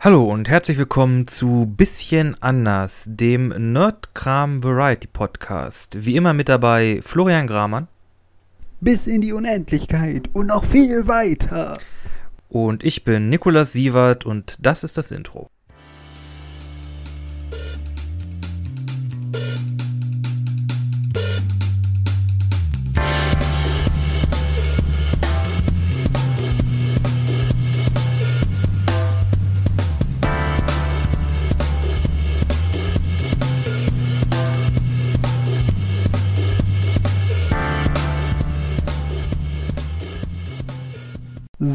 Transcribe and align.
Hallo 0.00 0.22
und 0.32 0.48
herzlich 0.48 0.78
willkommen 0.78 1.26
zu 1.26 1.66
Bisschen 1.76 2.40
anders, 2.40 3.02
dem 3.08 3.48
Nerdkram 3.72 4.62
Variety 4.62 5.08
Podcast. 5.08 6.04
Wie 6.06 6.14
immer 6.14 6.34
mit 6.34 6.48
dabei 6.48 7.00
Florian 7.02 7.48
Gramann. 7.48 7.88
Bis 8.80 9.08
in 9.08 9.22
die 9.22 9.32
Unendlichkeit 9.32 10.30
und 10.34 10.46
noch 10.46 10.64
viel 10.64 11.08
weiter. 11.08 11.80
Und 12.48 12.84
ich 12.84 13.02
bin 13.02 13.28
Nikolas 13.28 13.72
Sievert 13.72 14.24
und 14.24 14.56
das 14.60 14.84
ist 14.84 14.96
das 14.98 15.10
Intro. 15.10 15.50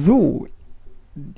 So, 0.05 0.47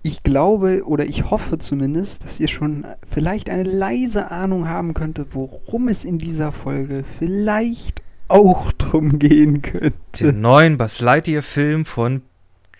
ich 0.03 0.23
glaube 0.23 0.83
oder 0.85 1.05
ich 1.05 1.29
hoffe 1.29 1.57
zumindest, 1.57 2.25
dass 2.25 2.39
ihr 2.39 2.47
schon 2.47 2.85
vielleicht 3.05 3.49
eine 3.49 3.63
leise 3.63 4.31
Ahnung 4.31 4.67
haben 4.67 4.93
könntet, 4.93 5.29
worum 5.33 5.87
es 5.87 6.03
in 6.03 6.17
dieser 6.17 6.51
Folge 6.51 7.03
vielleicht 7.19 8.01
auch 8.27 8.71
drum 8.71 9.19
gehen 9.19 9.61
könnte. 9.61 9.93
Den 10.13 10.41
neuen 10.41 10.77
Buzz 10.77 10.99
Lightyear 11.01 11.43
Film 11.43 11.85
von 11.85 12.21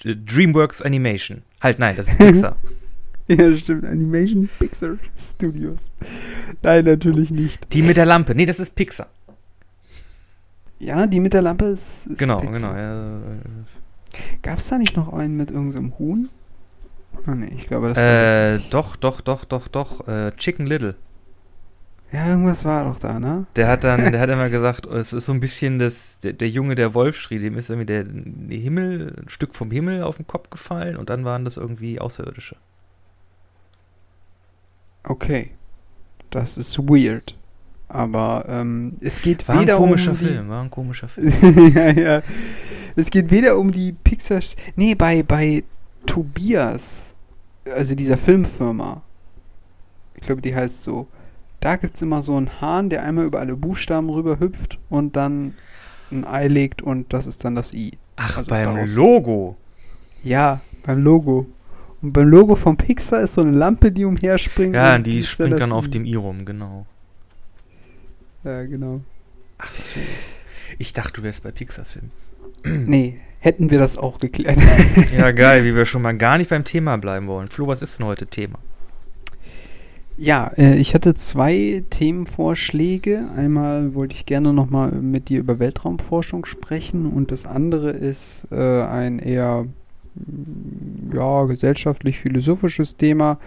äh, 0.03 0.16
DreamWorks 0.16 0.81
Animation. 0.81 1.43
Halt 1.62 1.77
nein, 1.79 1.95
das 1.98 2.07
ist 2.09 2.17
Pixar. 2.17 2.55
ja, 3.27 3.55
stimmt. 3.55 3.85
Animation 3.85 4.49
Pixar 4.57 4.95
Studios. 5.15 5.91
Nein, 6.63 6.85
natürlich 6.85 7.29
nicht. 7.29 7.71
Die 7.73 7.84
mit 7.84 7.98
der 7.98 8.05
Lampe. 8.05 8.34
Nee, 8.34 8.45
das 8.48 8.60
ist 8.60 8.73
Pixar. 8.76 9.07
Ja, 10.79 11.05
die 11.07 11.20
mit 11.20 11.34
der 11.34 11.41
Lampe 11.41 11.65
ist, 11.65 12.07
ist 12.07 12.17
Genau, 12.17 12.40
Pixar. 12.40 12.73
genau. 12.73 12.76
Ja, 12.76 13.20
Gab 14.41 14.60
es 14.60 14.68
da 14.68 14.77
nicht 14.77 14.96
noch 14.96 15.13
einen 15.13 15.38
mit 15.38 15.52
irgendeinem 15.52 15.98
Huhn? 15.98 16.30
Ah, 17.26 17.35
nee, 17.35 17.52
ich 17.55 17.68
glaube, 17.68 17.90
das 17.90 17.98
war 17.98 18.04
äh, 18.04 18.60
doch, 18.70 18.96
doch, 18.96 19.22
doch, 19.22 19.46
doch, 19.46 19.68
doch. 19.68 20.07
Äh, 20.07 20.32
Chicken 20.35 20.68
Little. 20.68 20.96
Ja, 22.12 22.27
irgendwas 22.27 22.63
war 22.66 22.85
doch 22.85 22.99
da, 22.99 23.20
ne? 23.20 23.46
Der 23.55 23.68
hat 23.68 23.84
dann, 23.84 24.12
der 24.12 24.22
hat 24.22 24.30
immer 24.30 24.49
gesagt, 24.52 24.85
es 24.85 25.12
ist 25.12 25.26
so 25.26 25.34
ein 25.34 25.40
bisschen 25.40 25.80
das, 25.80 26.20
der, 26.20 26.34
der 26.34 26.49
Junge, 26.49 26.76
der 26.76 26.94
Wolf 26.94 27.18
schrie, 27.18 27.40
dem 27.40 27.57
ist 27.57 27.70
irgendwie 27.70 27.88
der, 27.88 28.05
der 28.05 28.57
Himmel, 28.57 29.16
ein 29.18 29.30
Stück 29.30 29.55
vom 29.55 29.72
Himmel 29.72 30.04
auf 30.04 30.18
den 30.18 30.27
Kopf 30.27 30.50
gefallen 30.50 30.98
und 30.98 31.10
dann 31.10 31.26
waren 31.26 31.44
das 31.44 31.57
irgendwie 31.57 32.00
Außerirdische. 32.00 32.57
Okay. 35.04 35.52
Das 36.29 36.57
ist 36.57 36.77
weird. 36.79 37.38
Aber 37.96 38.46
ähm, 38.49 38.93
es 38.99 39.21
geht 39.21 39.48
War 39.48 39.55
ein 39.55 39.62
weder 39.62 39.77
komischer 39.77 40.12
um 40.12 40.18
die, 40.18 40.26
Film, 40.26 40.49
war 40.49 40.62
ein 40.63 40.70
komischer 40.70 41.07
Film. 41.07 41.32
ja, 41.76 41.91
ja. 41.91 42.21
Es 42.98 43.10
geht 43.10 43.32
weder 43.32 43.57
um 43.57 43.71
die 43.71 43.93
Pixar. 43.93 44.41
Nee, 44.76 44.96
bei, 44.96 45.24
bei 45.24 45.63
Tobias, 46.05 47.16
also 47.73 47.96
dieser 47.96 48.18
Filmfirma. 48.18 49.01
Ich 50.16 50.26
glaube, 50.26 50.41
die 50.41 50.54
heißt 50.55 50.84
so. 50.84 51.07
Da 51.62 51.77
gibt 51.77 51.96
es 51.96 52.01
immer 52.01 52.21
so 52.21 52.35
einen 52.35 52.62
Hahn, 52.62 52.90
der 52.90 53.04
einmal 53.04 53.26
über 53.26 53.40
alle 53.40 53.55
Buchstaben 53.55 54.10
rüber 54.10 54.40
hüpft 54.40 54.77
und 54.90 55.16
dann 55.16 55.54
ein 56.12 56.26
Ei 56.26 56.48
legt 56.48 56.82
und 56.82 57.12
das 57.13 57.27
ist 57.27 57.43
dann 57.46 57.55
das 57.55 57.73
I. 57.73 57.93
Ach, 58.18 58.38
Also 58.38 58.49
beim 58.49 58.76
daraus- 58.76 58.93
Logo. 58.93 59.55
Ja, 60.23 60.60
beim 60.85 61.01
Logo. 61.04 61.48
Und 62.01 62.12
beim 62.13 62.27
Logo 62.27 62.55
von 62.55 62.77
Pixar 62.77 63.21
ist 63.21 63.34
so 63.35 63.41
eine 63.41 63.51
Lampe, 63.51 63.91
die 63.91 64.06
umherspringt. 64.06 64.75
Ja, 64.75 64.96
und 64.96 65.07
die 65.07 65.18
ist 65.18 65.29
springt 65.29 65.53
das 65.53 65.59
dann 65.62 65.72
auf 65.72 65.88
dem 65.88 66.06
I 66.06 66.16
rum, 66.16 66.46
genau. 66.46 66.85
Ja, 68.46 68.63
genau. 68.63 69.01
Ach 69.57 69.74
so. 69.74 70.00
Ich 70.78 70.94
dachte, 70.94 71.13
du 71.13 71.24
wärst 71.24 71.44
bei 71.44 71.51
Pixar-Filmen. 71.51 72.11
Nee, 72.88 73.19
hätten 73.39 73.69
wir 73.69 73.78
das 73.78 73.97
auch 73.97 74.19
geklärt. 74.19 74.57
Ja, 75.16 75.31
geil, 75.31 75.66
wie 75.66 75.75
wir 75.75 75.85
schon 75.85 76.01
mal 76.01 76.17
gar 76.17 76.38
nicht 76.38 76.50
beim 76.50 76.63
Thema 76.63 76.97
bleiben 76.97 77.28
wollen. 77.28 77.47
Flo, 77.47 77.67
was 77.67 77.81
ist 77.81 78.00
denn 78.00 78.06
heute 78.06 78.28
Thema? 78.28 78.59
Ja, 80.17 80.47
äh, 80.57 80.78
ich 80.78 80.94
hatte 80.94 81.13
zwei 81.13 81.83
Themenvorschläge. 81.89 83.28
Einmal 83.35 83.94
wollte 83.95 84.16
ich 84.16 84.25
gerne 84.25 84.53
nochmal 84.53 84.91
mit 84.91 85.29
dir 85.29 85.39
über 85.39 85.59
Weltraumforschung 85.59 86.45
sprechen 86.45 87.06
und 87.06 87.31
das 87.31 87.45
andere 87.45 87.91
ist 87.91 88.47
äh, 88.51 88.81
ein 88.83 89.19
eher 89.19 89.66
mm, 90.16 91.16
ja, 91.16 91.44
gesellschaftlich-philosophisches 91.44 92.95
Thema, 92.97 93.39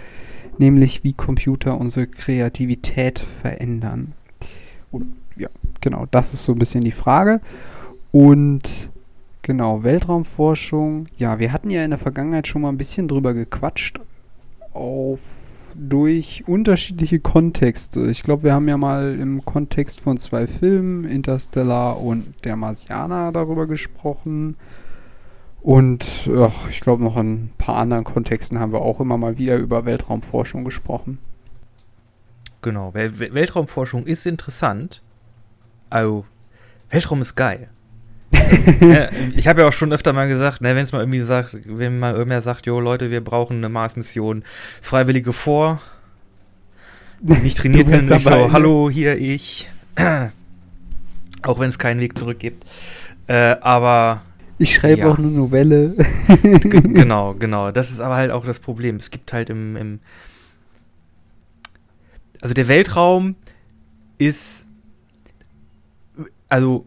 nämlich 0.58 1.04
wie 1.04 1.14
Computer 1.14 1.78
unsere 1.78 2.06
Kreativität 2.06 3.18
verändern. 3.18 4.12
Oder, 4.90 5.06
ja, 5.36 5.48
genau, 5.80 6.06
das 6.10 6.34
ist 6.34 6.44
so 6.44 6.52
ein 6.52 6.58
bisschen 6.58 6.82
die 6.82 6.90
Frage. 6.90 7.40
Und 8.10 8.90
genau, 9.42 9.82
Weltraumforschung. 9.82 11.06
Ja, 11.16 11.38
wir 11.38 11.52
hatten 11.52 11.70
ja 11.70 11.84
in 11.84 11.90
der 11.90 11.98
Vergangenheit 11.98 12.46
schon 12.46 12.62
mal 12.62 12.70
ein 12.70 12.78
bisschen 12.78 13.08
drüber 13.08 13.34
gequatscht 13.34 14.00
auf 14.72 15.74
durch 15.76 16.44
unterschiedliche 16.46 17.20
Kontexte. 17.20 18.10
Ich 18.10 18.22
glaube, 18.22 18.44
wir 18.44 18.54
haben 18.54 18.68
ja 18.68 18.76
mal 18.76 19.18
im 19.18 19.44
Kontext 19.44 20.00
von 20.00 20.18
zwei 20.18 20.46
Filmen, 20.46 21.04
Interstellar 21.04 22.00
und 22.00 22.34
Der 22.44 22.56
Marsianer, 22.56 23.32
darüber 23.32 23.66
gesprochen. 23.66 24.56
Und 25.60 26.28
ach, 26.36 26.68
ich 26.68 26.80
glaube, 26.80 27.02
noch 27.02 27.16
in 27.16 27.32
ein 27.32 27.50
paar 27.58 27.76
anderen 27.76 28.04
Kontexten 28.04 28.58
haben 28.58 28.72
wir 28.72 28.80
auch 28.80 29.00
immer 29.00 29.18
mal 29.18 29.38
wieder 29.38 29.56
über 29.56 29.84
Weltraumforschung 29.84 30.64
gesprochen. 30.64 31.18
Genau, 32.62 32.92
Wel 32.94 33.18
Wel- 33.18 33.34
Weltraumforschung 33.34 34.06
ist 34.06 34.26
interessant. 34.26 35.02
Also, 35.90 36.24
Weltraum 36.90 37.20
ist 37.22 37.34
geil. 37.34 37.68
ja, 38.80 39.08
ich 39.34 39.48
habe 39.48 39.62
ja 39.62 39.68
auch 39.68 39.72
schon 39.72 39.92
öfter 39.92 40.12
mal 40.12 40.28
gesagt, 40.28 40.60
ne, 40.60 40.74
wenn 40.76 40.84
es 40.84 40.92
mal 40.92 41.00
irgendwie 41.00 41.20
sagt, 41.22 41.56
wenn 41.64 41.98
mal 41.98 42.14
irgendwer 42.14 42.42
sagt, 42.42 42.66
jo 42.66 42.78
Leute, 42.78 43.10
wir 43.10 43.22
brauchen 43.24 43.56
eine 43.58 43.68
Mars-Mission, 43.70 44.44
Freiwillige 44.82 45.32
vor, 45.32 45.80
nicht 47.20 47.56
trainiert 47.58 47.88
sind, 47.88 48.10
ich 48.10 48.22
so, 48.24 48.30
ne? 48.30 48.52
hallo, 48.52 48.90
hier 48.90 49.16
ich. 49.16 49.70
auch 51.42 51.58
wenn 51.58 51.68
es 51.70 51.78
keinen 51.78 52.00
Weg 52.00 52.18
zurück 52.18 52.38
gibt. 52.38 52.64
Äh, 53.28 53.56
aber 53.60 54.22
Ich 54.58 54.74
schreibe 54.74 55.00
Ja. 55.02 55.08
auch 55.10 55.18
eine 55.18 55.28
Novelle. 55.28 55.94
Genau, 56.42 57.34
genau. 57.34 57.70
Das 57.70 57.90
ist 57.90 58.00
aber 58.00 58.16
halt 58.16 58.30
auch 58.30 58.44
das 58.44 58.58
Problem. 58.60 58.96
Es 58.96 59.10
gibt 59.10 59.32
halt 59.32 59.50
im, 59.50 59.76
im 59.76 60.00
also 62.40 62.54
der 62.54 62.68
Weltraum 62.68 63.34
ist 64.18 64.66
also 66.48 66.86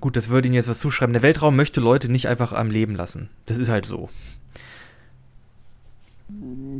gut, 0.00 0.16
das 0.16 0.28
würde 0.28 0.46
Ihnen 0.48 0.54
jetzt 0.54 0.68
was 0.68 0.78
zuschreiben. 0.78 1.12
Der 1.14 1.22
Weltraum 1.22 1.56
möchte 1.56 1.80
Leute 1.80 2.10
nicht 2.12 2.28
einfach 2.28 2.52
am 2.52 2.70
Leben 2.70 2.94
lassen. 2.94 3.30
Das 3.46 3.56
ist 3.58 3.68
halt 3.70 3.86
so. 3.86 4.08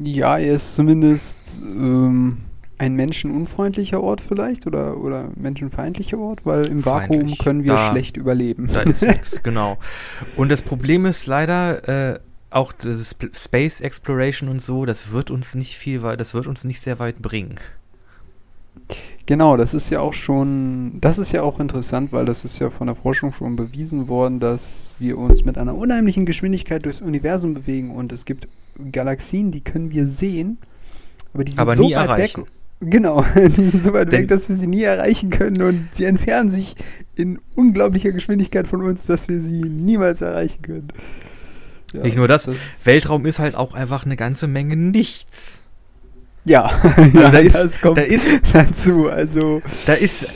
ja, 0.04 0.38
er 0.38 0.54
ist 0.54 0.75
zumindest 0.75 1.60
ähm, 1.62 2.38
ein 2.78 2.94
menschenunfreundlicher 2.94 4.03
Ort 4.03 4.21
vielleicht 4.21 4.66
oder, 4.66 4.97
oder 4.99 5.31
menschenfeindlicher 5.37 6.19
Ort, 6.19 6.44
weil 6.44 6.66
im 6.66 6.84
Vakuum 6.84 7.19
Feindlich. 7.21 7.38
können 7.38 7.65
wir 7.65 7.75
Da- 7.75 7.91
schlecht 7.91 8.16
überleben. 8.16 8.69
Da 8.72 8.83
ist 8.83 9.03
nichts, 9.03 9.43
genau. 9.43 9.78
Und 10.37 10.49
das 10.50 10.62
Problem 10.62 11.06
ist 11.06 11.27
leider 11.27 12.15
äh, 12.15 12.21
auch 12.50 12.72
das 12.72 13.00
Sp- 13.15 13.33
Space 13.37 13.81
Exploration 13.81 14.49
und 14.49 14.60
so, 14.62 14.84
das 14.87 15.10
wird 15.12 15.31
uns 15.31 15.54
nicht 15.54 15.77
viel 15.77 16.03
weit, 16.03 16.21
das 16.21 16.34
wird 16.34 16.47
uns 16.47 16.65
nicht 16.65 16.83
sehr 16.83 16.99
weit 16.99 17.21
bringen. 17.22 17.56
Genau, 19.27 19.56
das 19.56 19.72
ist 19.72 19.89
ja 19.91 20.00
auch 20.00 20.12
schon, 20.12 20.99
das 21.00 21.19
ist 21.19 21.33
ja 21.33 21.43
auch 21.43 21.59
interessant, 21.59 22.12
weil 22.12 22.27
das 22.27 22.45
ist 22.45 22.59
ja 22.59 22.69
von 22.69 22.87
der 22.89 22.95
Forschung 22.97 23.33
schon 23.33 23.56
bewiesen 23.56 24.09
worden, 24.09 24.39
dass 24.39 24.95
wir 24.99 25.17
uns 25.17 25.45
mit 25.47 25.56
einer 25.56 25.75
unheimlichen 25.75 26.27
Geschwindigkeit 26.27 26.84
durchs 26.84 27.00
Universum 27.00 27.55
bewegen 27.55 27.91
und 27.91 28.12
es 28.12 28.27
gibt 28.27 28.49
Galaxien, 28.93 29.50
die 29.50 29.62
können 29.62 29.91
wir 29.91 30.06
sehen, 30.06 30.59
aber 31.33 31.45
die 31.45 31.53
sind 31.53 31.61
Aber 31.61 31.75
so 31.75 31.84
weit 31.84 31.93
erreichen. 31.93 32.42
weg. 32.42 32.51
Genau, 32.81 33.25
die 33.36 33.48
sind 33.71 33.83
so 33.83 33.95
weit 33.95 34.13
Denn- 34.13 34.22
weg, 34.22 34.28
dass 34.28 34.48
wir 34.51 34.57
sie 34.57 34.66
nie 34.66 34.83
erreichen 34.83 35.30
können 35.30 35.63
und 35.63 35.89
sie 35.92 36.04
entfernen 36.04 36.51
sich 36.51 36.75
in 37.15 37.39
unglaublicher 37.54 38.13
Geschwindigkeit 38.13 38.66
von 38.66 38.83
uns, 38.83 39.07
dass 39.07 39.28
wir 39.28 39.41
sie 39.41 39.60
niemals 39.63 40.21
erreichen 40.21 40.60
können. 40.60 40.89
Ja, 41.95 42.03
Nicht 42.03 42.16
nur 42.16 42.28
das, 42.28 42.47
ist- 42.47 42.84
Weltraum 42.84 43.25
ist 43.25 43.39
halt 43.39 43.54
auch 43.54 43.72
einfach 43.72 44.04
eine 44.04 44.16
ganze 44.16 44.48
Menge 44.48 44.77
nichts. 44.77 45.63
Ja, 46.44 46.70
Also 46.96 47.18
ja 47.18 47.30
da 47.30 47.38
ist, 47.38 47.54
das 47.54 47.80
kommt 47.80 47.98
da 47.98 48.02
ist 48.02 48.54
dazu. 48.54 49.08
Also 49.08 49.62
Da 49.86 49.94
ist, 49.94 50.26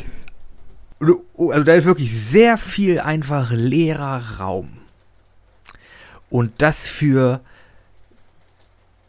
also 1.01 1.65
da 1.65 1.75
ist 1.75 1.85
wirklich 1.85 2.19
sehr 2.19 2.59
viel 2.59 3.01
einfach 3.01 3.51
leerer 3.53 4.39
Raum. 4.39 4.71
Und 6.31 6.53
das 6.59 6.87
für 6.87 7.41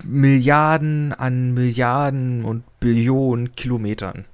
Milliarden 0.03 1.13
an 1.13 1.53
Milliarden 1.53 2.45
und 2.45 2.63
Billionen 2.79 3.55
Kilometern. 3.55 4.25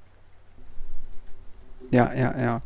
ja, 1.91 2.13
ja, 2.13 2.37
ja. 2.37 2.61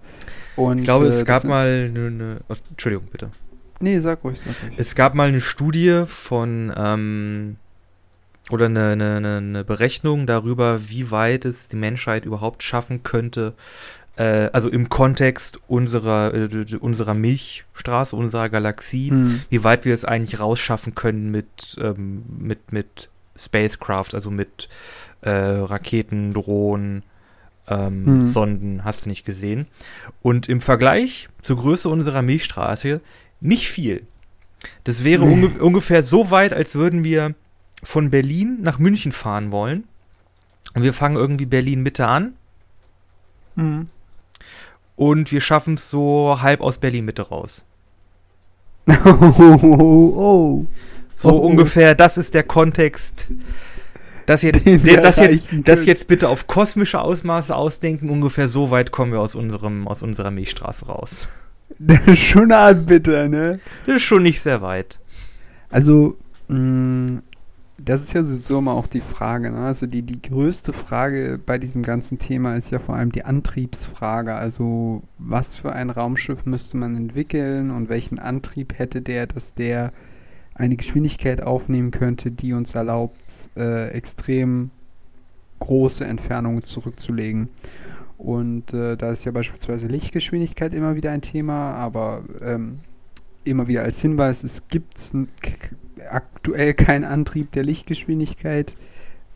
Und 0.55 0.79
Ich 0.79 0.83
glaube, 0.83 1.05
äh, 1.05 1.09
es 1.09 1.25
gab 1.25 1.43
mal 1.45 1.89
eine, 1.93 2.41
oh, 2.49 2.55
Entschuldigung, 2.69 3.07
bitte. 3.11 3.31
Nee, 3.79 3.99
sag 3.99 4.23
ruhig, 4.23 4.39
sag 4.39 4.49
ruhig. 4.61 4.73
Es 4.77 4.95
gab 4.95 5.13
mal 5.13 5.29
eine 5.29 5.39
Studie 5.39 6.03
von, 6.05 6.73
ähm, 6.75 7.55
oder 8.49 8.65
eine, 8.65 8.91
eine, 8.91 9.37
eine 9.37 9.63
Berechnung 9.63 10.25
darüber, 10.27 10.89
wie 10.89 11.11
weit 11.11 11.45
es 11.45 11.67
die 11.67 11.75
Menschheit 11.75 12.25
überhaupt 12.25 12.63
schaffen 12.63 13.03
könnte, 13.03 13.53
äh, 14.17 14.49
also 14.53 14.69
im 14.69 14.89
Kontext 14.89 15.59
unserer, 15.67 16.33
äh, 16.33 16.75
unserer 16.79 17.13
Milchstraße, 17.13 18.15
unserer 18.15 18.49
Galaxie, 18.49 19.09
Hm. 19.11 19.41
wie 19.49 19.63
weit 19.63 19.85
wir 19.85 19.93
es 19.93 20.05
eigentlich 20.05 20.39
rausschaffen 20.39 20.95
können 20.95 21.31
mit, 21.31 21.77
ähm, 21.79 22.23
mit, 22.37 22.71
mit 22.73 23.09
Spacecraft, 23.37 24.13
also 24.13 24.31
mit 24.31 24.67
äh, 25.21 25.29
Raketen, 25.29 26.33
Drohnen, 26.33 27.03
ähm, 27.67 28.05
Hm. 28.05 28.23
Sonden, 28.25 28.83
hast 28.83 29.05
du 29.05 29.09
nicht 29.09 29.25
gesehen. 29.25 29.67
Und 30.21 30.49
im 30.49 30.59
Vergleich 30.59 31.29
zur 31.41 31.57
Größe 31.57 31.87
unserer 31.89 32.21
Milchstraße 32.21 32.99
nicht 33.41 33.69
viel. 33.69 34.07
Das 34.85 35.03
wäre 35.03 35.25
Nee. 35.25 35.33
unge 35.33 35.47
ungefähr 35.63 36.03
so 36.03 36.31
weit, 36.31 36.51
als 36.51 36.75
würden 36.75 37.03
wir 37.03 37.35
von 37.83 38.09
Berlin 38.09 38.59
nach 38.61 38.79
München 38.79 39.11
fahren 39.11 39.51
wollen. 39.51 39.85
Und 40.75 40.83
wir 40.83 40.93
fangen 40.93 41.15
irgendwie 41.15 41.45
Berlin 41.45 41.81
Mitte 41.81 42.07
an 42.07 42.35
Hm. 43.55 43.87
und 44.95 45.31
wir 45.31 45.41
schaffen 45.41 45.73
es 45.73 45.89
so 45.89 46.37
halb 46.41 46.61
aus 46.61 46.77
Berlin 46.77 47.05
Mitte 47.05 47.23
raus. 47.23 47.65
oh. 49.05 50.65
So 51.15 51.29
Oh. 51.29 51.37
ungefähr, 51.47 51.95
das 51.95 52.17
ist 52.17 52.33
der 52.33 52.43
Kontext. 52.43 53.27
Das 54.25 54.41
jetzt, 54.43 54.65
das 54.85 55.17
jetzt, 55.17 55.49
das 55.65 55.85
jetzt 55.85 56.07
bitte 56.07 56.29
auf 56.29 56.47
kosmische 56.47 57.01
Ausmaße 57.01 57.53
ausdenken. 57.55 58.09
Ungefähr 58.09 58.47
so 58.47 58.71
weit 58.71 58.91
kommen 58.91 59.11
wir 59.11 59.19
aus 59.19 59.35
unserem, 59.35 59.87
aus 59.87 60.01
unserer 60.03 60.31
Milchstraße 60.31 60.85
raus. 60.85 61.27
Das 61.77 61.99
ist 62.05 62.19
schon 62.19 62.53
hart 62.53 62.85
bitter, 62.85 63.27
ne? 63.27 63.59
Das 63.85 63.97
ist 63.97 64.03
schon 64.03 64.23
nicht 64.23 64.41
sehr 64.41 64.61
weit. 64.61 64.99
Also, 65.69 66.17
mh, 66.47 67.21
das 67.83 68.01
ist 68.01 68.13
ja 68.13 68.23
sowieso 68.23 68.59
immer 68.59 68.73
auch 68.73 68.87
die 68.87 69.01
Frage. 69.01 69.51
Ne? 69.51 69.59
Also 69.59 69.87
die, 69.87 70.01
die 70.01 70.21
größte 70.21 70.73
Frage 70.73 71.39
bei 71.43 71.57
diesem 71.57 71.83
ganzen 71.83 72.19
Thema 72.19 72.55
ist 72.55 72.71
ja 72.71 72.79
vor 72.79 72.95
allem 72.95 73.11
die 73.11 73.25
Antriebsfrage. 73.25 74.35
Also 74.35 75.03
was 75.17 75.55
für 75.55 75.73
ein 75.73 75.89
Raumschiff 75.89 76.45
müsste 76.45 76.77
man 76.77 76.95
entwickeln 76.95 77.71
und 77.71 77.89
welchen 77.89 78.19
Antrieb 78.19 78.77
hätte 78.77 79.01
der, 79.01 79.27
dass 79.27 79.53
der 79.53 79.91
eine 80.55 80.75
Geschwindigkeit 80.75 81.41
aufnehmen 81.41 81.91
könnte, 81.91 82.31
die 82.31 82.53
uns 82.53 82.75
erlaubt, 82.75 83.49
äh, 83.55 83.89
extrem 83.89 84.71
große 85.59 86.05
Entfernungen 86.05 86.63
zurückzulegen. 86.63 87.49
Und 88.17 88.73
äh, 88.73 88.97
da 88.97 89.11
ist 89.11 89.23
ja 89.23 89.31
beispielsweise 89.31 89.87
Lichtgeschwindigkeit 89.87 90.73
immer 90.73 90.95
wieder 90.95 91.11
ein 91.11 91.21
Thema, 91.21 91.73
aber 91.73 92.23
ähm, 92.41 92.79
immer 93.45 93.67
wieder 93.67 93.83
als 93.83 94.01
Hinweis, 94.01 94.43
es 94.43 94.67
gibt 94.67 95.13
aktuell 96.09 96.73
keinen 96.73 97.05
Antrieb, 97.05 97.51
der 97.51 97.63
Lichtgeschwindigkeit 97.63 98.75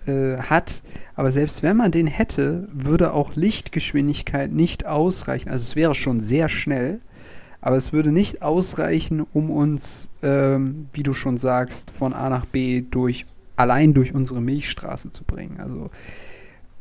äh, 0.05 0.37
hat. 0.37 0.83
Aber 1.15 1.31
selbst 1.31 1.63
wenn 1.63 1.77
man 1.77 1.91
den 1.91 2.07
hätte, 2.07 2.67
würde 2.73 3.13
auch 3.13 3.35
Lichtgeschwindigkeit 3.35 4.51
nicht 4.51 4.85
ausreichen. 4.85 5.49
Also 5.49 5.63
es 5.63 5.75
wäre 5.75 5.95
schon 5.95 6.19
sehr 6.21 6.49
schnell, 6.49 6.99
aber 7.61 7.77
es 7.77 7.93
würde 7.93 8.11
nicht 8.11 8.41
ausreichen, 8.41 9.25
um 9.33 9.49
uns, 9.49 10.09
ähm, 10.21 10.87
wie 10.93 11.03
du 11.03 11.13
schon 11.13 11.37
sagst, 11.37 11.91
von 11.91 12.13
A 12.13 12.29
nach 12.29 12.45
B 12.45 12.81
durch 12.89 13.25
allein 13.55 13.93
durch 13.93 14.13
unsere 14.13 14.41
Milchstraße 14.41 15.09
zu 15.11 15.23
bringen. 15.23 15.59
Also 15.59 15.89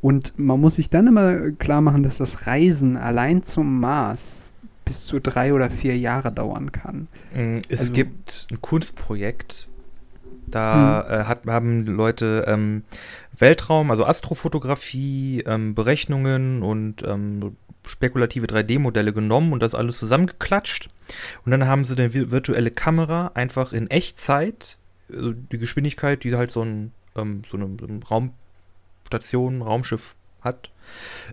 und 0.00 0.36
man 0.36 0.60
muss 0.60 0.76
sich 0.76 0.90
dann 0.90 1.06
immer 1.06 1.52
klar 1.52 1.80
machen, 1.80 2.02
dass 2.02 2.16
das 2.18 2.46
Reisen 2.48 2.96
allein 2.96 3.44
zum 3.44 3.78
Mars 3.78 4.52
bis 4.84 5.06
zu 5.06 5.20
drei 5.20 5.54
oder 5.54 5.70
vier 5.70 5.96
Jahre 5.96 6.32
dauern 6.32 6.72
kann. 6.72 7.06
Mm, 7.32 7.58
Es 7.68 7.80
Also- 7.80 7.92
gibt 7.92 8.48
ein 8.50 8.60
Kunstprojekt, 8.60 9.68
da 10.52 11.22
äh, 11.22 11.24
hat, 11.24 11.46
haben 11.46 11.86
Leute 11.86 12.44
ähm, 12.46 12.84
Weltraum, 13.36 13.90
also 13.90 14.04
Astrofotografie, 14.06 15.42
ähm, 15.46 15.74
Berechnungen 15.74 16.62
und 16.62 17.02
ähm, 17.02 17.56
spekulative 17.84 18.46
3D-Modelle 18.46 19.12
genommen 19.12 19.52
und 19.52 19.60
das 19.60 19.74
alles 19.74 19.98
zusammengeklatscht. 19.98 20.88
Und 21.44 21.50
dann 21.50 21.66
haben 21.66 21.84
sie 21.84 21.96
eine 21.96 22.10
vi- 22.10 22.30
virtuelle 22.30 22.70
Kamera 22.70 23.32
einfach 23.34 23.72
in 23.72 23.90
Echtzeit, 23.90 24.78
also 25.12 25.32
die 25.32 25.58
Geschwindigkeit, 25.58 26.22
die 26.22 26.34
halt 26.36 26.50
so 26.52 26.62
ein, 26.64 26.92
ähm, 27.16 27.42
so 27.50 27.56
eine, 27.56 27.68
so 27.80 27.86
eine 27.86 28.00
Raumstation, 28.04 29.62
Raumschiff 29.62 30.14
hat, 30.42 30.70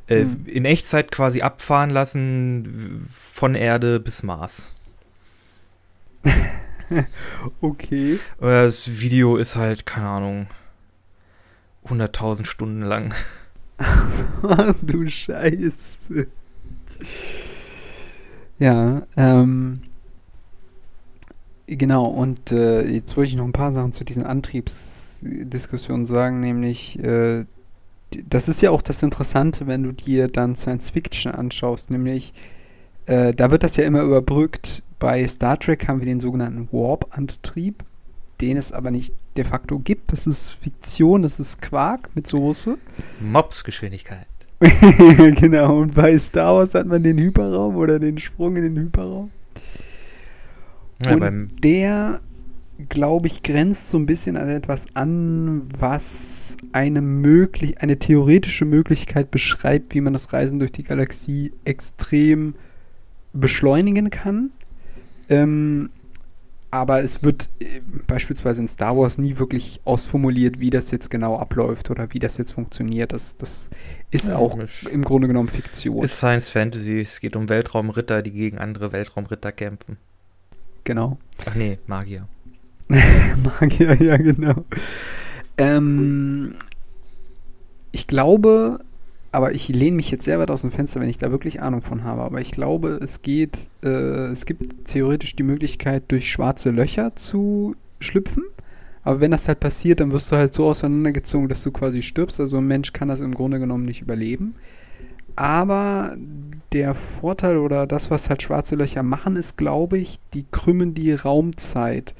äh, 0.07 0.23
Hm. 0.23 0.45
in 0.47 0.65
Echtzeit 0.65 1.11
quasi 1.11 1.41
abfahren 1.41 1.89
lassen 1.91 3.07
von 3.11 3.53
Erde 3.55 3.99
bis 3.99 4.23
Mars. 4.23 4.71
Okay. 7.61 8.19
Oder 8.39 8.65
das 8.65 8.99
Video 8.99 9.37
ist 9.37 9.55
halt, 9.55 9.85
keine 9.85 10.07
Ahnung, 10.07 10.47
100.000 11.87 12.45
Stunden 12.45 12.81
lang. 12.81 13.13
Du 14.81 15.07
Scheiße. 15.07 16.27
Ja, 18.57 19.03
ähm. 19.15 19.81
Genau, 21.67 22.05
und 22.05 22.51
äh, 22.51 22.81
jetzt 22.83 23.15
wollte 23.15 23.29
ich 23.29 23.35
noch 23.35 23.45
ein 23.45 23.51
paar 23.53 23.71
Sachen 23.71 23.91
zu 23.91 24.03
diesen 24.03 24.23
Antriebsdiskussionen 24.23 26.07
sagen, 26.07 26.39
nämlich, 26.39 26.97
äh, 26.97 27.45
das 28.27 28.49
ist 28.49 28.61
ja 28.61 28.71
auch 28.71 28.81
das 28.81 29.03
Interessante, 29.03 29.67
wenn 29.67 29.83
du 29.83 29.91
dir 29.91 30.29
dann 30.29 30.55
Science 30.55 30.89
Fiction 30.89 31.31
anschaust, 31.31 31.91
nämlich, 31.91 32.33
äh, 33.05 33.35
da 33.35 33.51
wird 33.51 33.61
das 33.61 33.75
ja 33.75 33.83
immer 33.83 34.01
überbrückt. 34.01 34.81
Bei 34.99 35.25
Star 35.27 35.57
Trek 35.57 35.87
haben 35.87 35.99
wir 35.99 36.05
den 36.05 36.19
sogenannten 36.19 36.67
Warp-Antrieb, 36.71 37.83
den 38.41 38.57
es 38.57 38.73
aber 38.73 38.91
nicht 38.91 39.13
de 39.37 39.45
facto 39.45 39.79
gibt. 39.79 40.11
Das 40.11 40.27
ist 40.27 40.49
Fiktion, 40.51 41.23
das 41.23 41.39
ist 41.39 41.61
Quark 41.61 42.09
mit 42.15 42.27
Soße. 42.27 42.77
Mobsgeschwindigkeit. 43.21 44.27
genau, 44.59 45.77
und 45.77 45.95
bei 45.95 46.17
Star 46.17 46.55
Wars 46.55 46.75
hat 46.75 46.85
man 46.85 47.01
den 47.01 47.17
Hyperraum 47.17 47.77
oder 47.77 47.97
den 47.97 48.17
Sprung 48.17 48.57
in 48.57 48.63
den 48.63 48.77
Hyperraum. 48.77 49.31
Ja, 51.01 51.13
Und 51.13 51.51
der, 51.63 52.19
glaube 52.89 53.27
ich, 53.27 53.41
grenzt 53.41 53.87
so 53.87 53.97
ein 53.97 54.05
bisschen 54.05 54.35
an 54.35 54.49
etwas 54.49 54.87
an, 54.95 55.69
was 55.79 56.57
eine 56.73 57.01
möglich, 57.01 57.81
eine 57.81 57.99
theoretische 57.99 58.65
Möglichkeit 58.65 59.31
beschreibt, 59.31 59.93
wie 59.93 60.01
man 60.01 60.11
das 60.11 60.33
Reisen 60.33 60.59
durch 60.59 60.73
die 60.73 60.83
Galaxie 60.83 61.53
extrem 61.63 62.55
beschleunigen 63.31 64.09
kann. 64.09 64.51
Ähm, 65.29 65.89
aber 66.71 67.01
es 67.03 67.23
wird 67.23 67.49
äh, 67.59 67.81
beispielsweise 68.07 68.61
in 68.61 68.67
Star 68.67 68.95
Wars 68.97 69.17
nie 69.17 69.39
wirklich 69.39 69.79
ausformuliert, 69.85 70.59
wie 70.59 70.69
das 70.69 70.91
jetzt 70.91 71.09
genau 71.09 71.37
abläuft 71.37 71.89
oder 71.89 72.13
wie 72.13 72.19
das 72.19 72.37
jetzt 72.37 72.51
funktioniert. 72.51 73.11
Das, 73.13 73.37
das 73.37 73.69
ist 74.11 74.27
Ja, 74.27 74.35
auch 74.35 74.57
im 74.91 75.03
Grunde 75.03 75.27
genommen 75.27 75.49
Fiktion. 75.49 76.03
ist 76.03 76.17
Science 76.17 76.49
Fantasy. 76.49 76.99
Es 76.99 77.19
geht 77.19 77.35
um 77.35 77.49
Weltraumritter, 77.49 78.21
die 78.21 78.31
gegen 78.31 78.59
andere 78.59 78.91
Weltraumritter 78.91 79.51
kämpfen. 79.51 79.97
genau. 80.83 81.17
Ach 81.45 81.55
nee, 81.55 81.79
Magier. 81.87 82.27
Magier, 82.89 84.01
ja, 84.01 84.17
genau. 84.17 84.65
Ähm, 85.57 86.55
ich 87.91 88.07
glaube, 88.07 88.79
aber 89.31 89.53
ich 89.53 89.67
lehne 89.67 89.97
mich 89.97 90.11
jetzt 90.11 90.25
sehr 90.25 90.39
weit 90.39 90.51
aus 90.51 90.61
dem 90.61 90.71
Fenster, 90.71 90.99
wenn 90.99 91.09
ich 91.09 91.17
da 91.17 91.31
wirklich 91.31 91.61
Ahnung 91.61 91.81
von 91.81 92.03
habe, 92.03 92.23
aber 92.23 92.41
ich 92.41 92.51
glaube, 92.51 92.99
es 93.01 93.21
geht, 93.21 93.57
äh, 93.83 94.27
es 94.31 94.45
gibt 94.45 94.85
theoretisch 94.85 95.35
die 95.35 95.43
Möglichkeit, 95.43 96.03
durch 96.09 96.31
schwarze 96.31 96.71
Löcher 96.71 97.15
zu 97.15 97.75
schlüpfen. 97.99 98.43
Aber 99.03 99.21
wenn 99.21 99.31
das 99.31 99.47
halt 99.47 99.59
passiert, 99.59 99.99
dann 99.99 100.11
wirst 100.11 100.31
du 100.31 100.35
halt 100.35 100.53
so 100.53 100.67
auseinandergezogen, 100.67 101.47
dass 101.47 101.63
du 101.63 101.71
quasi 101.71 102.01
stirbst. 102.01 102.39
Also 102.39 102.57
ein 102.57 102.67
Mensch 102.67 102.93
kann 102.93 103.07
das 103.07 103.21
im 103.21 103.33
Grunde 103.33 103.59
genommen 103.59 103.85
nicht 103.85 104.01
überleben. 104.01 104.55
Aber 105.35 106.17
der 106.73 106.95
Vorteil 106.95 107.57
oder 107.57 107.87
das, 107.87 108.11
was 108.11 108.29
halt 108.29 108.41
schwarze 108.41 108.75
Löcher 108.75 109.03
machen, 109.03 109.35
ist, 109.35 109.57
glaube 109.57 109.97
ich, 109.97 110.19
die 110.33 110.45
krümmen 110.51 110.93
die 110.93 111.13
Raumzeit. 111.13 112.13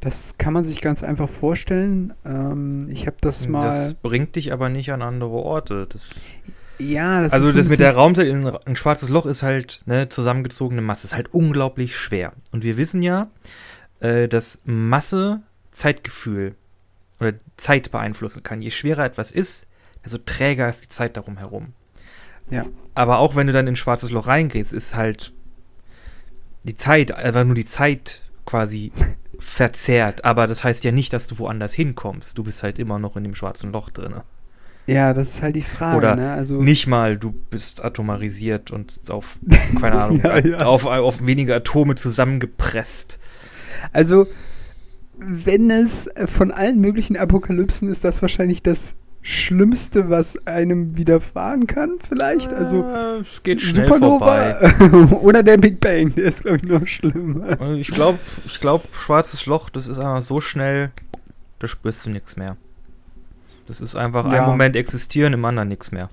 Das 0.00 0.38
kann 0.38 0.52
man 0.52 0.64
sich 0.64 0.80
ganz 0.80 1.02
einfach 1.02 1.28
vorstellen. 1.28 2.14
Ähm, 2.24 2.88
ich 2.90 3.06
habe 3.06 3.16
das 3.20 3.48
mal. 3.48 3.66
Das 3.66 3.94
bringt 3.94 4.36
dich 4.36 4.52
aber 4.52 4.68
nicht 4.68 4.92
an 4.92 5.02
andere 5.02 5.30
Orte. 5.30 5.86
Das, 5.90 6.10
ja, 6.78 7.20
das 7.20 7.32
also 7.32 7.48
ist 7.48 7.58
das 7.58 7.68
mit 7.68 7.80
der 7.80 7.94
Raumzeit 7.94 8.28
in 8.28 8.46
ein, 8.46 8.76
schwarzes 8.76 9.08
Loch 9.08 9.26
ist 9.26 9.42
halt 9.42 9.82
ne, 9.86 10.08
zusammengezogene 10.08 10.82
Masse. 10.82 11.08
Ist 11.08 11.14
halt 11.14 11.34
unglaublich 11.34 11.96
schwer. 11.96 12.32
Und 12.52 12.62
wir 12.62 12.76
wissen 12.76 13.02
ja, 13.02 13.28
äh, 14.00 14.28
dass 14.28 14.60
Masse 14.64 15.42
Zeitgefühl 15.72 16.54
oder 17.20 17.34
Zeit 17.56 17.90
beeinflussen 17.90 18.42
kann. 18.44 18.62
Je 18.62 18.70
schwerer 18.70 19.04
etwas 19.04 19.32
ist, 19.32 19.66
desto 20.04 20.18
träger 20.18 20.68
ist 20.68 20.84
die 20.84 20.88
Zeit 20.88 21.16
darum 21.16 21.38
herum. 21.38 21.72
Ja. 22.50 22.66
Aber 22.94 23.18
auch 23.18 23.36
wenn 23.36 23.46
du 23.46 23.52
dann 23.52 23.66
in 23.66 23.72
ein 23.74 23.76
schwarzes 23.76 24.10
Loch 24.10 24.26
reingehst, 24.26 24.72
ist 24.72 24.94
halt 24.94 25.32
die 26.64 26.74
Zeit, 26.74 27.12
einfach 27.12 27.44
nur 27.44 27.54
die 27.54 27.64
Zeit 27.64 28.22
quasi 28.44 28.92
verzerrt. 29.38 30.24
Aber 30.24 30.46
das 30.46 30.64
heißt 30.64 30.84
ja 30.84 30.92
nicht, 30.92 31.12
dass 31.12 31.26
du 31.26 31.38
woanders 31.38 31.74
hinkommst. 31.74 32.36
Du 32.36 32.44
bist 32.44 32.62
halt 32.62 32.78
immer 32.78 32.98
noch 32.98 33.16
in 33.16 33.24
dem 33.24 33.34
schwarzen 33.34 33.72
Loch 33.72 33.90
drin. 33.90 34.14
Ja, 34.86 35.12
das 35.12 35.34
ist 35.34 35.42
halt 35.42 35.54
die 35.54 35.62
Frage. 35.62 35.98
Oder 35.98 36.16
ne? 36.16 36.32
also, 36.32 36.62
Nicht 36.62 36.86
mal, 36.86 37.18
du 37.18 37.32
bist 37.32 37.84
atomarisiert 37.84 38.70
und 38.70 38.98
auf, 39.10 39.38
keine 39.80 40.02
Ahnung, 40.02 40.20
Ja, 40.24 40.38
ja. 40.38 40.58
Auf, 40.60 40.86
auf 40.86 41.24
wenige 41.24 41.54
Atome 41.54 41.94
zusammengepresst. 41.94 43.18
Also, 43.92 44.26
wenn 45.18 45.70
es 45.70 46.08
von 46.26 46.52
allen 46.52 46.80
möglichen 46.80 47.16
Apokalypsen 47.16 47.88
ist, 47.88 48.04
das 48.04 48.22
wahrscheinlich 48.22 48.62
das 48.62 48.96
Schlimmste, 49.20 50.08
was 50.08 50.46
einem 50.46 50.96
widerfahren 50.96 51.66
kann, 51.66 51.98
vielleicht. 51.98 52.52
Also 52.52 52.82
äh, 52.82 53.18
es 53.18 53.42
geht 53.42 53.60
Supernova 53.60 54.54
oder 55.20 55.42
der 55.42 55.58
Big 55.58 55.80
Bang, 55.80 56.14
der 56.14 56.24
ist, 56.24 56.42
glaube 56.42 56.58
ich, 56.58 56.62
noch 56.62 56.86
schlimmer. 56.86 57.60
Ich 57.72 57.90
glaube, 57.90 58.18
ich 58.46 58.60
glaube, 58.60 58.84
schwarzes 58.92 59.46
Loch, 59.46 59.70
das 59.70 59.86
ist 59.86 59.98
einfach 59.98 60.22
so 60.22 60.40
schnell, 60.40 60.92
da 61.58 61.66
spürst 61.66 62.06
du 62.06 62.10
nichts 62.10 62.36
mehr. 62.36 62.56
Das 63.66 63.80
ist 63.80 63.96
einfach 63.96 64.24
ja. 64.32 64.42
ein 64.42 64.48
Moment 64.48 64.76
existieren, 64.76 65.34
im 65.34 65.44
anderen 65.44 65.68
nichts 65.68 65.92
mehr. 65.92 66.08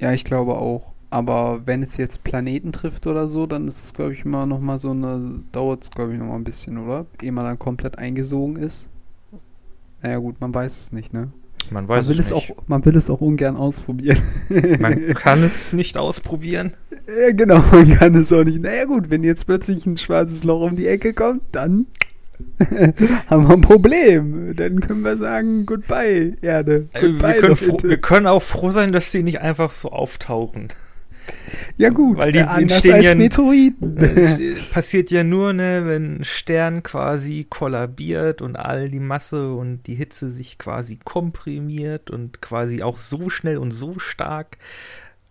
Ja, 0.00 0.12
ich 0.12 0.24
glaube 0.24 0.54
auch. 0.56 0.92
Aber 1.10 1.66
wenn 1.66 1.82
es 1.82 1.96
jetzt 1.96 2.22
Planeten 2.22 2.72
trifft 2.72 3.06
oder 3.06 3.28
so, 3.28 3.46
dann 3.46 3.66
ist 3.66 3.84
es, 3.84 3.94
glaube 3.94 4.12
ich, 4.12 4.24
immer 4.24 4.44
noch 4.44 4.60
mal 4.60 4.78
so 4.78 4.90
eine, 4.90 5.40
dauert 5.52 5.84
es, 5.84 5.90
glaube 5.90 6.12
ich, 6.12 6.18
noch 6.18 6.26
mal 6.26 6.36
ein 6.36 6.44
bisschen, 6.44 6.76
oder? 6.76 7.06
Ehe 7.22 7.32
man 7.32 7.44
dann 7.44 7.58
komplett 7.58 7.96
eingesogen 7.98 8.56
ist. 8.56 8.90
Naja 10.02 10.18
gut, 10.18 10.40
man 10.40 10.54
weiß 10.54 10.78
es 10.78 10.92
nicht, 10.92 11.12
ne? 11.12 11.32
Man 11.70 11.88
weiß 11.88 12.06
man 12.06 12.14
will 12.14 12.20
es, 12.20 12.30
nicht. 12.30 12.50
Auch, 12.50 12.56
man 12.66 12.84
will 12.84 12.96
es 12.96 13.10
auch 13.10 13.20
ungern 13.20 13.56
ausprobieren. 13.56 14.18
Man 14.80 15.14
kann 15.14 15.42
es 15.42 15.72
nicht 15.72 15.96
ausprobieren. 15.96 16.72
Ja, 17.06 17.32
genau, 17.32 17.62
man 17.72 17.88
kann 17.98 18.14
es 18.14 18.32
auch 18.32 18.44
nicht. 18.44 18.60
Naja 18.60 18.84
gut, 18.84 19.10
wenn 19.10 19.22
jetzt 19.22 19.46
plötzlich 19.46 19.86
ein 19.86 19.96
schwarzes 19.96 20.44
Loch 20.44 20.62
um 20.62 20.76
die 20.76 20.86
Ecke 20.86 21.14
kommt, 21.14 21.40
dann 21.52 21.86
haben 23.26 23.48
wir 23.48 23.54
ein 23.54 23.60
Problem. 23.60 24.54
Dann 24.54 24.80
können 24.80 25.02
wir 25.02 25.16
sagen, 25.16 25.66
goodbye, 25.66 26.36
Erde. 26.40 26.88
Goodbye, 26.98 27.34
wir, 27.34 27.40
können 27.40 27.56
froh, 27.56 27.78
wir 27.82 27.98
können 27.98 28.26
auch 28.26 28.42
froh 28.42 28.70
sein, 28.70 28.92
dass 28.92 29.10
sie 29.10 29.22
nicht 29.22 29.40
einfach 29.40 29.72
so 29.72 29.90
auftauchen. 29.90 30.68
Ja 31.76 31.90
gut, 31.90 32.18
weil 32.18 32.32
die 32.32 32.38
äh, 32.38 32.42
anders 32.42 32.88
als 32.88 33.04
ja, 33.04 33.14
Meteoriten. 33.14 33.96
Passiert 34.72 35.10
ja 35.10 35.22
nur, 35.24 35.52
ne, 35.52 35.82
wenn 35.86 36.20
ein 36.20 36.24
Stern 36.24 36.82
quasi 36.82 37.46
kollabiert 37.48 38.42
und 38.42 38.56
all 38.56 38.88
die 38.88 39.00
Masse 39.00 39.52
und 39.52 39.86
die 39.86 39.94
Hitze 39.94 40.32
sich 40.32 40.58
quasi 40.58 40.98
komprimiert 41.02 42.10
und 42.10 42.42
quasi 42.42 42.82
auch 42.82 42.98
so 42.98 43.30
schnell 43.30 43.58
und 43.58 43.70
so 43.70 43.98
stark. 43.98 44.58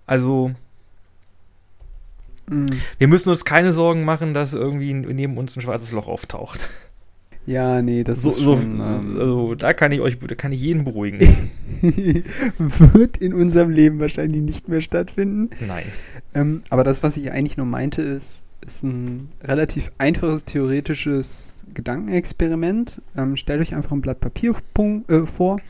Also 0.05 0.51
mhm. 2.49 2.67
wir 2.97 3.07
müssen 3.07 3.29
uns 3.29 3.43
keine 3.43 3.73
Sorgen 3.73 4.05
machen, 4.05 4.33
dass 4.33 4.53
irgendwie 4.53 4.93
neben 4.93 5.37
uns 5.37 5.55
ein 5.55 5.61
schwarzes 5.61 5.91
Loch 5.91 6.07
auftaucht. 6.07 6.69
Ja, 7.47 7.81
nee, 7.81 8.03
das 8.03 8.21
so, 8.21 8.29
ist 8.29 8.41
schon. 8.41 8.81
ähm, 8.81 9.15
also 9.17 9.55
da 9.55 9.73
kann 9.73 9.93
ich 9.93 10.01
euch, 10.01 10.19
da 10.19 10.35
kann 10.35 10.51
ich 10.51 10.61
jeden 10.61 10.83
beruhigen. 10.83 11.19
Wird 12.57 13.17
in 13.17 13.33
unserem 13.33 13.69
Leben 13.69 14.01
wahrscheinlich 14.01 14.41
nicht 14.41 14.67
mehr 14.67 14.81
stattfinden. 14.81 15.49
Nein. 15.65 15.85
Ähm, 16.33 16.63
aber 16.69 16.83
das, 16.83 17.03
was 17.03 17.15
ich 17.15 17.31
eigentlich 17.31 17.55
nur 17.55 17.65
meinte, 17.65 18.01
ist, 18.01 18.45
ist 18.65 18.83
ein 18.83 19.29
relativ 19.41 19.93
einfaches 19.97 20.43
theoretisches 20.43 21.65
Gedankenexperiment. 21.73 23.01
Ähm, 23.15 23.37
stellt 23.37 23.61
euch 23.61 23.73
einfach 23.73 23.93
ein 23.93 24.01
Blatt 24.01 24.19
Papier 24.19 24.53
äh, 25.07 25.25
vor. 25.25 25.61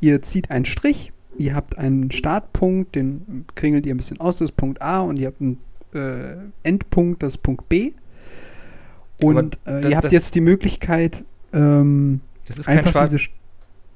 Ihr 0.00 0.22
zieht 0.22 0.52
einen 0.52 0.64
Strich. 0.64 1.12
Ihr 1.36 1.56
habt 1.56 1.76
einen 1.76 2.12
Startpunkt, 2.12 2.94
den 2.94 3.44
kringelt 3.56 3.84
ihr 3.84 3.94
ein 3.94 3.98
bisschen 3.98 4.20
aus, 4.20 4.38
das 4.38 4.50
ist 4.50 4.56
Punkt 4.56 4.80
A, 4.80 5.00
und 5.00 5.18
ihr 5.18 5.26
habt 5.26 5.40
einen 5.40 5.58
äh, 5.92 6.36
Endpunkt, 6.62 7.22
das 7.22 7.34
ist 7.34 7.42
Punkt 7.42 7.68
B. 7.68 7.92
Und 9.22 9.56
äh, 9.64 9.80
das, 9.80 9.90
ihr 9.90 9.96
habt 9.96 10.12
jetzt 10.12 10.34
die 10.34 10.40
Möglichkeit, 10.40 11.24
ähm, 11.52 12.20
das 12.46 12.58
ist 12.58 12.68
einfach 12.68 12.92
kein 12.92 13.08
diese. 13.08 13.28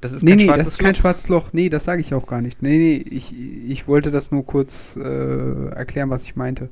Das 0.01 0.13
ist 0.13 0.23
nee, 0.23 0.35
nee, 0.35 0.47
das 0.47 0.67
ist 0.67 0.79
kein 0.79 0.95
schwarzes 0.95 1.29
Loch. 1.29 1.53
Nee, 1.53 1.69
das 1.69 1.85
sage 1.85 2.01
ich 2.01 2.15
auch 2.15 2.27
gar 2.27 2.41
nicht. 2.41 2.63
Nee, 2.63 2.79
nee, 2.79 2.97
ich, 2.97 3.35
ich 3.37 3.87
wollte 3.87 4.11
das 4.11 4.31
nur 4.31 4.47
kurz 4.47 4.97
äh, 4.97 5.69
erklären, 5.75 6.09
was 6.09 6.25
ich 6.25 6.37
meinte. 6.37 6.71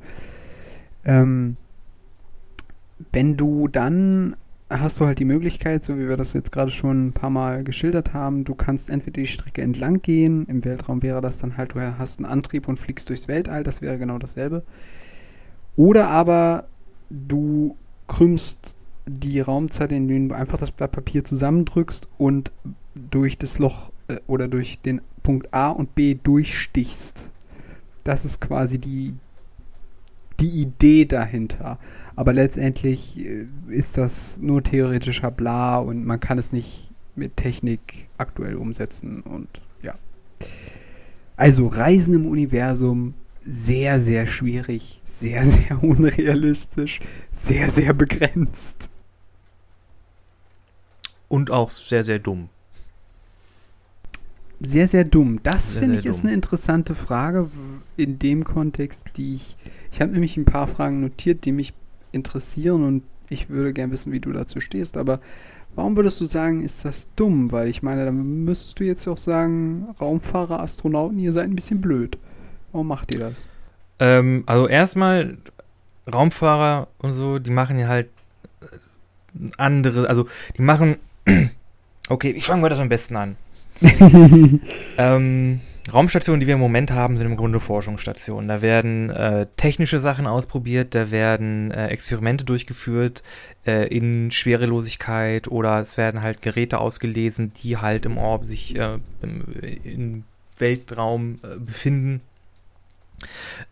Ähm, 1.04 1.56
wenn 3.12 3.36
du 3.36 3.68
dann 3.68 4.34
hast 4.70 5.00
du 5.00 5.06
halt 5.06 5.18
die 5.18 5.24
Möglichkeit, 5.24 5.82
so 5.82 5.98
wie 5.98 6.08
wir 6.08 6.16
das 6.16 6.32
jetzt 6.34 6.52
gerade 6.52 6.70
schon 6.70 7.08
ein 7.08 7.12
paar 7.12 7.30
Mal 7.30 7.64
geschildert 7.64 8.12
haben, 8.12 8.44
du 8.44 8.54
kannst 8.54 8.90
entweder 8.90 9.20
die 9.20 9.26
Strecke 9.26 9.62
entlang 9.62 10.02
gehen, 10.02 10.46
im 10.46 10.64
Weltraum 10.64 11.02
wäre 11.02 11.20
das 11.20 11.38
dann 11.38 11.56
halt, 11.56 11.74
du 11.74 11.80
hast 11.98 12.18
einen 12.18 12.26
Antrieb 12.26 12.68
und 12.68 12.78
fliegst 12.78 13.08
durchs 13.08 13.28
Weltall, 13.28 13.62
das 13.62 13.80
wäre 13.80 13.98
genau 13.98 14.18
dasselbe. 14.18 14.62
Oder 15.76 16.08
aber 16.08 16.66
du 17.08 17.76
krümmst 18.08 18.74
die 19.06 19.40
Raumzeit, 19.40 19.92
in 19.92 20.08
der 20.08 20.18
du 20.18 20.34
einfach 20.34 20.58
das 20.58 20.72
Blatt 20.72 20.92
Papier 20.92 21.24
zusammendrückst 21.24 22.08
und 22.18 22.52
durch 22.94 23.38
das 23.38 23.58
Loch 23.58 23.92
äh, 24.08 24.16
oder 24.26 24.48
durch 24.48 24.80
den 24.80 25.00
Punkt 25.22 25.52
A 25.54 25.70
und 25.70 25.94
B 25.94 26.14
durchstichst. 26.14 27.30
Das 28.04 28.24
ist 28.24 28.40
quasi 28.40 28.78
die, 28.78 29.14
die 30.40 30.62
Idee 30.62 31.04
dahinter. 31.04 31.78
Aber 32.16 32.32
letztendlich 32.32 33.18
äh, 33.18 33.46
ist 33.68 33.96
das 33.98 34.40
nur 34.40 34.62
theoretischer 34.62 35.30
Bla 35.30 35.78
und 35.78 36.04
man 36.04 36.20
kann 36.20 36.38
es 36.38 36.52
nicht 36.52 36.90
mit 37.14 37.36
Technik 37.36 38.08
aktuell 38.16 38.56
umsetzen 38.56 39.22
und 39.22 39.48
ja. 39.82 39.94
Also 41.36 41.66
Reisen 41.66 42.14
im 42.14 42.26
Universum 42.26 43.14
sehr, 43.48 43.98
sehr 44.00 44.26
schwierig, 44.26 45.00
sehr, 45.04 45.44
sehr 45.44 45.82
unrealistisch, 45.82 47.00
sehr, 47.32 47.70
sehr 47.70 47.94
begrenzt. 47.94 48.90
Und 51.28 51.50
auch 51.50 51.70
sehr, 51.70 52.04
sehr 52.04 52.18
dumm. 52.18 52.50
Sehr, 54.60 54.88
sehr 54.88 55.04
dumm. 55.04 55.40
Das 55.42 55.72
finde 55.72 55.96
ich 55.96 56.02
dumm. 56.02 56.10
ist 56.10 56.24
eine 56.24 56.34
interessante 56.34 56.94
Frage 56.94 57.48
in 57.96 58.18
dem 58.18 58.44
Kontext, 58.44 59.06
die 59.16 59.36
ich. 59.36 59.56
Ich 59.92 60.00
habe 60.00 60.12
nämlich 60.12 60.36
ein 60.36 60.44
paar 60.44 60.66
Fragen 60.66 61.00
notiert, 61.00 61.44
die 61.44 61.52
mich 61.52 61.72
interessieren 62.12 62.84
und 62.84 63.02
ich 63.30 63.48
würde 63.48 63.72
gerne 63.72 63.92
wissen, 63.92 64.12
wie 64.12 64.20
du 64.20 64.32
dazu 64.32 64.60
stehst. 64.60 64.96
Aber 64.96 65.20
warum 65.74 65.96
würdest 65.96 66.20
du 66.20 66.24
sagen, 66.24 66.62
ist 66.62 66.84
das 66.84 67.08
dumm? 67.14 67.52
Weil 67.52 67.68
ich 67.68 67.82
meine, 67.82 68.04
dann 68.04 68.44
müsstest 68.44 68.80
du 68.80 68.84
jetzt 68.84 69.06
auch 69.06 69.18
sagen, 69.18 69.86
Raumfahrer, 70.00 70.60
Astronauten, 70.60 71.18
ihr 71.18 71.32
seid 71.32 71.44
ein 71.44 71.56
bisschen 71.56 71.80
blöd. 71.80 72.18
Warum 72.72 72.88
macht 72.88 73.12
ihr 73.12 73.20
das? 73.20 73.48
Ähm, 73.98 74.44
also 74.46 74.68
erstmal, 74.68 75.38
Raumfahrer 76.12 76.88
und 76.98 77.14
so, 77.14 77.38
die 77.38 77.50
machen 77.50 77.78
ja 77.78 77.88
halt 77.88 78.08
äh, 78.60 78.66
andere, 79.56 80.08
also 80.08 80.26
die 80.56 80.62
machen, 80.62 80.96
okay, 82.08 82.34
wie 82.34 82.40
fangen 82.40 82.62
wir 82.62 82.70
das 82.70 82.80
am 82.80 82.88
besten 82.88 83.16
an? 83.16 83.36
ähm, 84.98 85.60
Raumstationen, 85.92 86.40
die 86.40 86.46
wir 86.46 86.54
im 86.54 86.60
Moment 86.60 86.90
haben, 86.90 87.16
sind 87.16 87.26
im 87.26 87.36
Grunde 87.36 87.60
Forschungsstationen. 87.60 88.48
Da 88.48 88.60
werden 88.60 89.10
äh, 89.10 89.46
technische 89.56 90.00
Sachen 90.00 90.26
ausprobiert, 90.26 90.94
da 90.94 91.10
werden 91.10 91.70
äh, 91.70 91.86
Experimente 91.86 92.44
durchgeführt 92.44 93.22
äh, 93.66 93.86
in 93.88 94.30
Schwerelosigkeit 94.30 95.48
oder 95.48 95.80
es 95.80 95.96
werden 95.96 96.22
halt 96.22 96.42
Geräte 96.42 96.78
ausgelesen, 96.78 97.52
die 97.62 97.78
halt 97.78 98.04
im 98.04 98.18
Orbit 98.18 98.48
sich 98.48 98.76
äh, 98.76 98.98
im, 99.22 99.44
im, 99.84 100.24
Weltraum 100.58 101.38
äh, 101.44 101.56
befinden 101.56 102.20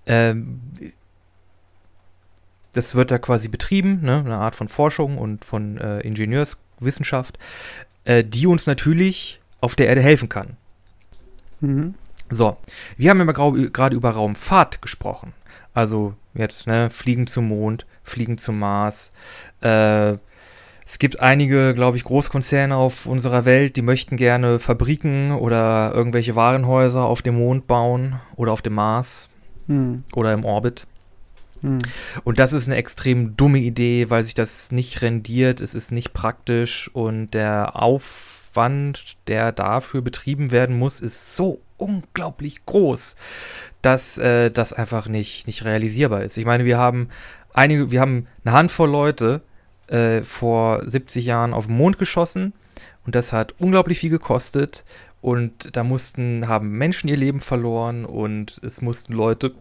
ähm, 0.06 0.60
das 2.76 2.94
wird 2.94 3.10
da 3.10 3.18
quasi 3.18 3.48
betrieben, 3.48 4.00
ne? 4.02 4.18
eine 4.18 4.36
Art 4.36 4.54
von 4.54 4.68
Forschung 4.68 5.18
und 5.18 5.44
von 5.44 5.78
äh, 5.78 6.00
Ingenieurswissenschaft, 6.00 7.38
äh, 8.04 8.22
die 8.22 8.46
uns 8.46 8.66
natürlich 8.66 9.40
auf 9.60 9.74
der 9.74 9.88
Erde 9.88 10.02
helfen 10.02 10.28
kann. 10.28 10.56
Mhm. 11.60 11.94
So, 12.28 12.56
wir 12.96 13.10
haben 13.10 13.18
ja 13.18 13.66
gerade 13.68 13.96
über 13.96 14.10
Raumfahrt 14.10 14.82
gesprochen. 14.82 15.32
Also 15.72 16.14
jetzt, 16.34 16.66
ne, 16.66 16.90
Fliegen 16.90 17.26
zum 17.26 17.48
Mond, 17.48 17.86
Fliegen 18.02 18.38
zum 18.38 18.58
Mars. 18.58 19.12
Äh, 19.60 20.16
es 20.84 20.98
gibt 20.98 21.20
einige, 21.20 21.74
glaube 21.74 21.96
ich, 21.96 22.04
Großkonzerne 22.04 22.76
auf 22.76 23.06
unserer 23.06 23.44
Welt, 23.44 23.76
die 23.76 23.82
möchten 23.82 24.16
gerne 24.16 24.58
Fabriken 24.58 25.32
oder 25.32 25.92
irgendwelche 25.94 26.36
Warenhäuser 26.36 27.04
auf 27.04 27.22
dem 27.22 27.36
Mond 27.36 27.66
bauen 27.66 28.20
oder 28.36 28.52
auf 28.52 28.62
dem 28.62 28.74
Mars 28.74 29.28
hm. 29.66 30.04
oder 30.14 30.32
im 30.32 30.44
Orbit. 30.44 30.86
Hm. 31.62 31.78
Und 32.24 32.38
das 32.38 32.52
ist 32.52 32.66
eine 32.66 32.76
extrem 32.76 33.36
dumme 33.36 33.58
Idee, 33.58 34.10
weil 34.10 34.24
sich 34.24 34.34
das 34.34 34.72
nicht 34.72 35.02
rendiert, 35.02 35.60
es 35.60 35.74
ist 35.74 35.92
nicht 35.92 36.12
praktisch 36.12 36.90
und 36.92 37.30
der 37.30 37.80
Aufwand, 37.80 39.16
der 39.26 39.52
dafür 39.52 40.02
betrieben 40.02 40.50
werden 40.50 40.78
muss, 40.78 41.00
ist 41.00 41.36
so 41.36 41.60
unglaublich 41.78 42.64
groß, 42.66 43.16
dass 43.82 44.18
äh, 44.18 44.50
das 44.50 44.72
einfach 44.72 45.08
nicht, 45.08 45.46
nicht 45.46 45.64
realisierbar 45.64 46.22
ist. 46.22 46.36
Ich 46.38 46.46
meine, 46.46 46.64
wir 46.64 46.78
haben 46.78 47.08
einige, 47.52 47.90
wir 47.90 48.00
haben 48.00 48.26
eine 48.44 48.56
Handvoll 48.56 48.90
Leute 48.90 49.42
äh, 49.88 50.22
vor 50.22 50.82
70 50.88 51.24
Jahren 51.24 51.54
auf 51.54 51.66
den 51.66 51.76
Mond 51.76 51.98
geschossen 51.98 52.52
und 53.04 53.14
das 53.14 53.32
hat 53.32 53.54
unglaublich 53.58 53.98
viel 53.98 54.10
gekostet 54.10 54.84
und 55.20 55.76
da 55.76 55.82
mussten, 55.84 56.48
haben 56.48 56.70
Menschen 56.70 57.08
ihr 57.08 57.16
Leben 57.16 57.40
verloren 57.40 58.04
und 58.04 58.60
es 58.62 58.80
mussten 58.80 59.12
Leute 59.12 59.54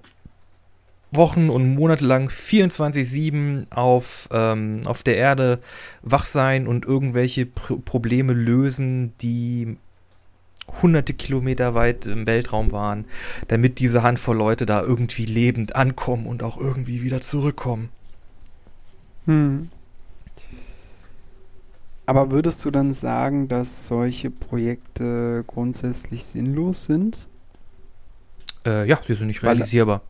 Wochen 1.12 1.50
und 1.50 1.76
Monate 1.76 2.06
lang 2.06 2.30
24-7 2.30 3.72
auf, 3.72 4.28
ähm, 4.32 4.82
auf 4.86 5.04
der 5.04 5.18
Erde 5.18 5.60
wach 6.02 6.26
sein 6.26 6.68
und 6.68 6.86
irgendwelche 6.86 7.46
Pr 7.46 7.78
Probleme 7.78 8.34
lösen, 8.34 9.14
die 9.22 9.78
hunderte 10.82 11.14
Kilometer 11.14 11.74
weit 11.76 12.06
im 12.06 12.26
Weltraum 12.26 12.72
waren, 12.72 13.06
damit 13.48 13.80
diese 13.80 14.04
Handvoll 14.04 14.38
Leute 14.38 14.66
da 14.66 14.82
irgendwie 14.82 15.26
lebend 15.26 15.76
ankommen 15.76 16.26
und 16.26 16.44
auch 16.44 16.58
irgendwie 16.58 17.02
wieder 17.02 17.22
zurückkommen. 17.22 17.90
Hm. 19.26 19.70
Aber 22.06 22.32
würdest 22.32 22.64
du 22.66 22.72
dann 22.72 22.94
sagen, 22.94 23.48
dass 23.48 23.88
solche 23.88 24.30
Projekte 24.30 25.44
grundsätzlich 25.48 26.24
sinnlos 26.26 26.86
sind? 26.86 27.28
Äh, 28.66 28.88
ja, 28.88 29.00
die 29.08 29.16
sind 29.16 29.28
nicht 29.28 29.44
realisierbar. 29.44 30.02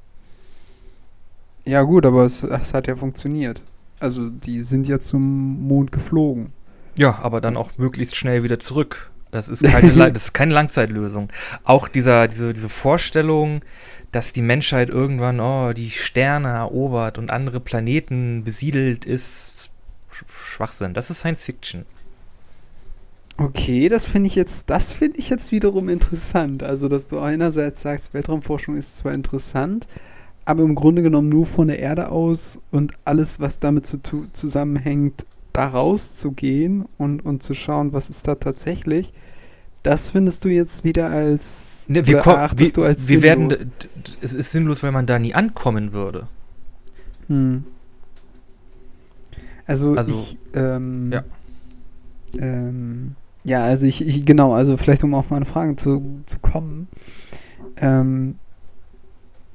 Ja 1.63 1.81
gut, 1.81 2.05
aber 2.05 2.25
es, 2.25 2.43
es 2.43 2.73
hat 2.73 2.87
ja 2.87 2.95
funktioniert. 2.95 3.61
Also 3.99 4.29
die 4.29 4.61
sind 4.63 4.87
ja 4.87 4.99
zum 4.99 5.67
Mond 5.67 5.91
geflogen. 5.91 6.51
Ja, 6.97 7.19
aber 7.21 7.41
dann 7.41 7.57
auch 7.57 7.77
möglichst 7.77 8.15
schnell 8.15 8.43
wieder 8.43 8.59
zurück. 8.59 9.11
Das 9.31 9.49
ist 9.49 9.63
keine, 9.67 10.11
das 10.11 10.25
ist 10.25 10.33
keine 10.33 10.53
Langzeitlösung. 10.53 11.29
Auch 11.63 11.87
dieser, 11.87 12.27
diese, 12.27 12.53
diese 12.53 12.69
Vorstellung, 12.69 13.61
dass 14.11 14.31
die 14.31 14.41
Menschheit 14.41 14.89
irgendwann 14.89 15.39
oh, 15.39 15.73
die 15.73 15.91
Sterne 15.91 16.49
erobert 16.49 17.17
und 17.17 17.31
andere 17.31 17.59
Planeten 17.59 18.43
besiedelt, 18.43 19.05
ist 19.05 19.71
Schwachsinn. 20.27 20.93
Das 20.93 21.09
ist 21.09 21.19
Science 21.19 21.45
Fiction. 21.45 21.85
Okay, 23.37 23.89
das 23.89 24.05
finde 24.05 24.27
ich 24.27 24.35
jetzt, 24.35 24.69
das 24.69 24.93
finde 24.93 25.17
ich 25.17 25.29
jetzt 25.29 25.51
wiederum 25.51 25.89
interessant. 25.89 26.63
Also, 26.63 26.87
dass 26.87 27.09
du 27.09 27.19
einerseits 27.19 27.81
sagst, 27.81 28.13
Weltraumforschung 28.13 28.77
ist 28.77 28.97
zwar 28.97 29.13
interessant, 29.13 29.87
aber 30.45 30.63
im 30.63 30.75
Grunde 30.75 31.01
genommen 31.01 31.27
nur 31.27 31.45
von 31.45 31.67
der 31.67 31.79
Erde 31.79 32.09
aus 32.09 32.61
und 32.71 32.93
alles, 33.03 33.41
was 33.41 33.59
damit 33.59 33.87
zu, 33.87 33.99
zusammenhängt, 34.31 35.25
da 35.51 35.67
rauszugehen 35.67 36.85
und, 36.97 37.25
und 37.25 37.43
zu 37.43 37.53
schauen, 37.53 37.91
was 37.93 38.09
ist 38.09 38.27
da 38.27 38.35
tatsächlich. 38.35 39.13
Das 39.83 40.09
findest 40.09 40.45
du 40.45 40.49
jetzt 40.49 40.83
wieder 40.83 41.09
als. 41.09 41.85
Ne, 41.87 42.07
wir 42.07 42.25
wir, 42.25 42.71
du 42.73 42.83
als 42.83 43.07
wir 43.07 43.21
werden. 43.21 43.53
Es 44.21 44.33
ist 44.33 44.51
sinnlos, 44.51 44.81
weil 44.81 44.91
man 44.91 45.05
da 45.05 45.19
nie 45.19 45.33
ankommen 45.33 45.93
würde. 45.93 46.27
Hm. 47.27 47.65
Also, 49.65 49.95
also 49.95 50.11
ich. 50.11 50.37
Ähm, 50.53 51.11
ja. 51.11 51.23
Ähm, 52.39 53.15
ja, 53.43 53.63
also 53.63 53.85
ich, 53.85 54.05
ich, 54.05 54.25
genau, 54.25 54.53
also 54.53 54.75
vielleicht 54.75 55.03
um 55.03 55.13
auf 55.13 55.29
meine 55.29 55.45
Fragen 55.45 55.77
zu, 55.77 56.21
zu 56.25 56.39
kommen. 56.39 56.87
Ähm, 57.77 58.35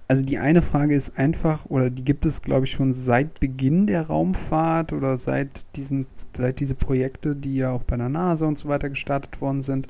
also 0.06 0.24
die 0.24 0.38
eine 0.38 0.62
Frage 0.62 0.94
ist 0.94 1.18
einfach, 1.18 1.66
oder 1.66 1.90
die 1.90 2.04
gibt 2.04 2.26
es, 2.26 2.42
glaube 2.42 2.66
ich, 2.66 2.72
schon 2.72 2.92
seit 2.92 3.40
Beginn 3.40 3.86
der 3.86 4.08
Raumfahrt 4.08 4.92
oder 4.92 5.16
seit 5.16 5.76
diesen, 5.76 6.06
seit 6.36 6.60
diese 6.60 6.74
Projekte, 6.74 7.36
die 7.36 7.56
ja 7.56 7.70
auch 7.70 7.82
bei 7.82 7.96
der 7.96 8.08
NASA 8.08 8.46
und 8.46 8.58
so 8.58 8.68
weiter 8.68 8.88
gestartet 8.88 9.40
worden 9.40 9.62
sind. 9.62 9.86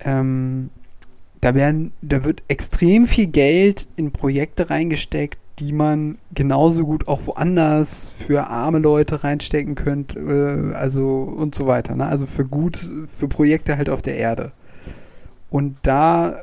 Ähm, 0.00 0.70
da 1.40 1.54
werden, 1.54 1.92
da 2.02 2.24
wird 2.24 2.42
extrem 2.48 3.06
viel 3.06 3.26
Geld 3.26 3.88
in 3.96 4.10
Projekte 4.10 4.68
reingesteckt, 4.68 5.38
die 5.60 5.72
man 5.72 6.16
genauso 6.34 6.86
gut 6.86 7.06
auch 7.06 7.26
woanders 7.26 8.10
für 8.10 8.46
arme 8.46 8.78
Leute 8.78 9.22
reinstecken 9.22 9.74
könnte, 9.74 10.18
äh, 10.18 10.74
also 10.74 11.22
und 11.22 11.54
so 11.54 11.66
weiter. 11.66 11.94
Ne? 11.94 12.06
Also 12.06 12.26
für 12.26 12.46
gut, 12.46 12.78
für 13.06 13.28
Projekte 13.28 13.76
halt 13.76 13.90
auf 13.90 14.00
der 14.00 14.16
Erde. 14.16 14.52
Und 15.50 15.76
da 15.82 16.42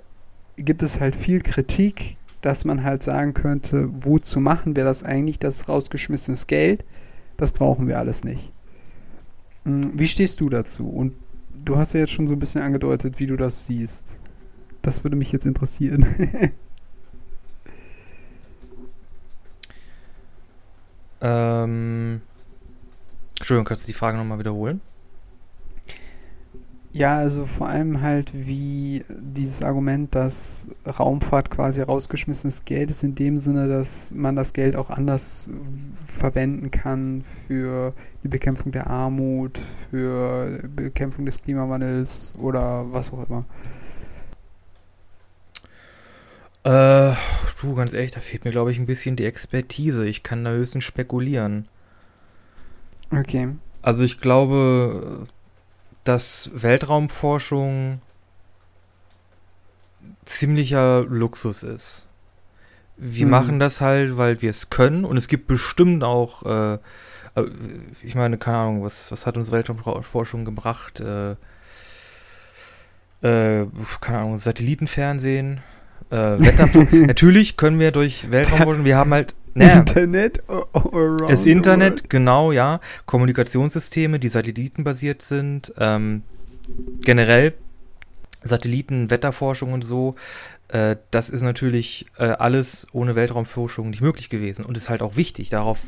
gibt 0.56 0.84
es 0.84 1.00
halt 1.00 1.16
viel 1.16 1.42
Kritik, 1.42 2.18
dass 2.42 2.64
man 2.64 2.84
halt 2.84 3.02
sagen 3.02 3.34
könnte, 3.34 3.90
wozu 3.92 4.40
machen 4.40 4.76
wir 4.76 4.84
das 4.84 5.04
eigentlich? 5.04 5.40
Das 5.40 5.68
rausgeschmissenes 5.68 6.46
Geld. 6.46 6.86
Das 7.38 7.52
brauchen 7.52 7.88
wir 7.88 7.98
alles 7.98 8.24
nicht. 8.24 8.52
Hm, 9.66 9.94
wie 9.96 10.08
stehst 10.08 10.42
du 10.42 10.50
dazu? 10.50 10.88
Und 10.88 11.14
du 11.66 11.78
hast 11.78 11.94
ja 11.94 12.02
jetzt 12.02 12.14
schon 12.14 12.28
so 12.28 12.34
ein 12.34 12.40
bisschen 12.40 12.62
angedeutet, 12.62 13.20
wie 13.20 13.26
du 13.26 13.36
das 13.36 13.66
siehst. 13.66 14.20
Das 14.84 15.04
würde 15.04 15.18
mich 15.18 15.32
jetzt 15.32 15.48
interessieren. 15.48 16.06
Ähm, 21.22 22.22
Entschuldigung, 23.38 23.66
kannst 23.66 23.84
du 23.84 23.88
die 23.88 23.98
Frage 23.98 24.18
nochmal 24.18 24.40
wiederholen? 24.40 24.82
Ja, 26.98 27.18
also 27.18 27.46
vor 27.46 27.68
allem 27.68 28.02
halt 28.02 28.32
wie 28.34 29.06
dieses 29.10 29.62
Argument, 29.62 30.16
dass 30.16 30.72
Raumfahrt 30.88 31.52
quasi 31.52 31.82
rausgeschmissenes 31.82 32.66
Geld 32.66 32.90
ist, 32.90 33.04
in 33.04 33.14
dem 33.14 33.38
Sinne, 33.38 33.68
dass 33.68 34.16
man 34.16 34.36
das 34.36 34.52
Geld 34.52 34.76
auch 34.76 34.90
anders 34.90 35.48
verwenden 35.94 36.72
kann 36.72 37.22
für 37.22 37.94
die 38.24 38.30
Bekämpfung 38.30 38.72
der 38.72 38.88
Armut, 38.88 39.60
für 39.60 40.60
Bekämpfung 40.76 41.26
des 41.26 41.40
Klimawandels 41.40 42.34
oder 42.42 42.92
was 42.92 43.14
auch 43.14 43.30
immer. 43.30 43.46
Äh, 46.68 47.16
du, 47.62 47.76
ganz 47.76 47.94
ehrlich, 47.94 48.12
da 48.12 48.20
fehlt 48.20 48.44
mir, 48.44 48.52
glaube 48.52 48.74
ich, 48.74 48.78
ein 48.78 48.86
bisschen 48.86 49.16
die 49.16 49.24
Expertise. 49.24 50.06
Ich 50.06 50.22
kann 50.22 50.44
da 50.44 50.52
höchstens 50.52 50.84
spekulieren. 50.84 51.70
Okay. 53.10 53.56
Also 53.82 54.04
ich 54.04 54.20
glaube, 54.20 55.24
dass 56.04 56.52
Weltraumforschung 56.54 58.02
ziemlicher 60.26 61.04
Luxus 61.04 61.64
ist. 61.64 62.10
Wir 62.98 63.24
hm. 63.24 63.30
machen 63.30 63.60
das 63.60 63.80
halt, 63.80 64.18
weil 64.18 64.42
wir 64.42 64.50
es 64.50 64.70
können 64.70 65.06
und 65.06 65.16
es 65.16 65.30
gibt 65.30 65.48
bestimmt 65.48 66.04
auch, 66.04 66.44
äh, 66.44 66.74
äh, 67.36 67.50
ich 68.04 68.16
meine, 68.16 68.38
keine 68.38 68.58
Ahnung, 68.58 68.84
was, 68.84 69.10
was 69.10 69.26
hat 69.26 69.38
uns 69.38 69.52
Weltraumforschung 69.52 70.44
gebracht? 70.44 71.00
Äh, 71.00 71.32
äh, 73.22 73.68
keine 74.02 74.20
Ahnung, 74.20 74.40
Satellitenfernsehen, 74.40 75.62
äh, 76.12 76.38
Natürlich 77.06 77.58
können 77.58 77.80
wir 77.80 77.92
durch 77.92 78.32
Weltraumforschung, 78.32 78.86
wir 78.86 78.98
haben 78.98 79.14
halt 79.14 79.36
naja, 79.54 79.80
Internet 79.80 80.44
das 81.28 81.46
Internet, 81.46 82.10
genau, 82.10 82.52
ja, 82.52 82.80
Kommunikationssysteme, 83.08 84.20
die 84.20 84.28
satellitenbasiert 84.28 85.24
sind, 85.24 85.74
ähm, 85.80 86.22
generell 87.02 87.54
Satelliten, 88.44 89.10
Wetterforschung 89.10 89.74
und 89.74 89.84
so. 89.84 90.16
Äh, 90.68 90.98
das 91.12 91.30
ist 91.30 91.42
natürlich 91.42 92.06
äh, 92.18 92.26
alles 92.26 92.88
ohne 92.92 93.16
Weltraumforschung 93.16 93.90
nicht 93.90 94.02
möglich 94.02 94.30
gewesen 94.30 94.64
und 94.64 94.78
ist 94.78 94.90
halt 94.90 95.02
auch 95.02 95.16
wichtig. 95.16 95.50
Darauf 95.50 95.82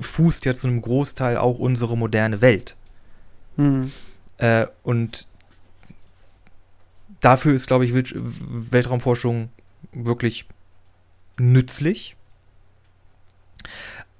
fußt 0.00 0.44
ja 0.44 0.54
zu 0.54 0.68
einem 0.68 0.80
Großteil 0.80 1.36
auch 1.36 1.58
unsere 1.58 1.96
moderne 1.96 2.40
Welt. 2.40 2.76
Mhm. 3.56 3.92
Äh, 4.38 4.66
und 4.82 5.26
dafür 7.20 7.54
ist, 7.54 7.66
glaube 7.66 7.84
ich, 7.84 7.92
Weltraumforschung 8.14 9.50
wirklich 9.92 10.46
nützlich. 11.38 12.16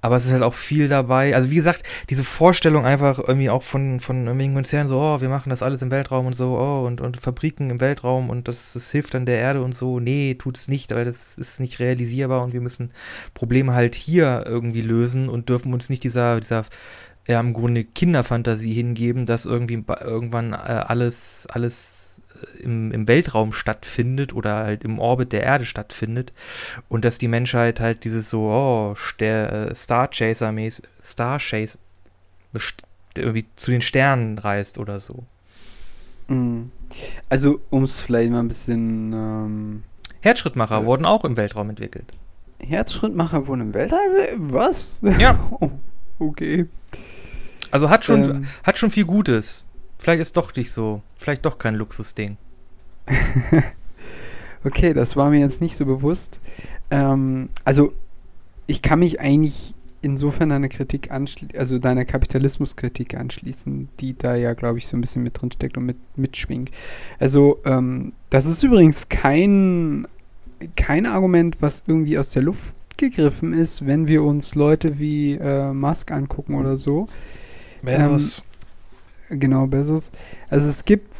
Aber 0.03 0.15
es 0.15 0.25
ist 0.25 0.31
halt 0.31 0.41
auch 0.41 0.55
viel 0.55 0.87
dabei. 0.87 1.35
Also 1.35 1.51
wie 1.51 1.55
gesagt, 1.55 1.83
diese 2.09 2.23
Vorstellung 2.23 2.85
einfach 2.85 3.19
irgendwie 3.19 3.51
auch 3.51 3.61
von, 3.61 3.99
von 3.99 4.25
irgendwelchen 4.25 4.55
Konzernen, 4.55 4.89
so, 4.89 4.99
oh, 4.99 5.21
wir 5.21 5.29
machen 5.29 5.51
das 5.51 5.61
alles 5.61 5.83
im 5.83 5.91
Weltraum 5.91 6.25
und 6.25 6.33
so, 6.33 6.57
oh, 6.57 6.87
und, 6.87 7.01
und 7.01 7.21
Fabriken 7.21 7.69
im 7.69 7.79
Weltraum 7.79 8.31
und 8.31 8.47
das, 8.47 8.73
das 8.73 8.89
hilft 8.89 9.13
dann 9.13 9.27
der 9.27 9.37
Erde 9.37 9.61
und 9.61 9.75
so. 9.75 9.99
Nee, 9.99 10.33
tut 10.33 10.57
es 10.57 10.67
nicht, 10.67 10.89
weil 10.91 11.05
das 11.05 11.37
ist 11.37 11.59
nicht 11.59 11.79
realisierbar 11.79 12.43
und 12.43 12.51
wir 12.51 12.61
müssen 12.61 12.91
Probleme 13.35 13.73
halt 13.73 13.93
hier 13.93 14.43
irgendwie 14.47 14.81
lösen 14.81 15.29
und 15.29 15.49
dürfen 15.49 15.71
uns 15.71 15.89
nicht 15.89 16.03
dieser, 16.03 16.39
dieser 16.39 16.65
ja, 17.27 17.39
im 17.39 17.53
Grunde 17.53 17.83
Kinderfantasie 17.83 18.73
hingeben, 18.73 19.27
dass 19.27 19.45
irgendwie 19.45 19.83
irgendwann 20.01 20.53
äh, 20.53 20.55
alles, 20.55 21.45
alles 21.51 22.00
im, 22.59 22.91
im 22.91 23.07
Weltraum 23.07 23.53
stattfindet 23.53 24.33
oder 24.33 24.55
halt 24.55 24.83
im 24.83 24.99
Orbit 24.99 25.31
der 25.31 25.43
Erde 25.43 25.65
stattfindet 25.65 26.33
und 26.89 27.05
dass 27.05 27.17
die 27.17 27.27
Menschheit 27.27 27.79
halt 27.79 28.03
dieses 28.03 28.29
so, 28.29 28.43
oh, 28.43 28.95
der, 29.19 29.69
äh, 29.71 29.75
Star 29.75 30.09
Chaser 30.09 30.51
mäßig, 30.51 30.85
Star 31.01 31.39
Chase, 31.39 31.77
irgendwie 33.17 33.45
zu 33.55 33.71
den 33.71 33.81
Sternen 33.81 34.37
reist 34.37 34.77
oder 34.77 34.99
so. 34.99 35.23
Mhm. 36.27 36.71
Also, 37.29 37.61
um 37.69 37.83
es 37.83 37.99
vielleicht 37.99 38.31
mal 38.31 38.39
ein 38.39 38.47
bisschen. 38.47 39.13
Ähm, 39.13 39.83
Herzschrittmacher 40.21 40.81
äh, 40.81 40.85
wurden 40.85 41.05
auch 41.05 41.25
im 41.25 41.37
Weltraum 41.37 41.69
entwickelt. 41.69 42.13
Herzschrittmacher 42.59 43.47
wurden 43.47 43.61
im 43.61 43.73
Weltraum? 43.73 43.99
Was? 44.51 45.01
Ja. 45.19 45.39
okay. 46.19 46.67
Also 47.71 47.89
hat 47.89 48.05
schon, 48.05 48.23
ähm, 48.23 48.47
hat 48.63 48.77
schon 48.77 48.91
viel 48.91 49.05
Gutes. 49.05 49.63
Vielleicht 50.01 50.21
ist 50.21 50.35
doch 50.35 50.55
nicht 50.55 50.71
so. 50.71 51.03
Vielleicht 51.15 51.45
doch 51.45 51.59
kein 51.59 51.75
Luxusding. 51.75 52.37
okay, 54.63 54.95
das 54.95 55.15
war 55.15 55.29
mir 55.29 55.41
jetzt 55.41 55.61
nicht 55.61 55.75
so 55.75 55.85
bewusst. 55.85 56.41
Ähm, 56.89 57.49
also, 57.65 57.93
ich 58.65 58.81
kann 58.81 58.97
mich 58.97 59.19
eigentlich 59.19 59.75
insofern 60.01 60.49
deiner 60.49 60.69
Kritik 60.69 61.11
anschließen, 61.11 61.55
also 61.55 61.77
deiner 61.77 62.05
Kapitalismuskritik 62.05 63.13
anschließen, 63.13 63.89
die 63.99 64.17
da 64.17 64.33
ja, 64.33 64.55
glaube 64.55 64.79
ich, 64.79 64.87
so 64.87 64.97
ein 64.97 65.01
bisschen 65.01 65.21
mit 65.21 65.39
drin 65.39 65.51
steckt 65.51 65.77
und 65.77 65.85
mit, 65.85 65.97
mitschwingt. 66.17 66.71
Also, 67.19 67.59
ähm, 67.63 68.13
das 68.31 68.47
ist 68.47 68.63
übrigens 68.63 69.07
kein, 69.07 70.07
kein 70.75 71.05
Argument, 71.05 71.57
was 71.59 71.83
irgendwie 71.85 72.17
aus 72.17 72.31
der 72.31 72.41
Luft 72.41 72.75
gegriffen 72.97 73.53
ist, 73.53 73.85
wenn 73.85 74.07
wir 74.07 74.23
uns 74.23 74.55
Leute 74.55 74.97
wie 74.97 75.33
äh, 75.33 75.71
Musk 75.71 76.11
angucken 76.11 76.55
oder 76.55 76.75
so. 76.75 77.05
Bezos. 77.83 78.39
Ähm, 78.39 78.50
genau, 79.31 79.67
Bezos. 79.67 80.11
Also 80.49 80.67
es 80.67 80.85
gibt 80.85 81.15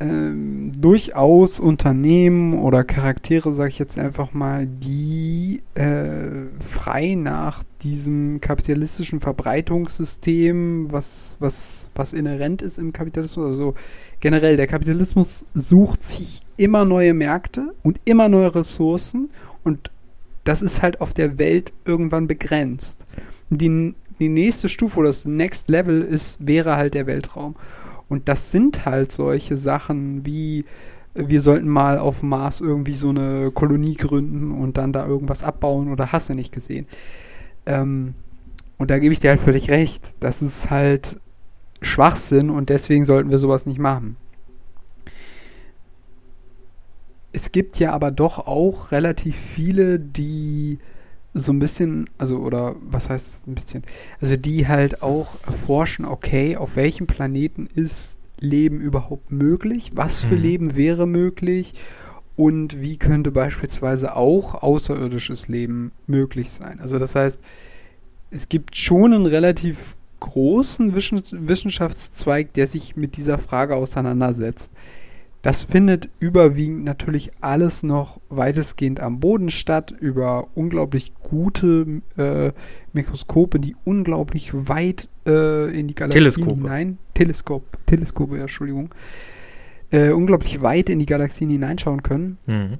ähm, 0.00 0.72
durchaus 0.78 1.60
Unternehmen 1.60 2.54
oder 2.58 2.84
Charaktere, 2.84 3.52
sage 3.52 3.68
ich 3.68 3.78
jetzt 3.78 3.98
einfach 3.98 4.32
mal, 4.32 4.66
die 4.66 5.62
äh, 5.74 6.46
frei 6.58 7.14
nach 7.16 7.64
diesem 7.82 8.40
kapitalistischen 8.40 9.20
Verbreitungssystem, 9.20 10.90
was, 10.90 11.36
was, 11.38 11.90
was 11.94 12.14
inhärent 12.14 12.62
ist 12.62 12.78
im 12.78 12.94
Kapitalismus, 12.94 13.52
also 13.52 13.74
generell, 14.20 14.56
der 14.56 14.66
Kapitalismus 14.66 15.44
sucht 15.54 16.02
sich 16.02 16.40
immer 16.56 16.86
neue 16.86 17.12
Märkte 17.12 17.74
und 17.82 18.00
immer 18.06 18.30
neue 18.30 18.54
Ressourcen 18.54 19.28
und 19.64 19.90
das 20.44 20.62
ist 20.62 20.80
halt 20.80 21.02
auf 21.02 21.12
der 21.12 21.38
Welt 21.38 21.74
irgendwann 21.84 22.26
begrenzt. 22.26 23.06
Die, 23.50 23.94
die 24.20 24.28
nächste 24.28 24.68
Stufe 24.68 25.00
oder 25.00 25.08
das 25.08 25.24
Next 25.24 25.68
Level 25.68 26.02
ist, 26.02 26.46
wäre 26.46 26.76
halt 26.76 26.94
der 26.94 27.06
Weltraum. 27.06 27.56
Und 28.08 28.28
das 28.28 28.50
sind 28.50 28.84
halt 28.84 29.12
solche 29.12 29.56
Sachen 29.56 30.26
wie, 30.26 30.64
wir 31.14 31.40
sollten 31.40 31.68
mal 31.68 31.98
auf 31.98 32.22
Mars 32.22 32.60
irgendwie 32.60 32.94
so 32.94 33.08
eine 33.08 33.50
Kolonie 33.52 33.94
gründen 33.94 34.52
und 34.52 34.76
dann 34.76 34.92
da 34.92 35.06
irgendwas 35.06 35.42
abbauen 35.42 35.90
oder 35.90 36.12
hast 36.12 36.28
du 36.28 36.34
nicht 36.34 36.52
gesehen. 36.52 36.86
Ähm, 37.66 38.14
und 38.78 38.90
da 38.90 38.98
gebe 38.98 39.12
ich 39.12 39.20
dir 39.20 39.30
halt 39.30 39.40
völlig 39.40 39.70
recht. 39.70 40.16
Das 40.20 40.42
ist 40.42 40.70
halt 40.70 41.20
Schwachsinn 41.82 42.50
und 42.50 42.68
deswegen 42.68 43.04
sollten 43.04 43.30
wir 43.30 43.38
sowas 43.38 43.66
nicht 43.66 43.78
machen. 43.78 44.16
Es 47.32 47.52
gibt 47.52 47.78
ja 47.78 47.92
aber 47.92 48.10
doch 48.10 48.38
auch 48.46 48.90
relativ 48.90 49.36
viele, 49.36 50.00
die 50.00 50.78
so 51.32 51.52
ein 51.52 51.58
bisschen, 51.58 52.10
also 52.18 52.38
oder 52.38 52.74
was 52.82 53.08
heißt 53.08 53.46
ein 53.46 53.54
bisschen, 53.54 53.82
also 54.20 54.36
die 54.36 54.66
halt 54.66 55.02
auch 55.02 55.36
erforschen, 55.46 56.04
okay, 56.04 56.56
auf 56.56 56.76
welchem 56.76 57.06
Planeten 57.06 57.68
ist 57.72 58.18
Leben 58.40 58.80
überhaupt 58.80 59.30
möglich? 59.30 59.92
Was 59.94 60.20
für 60.20 60.34
mhm. 60.34 60.42
Leben 60.42 60.76
wäre 60.76 61.06
möglich? 61.06 61.74
Und 62.36 62.80
wie 62.80 62.96
könnte 62.96 63.30
beispielsweise 63.32 64.16
auch 64.16 64.54
außerirdisches 64.54 65.48
Leben 65.48 65.92
möglich 66.06 66.50
sein? 66.50 66.80
Also 66.80 66.98
das 66.98 67.14
heißt, 67.14 67.40
es 68.30 68.48
gibt 68.48 68.76
schon 68.76 69.12
einen 69.12 69.26
relativ 69.26 69.96
großen 70.20 70.94
Wissenschaftszweig, 70.94 72.52
der 72.54 72.66
sich 72.66 72.96
mit 72.96 73.16
dieser 73.16 73.38
Frage 73.38 73.74
auseinandersetzt. 73.74 74.72
Das 75.42 75.64
findet 75.64 76.10
überwiegend 76.18 76.84
natürlich 76.84 77.30
alles 77.40 77.82
noch 77.82 78.20
weitestgehend 78.28 79.00
am 79.00 79.20
Boden 79.20 79.50
statt, 79.50 79.94
über 79.98 80.48
unglaublich 80.54 81.14
gute 81.14 82.02
äh, 82.18 82.52
Mikroskope, 82.92 83.58
die 83.58 83.74
unglaublich 83.84 84.50
weit 84.52 85.08
äh, 85.26 85.78
in 85.78 85.88
die 85.88 85.94
Galaxie 85.94 86.18
Teleskope. 86.18 86.62
hinein. 86.62 86.98
Teleskop, 87.14 87.86
Teleskope, 87.86 88.36
ja, 88.36 88.42
Entschuldigung. 88.42 88.94
Äh, 89.90 90.10
unglaublich 90.10 90.60
weit 90.60 90.90
in 90.90 90.98
die 90.98 91.06
Galaxien 91.06 91.48
hineinschauen 91.48 92.02
können. 92.02 92.38
Mhm. 92.46 92.78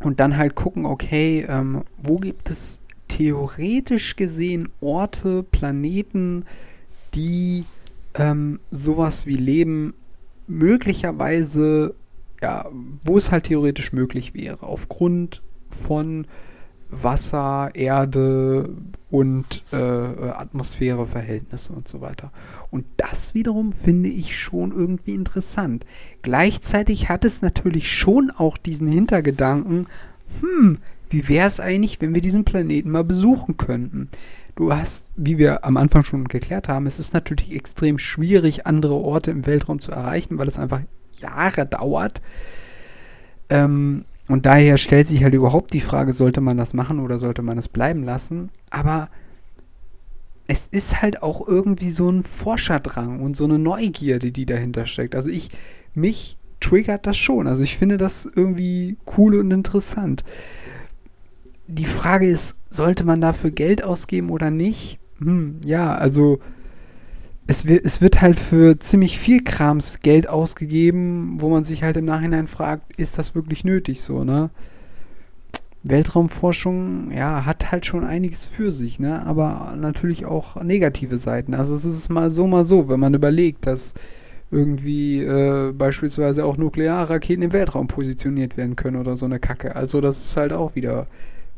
Und 0.00 0.20
dann 0.20 0.36
halt 0.36 0.54
gucken, 0.54 0.86
okay, 0.86 1.44
ähm, 1.48 1.82
wo 2.00 2.18
gibt 2.18 2.48
es 2.48 2.80
theoretisch 3.08 4.14
gesehen 4.14 4.68
Orte, 4.80 5.42
Planeten, 5.42 6.44
die 7.14 7.64
ähm, 8.14 8.60
sowas 8.70 9.26
wie 9.26 9.34
Leben 9.34 9.94
möglicherweise, 10.48 11.94
ja, 12.42 12.66
wo 13.02 13.16
es 13.16 13.30
halt 13.30 13.44
theoretisch 13.44 13.92
möglich 13.92 14.34
wäre, 14.34 14.66
aufgrund 14.66 15.42
von 15.68 16.26
Wasser, 16.90 17.70
Erde 17.74 18.70
und 19.10 19.62
äh, 19.72 19.76
Atmosphäreverhältnisse 19.76 21.72
und 21.72 21.86
so 21.86 22.00
weiter. 22.00 22.32
Und 22.70 22.86
das 22.96 23.34
wiederum 23.34 23.72
finde 23.72 24.08
ich 24.08 24.38
schon 24.38 24.72
irgendwie 24.72 25.14
interessant. 25.14 25.84
Gleichzeitig 26.22 27.08
hat 27.08 27.24
es 27.24 27.42
natürlich 27.42 27.92
schon 27.92 28.30
auch 28.30 28.56
diesen 28.56 28.88
Hintergedanken, 28.88 29.86
hm, 30.40 30.78
wie 31.10 31.28
wäre 31.28 31.46
es 31.46 31.60
eigentlich, 31.60 32.00
wenn 32.00 32.14
wir 32.14 32.22
diesen 32.22 32.44
Planeten 32.44 32.90
mal 32.90 33.04
besuchen 33.04 33.56
könnten? 33.56 34.08
Du 34.58 34.72
hast, 34.72 35.12
wie 35.14 35.38
wir 35.38 35.64
am 35.64 35.76
Anfang 35.76 36.02
schon 36.02 36.26
geklärt 36.26 36.66
haben, 36.66 36.86
es 36.86 36.98
ist 36.98 37.14
natürlich 37.14 37.54
extrem 37.54 37.96
schwierig, 37.96 38.66
andere 38.66 38.94
Orte 38.94 39.30
im 39.30 39.46
Weltraum 39.46 39.78
zu 39.78 39.92
erreichen, 39.92 40.36
weil 40.36 40.48
es 40.48 40.58
einfach 40.58 40.80
Jahre 41.12 41.64
dauert. 41.64 42.20
Ähm, 43.50 44.04
und 44.26 44.46
daher 44.46 44.76
stellt 44.76 45.06
sich 45.06 45.22
halt 45.22 45.34
überhaupt 45.34 45.74
die 45.74 45.80
Frage, 45.80 46.12
sollte 46.12 46.40
man 46.40 46.56
das 46.56 46.74
machen 46.74 46.98
oder 46.98 47.20
sollte 47.20 47.42
man 47.42 47.56
es 47.56 47.68
bleiben 47.68 48.02
lassen? 48.02 48.50
Aber 48.68 49.10
es 50.48 50.66
ist 50.66 51.02
halt 51.02 51.22
auch 51.22 51.46
irgendwie 51.46 51.90
so 51.90 52.10
ein 52.10 52.24
Forscherdrang 52.24 53.20
und 53.20 53.36
so 53.36 53.44
eine 53.44 53.60
Neugierde, 53.60 54.32
die 54.32 54.44
dahinter 54.44 54.86
steckt. 54.86 55.14
Also 55.14 55.30
ich, 55.30 55.50
mich 55.94 56.36
triggert 56.58 57.06
das 57.06 57.16
schon. 57.16 57.46
Also 57.46 57.62
ich 57.62 57.78
finde 57.78 57.96
das 57.96 58.26
irgendwie 58.26 58.96
cool 59.16 59.36
und 59.36 59.52
interessant 59.52 60.24
die 61.68 61.84
Frage 61.84 62.26
ist, 62.26 62.56
sollte 62.70 63.04
man 63.04 63.20
dafür 63.20 63.50
Geld 63.50 63.84
ausgeben 63.84 64.30
oder 64.30 64.50
nicht? 64.50 64.98
Hm, 65.18 65.60
ja, 65.64 65.94
also 65.94 66.40
es 67.46 67.66
wird, 67.66 67.84
es 67.84 68.00
wird 68.00 68.20
halt 68.20 68.38
für 68.38 68.78
ziemlich 68.78 69.18
viel 69.18 69.44
Krams 69.44 70.00
Geld 70.00 70.28
ausgegeben, 70.28 71.40
wo 71.40 71.48
man 71.48 71.64
sich 71.64 71.82
halt 71.82 71.96
im 71.96 72.06
Nachhinein 72.06 72.46
fragt, 72.46 72.98
ist 72.98 73.18
das 73.18 73.34
wirklich 73.34 73.64
nötig 73.64 74.00
so, 74.02 74.24
ne? 74.24 74.50
Weltraumforschung, 75.84 77.12
ja, 77.12 77.46
hat 77.46 77.70
halt 77.70 77.86
schon 77.86 78.04
einiges 78.04 78.44
für 78.44 78.72
sich, 78.72 78.98
ne? 78.98 79.24
Aber 79.24 79.74
natürlich 79.78 80.26
auch 80.26 80.60
negative 80.62 81.18
Seiten. 81.18 81.54
Also 81.54 81.74
es 81.74 81.84
ist 81.84 82.08
mal 82.10 82.30
so, 82.30 82.46
mal 82.46 82.64
so, 82.64 82.88
wenn 82.88 83.00
man 83.00 83.14
überlegt, 83.14 83.66
dass 83.66 83.94
irgendwie 84.50 85.22
äh, 85.22 85.72
beispielsweise 85.72 86.44
auch 86.44 86.56
Nuklearraketen 86.56 87.42
im 87.42 87.52
Weltraum 87.52 87.86
positioniert 87.86 88.56
werden 88.56 88.76
können 88.76 88.96
oder 88.96 89.16
so 89.16 89.26
eine 89.26 89.38
Kacke. 89.38 89.76
Also 89.76 90.00
das 90.00 90.18
ist 90.18 90.36
halt 90.36 90.52
auch 90.52 90.74
wieder 90.74 91.06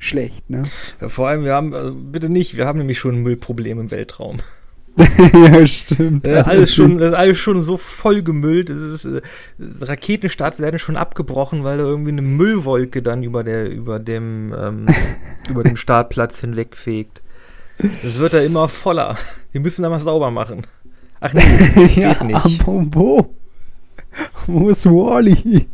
schlecht, 0.00 0.50
ne? 0.50 0.64
Vor 0.98 1.28
allem, 1.28 1.44
wir 1.44 1.54
haben, 1.54 1.72
also 1.72 1.94
bitte 1.94 2.28
nicht, 2.28 2.56
wir 2.56 2.66
haben 2.66 2.78
nämlich 2.78 2.98
schon 2.98 3.16
ein 3.16 3.22
Müllproblem 3.22 3.78
im 3.78 3.90
Weltraum. 3.92 4.38
ja, 5.32 5.66
stimmt. 5.66 6.26
Äh, 6.26 6.38
alles 6.38 6.74
schon, 6.74 6.98
das 6.98 7.08
ist 7.08 7.14
alles 7.14 7.38
schon 7.38 7.62
so 7.62 7.76
vollgemüllt. 7.76 8.70
Es 8.70 9.04
ist, 9.04 9.22
äh, 9.22 9.22
Raketenstarts 9.58 10.58
werden 10.58 10.78
schon 10.78 10.96
abgebrochen, 10.96 11.62
weil 11.62 11.78
da 11.78 11.84
irgendwie 11.84 12.10
eine 12.10 12.22
Müllwolke 12.22 13.02
dann 13.02 13.22
über 13.22 13.44
der, 13.44 13.70
über 13.70 13.98
dem, 13.98 14.52
ähm, 14.58 14.86
über 15.48 15.62
dem 15.62 15.76
Startplatz 15.76 16.40
hinwegfegt. 16.40 17.22
Es 18.04 18.18
wird 18.18 18.34
da 18.34 18.40
immer 18.40 18.68
voller. 18.68 19.16
Wir 19.52 19.60
müssen 19.60 19.82
da 19.82 19.88
mal 19.88 20.00
sauber 20.00 20.30
machen. 20.30 20.66
Ach 21.20 21.32
nee, 21.32 21.42
ja, 21.96 22.14
geht 22.14 22.24
nicht. 22.24 22.60
Apropos. 22.60 23.26
Wo 24.46 24.68
ist 24.68 24.86
Wally? 24.86 25.66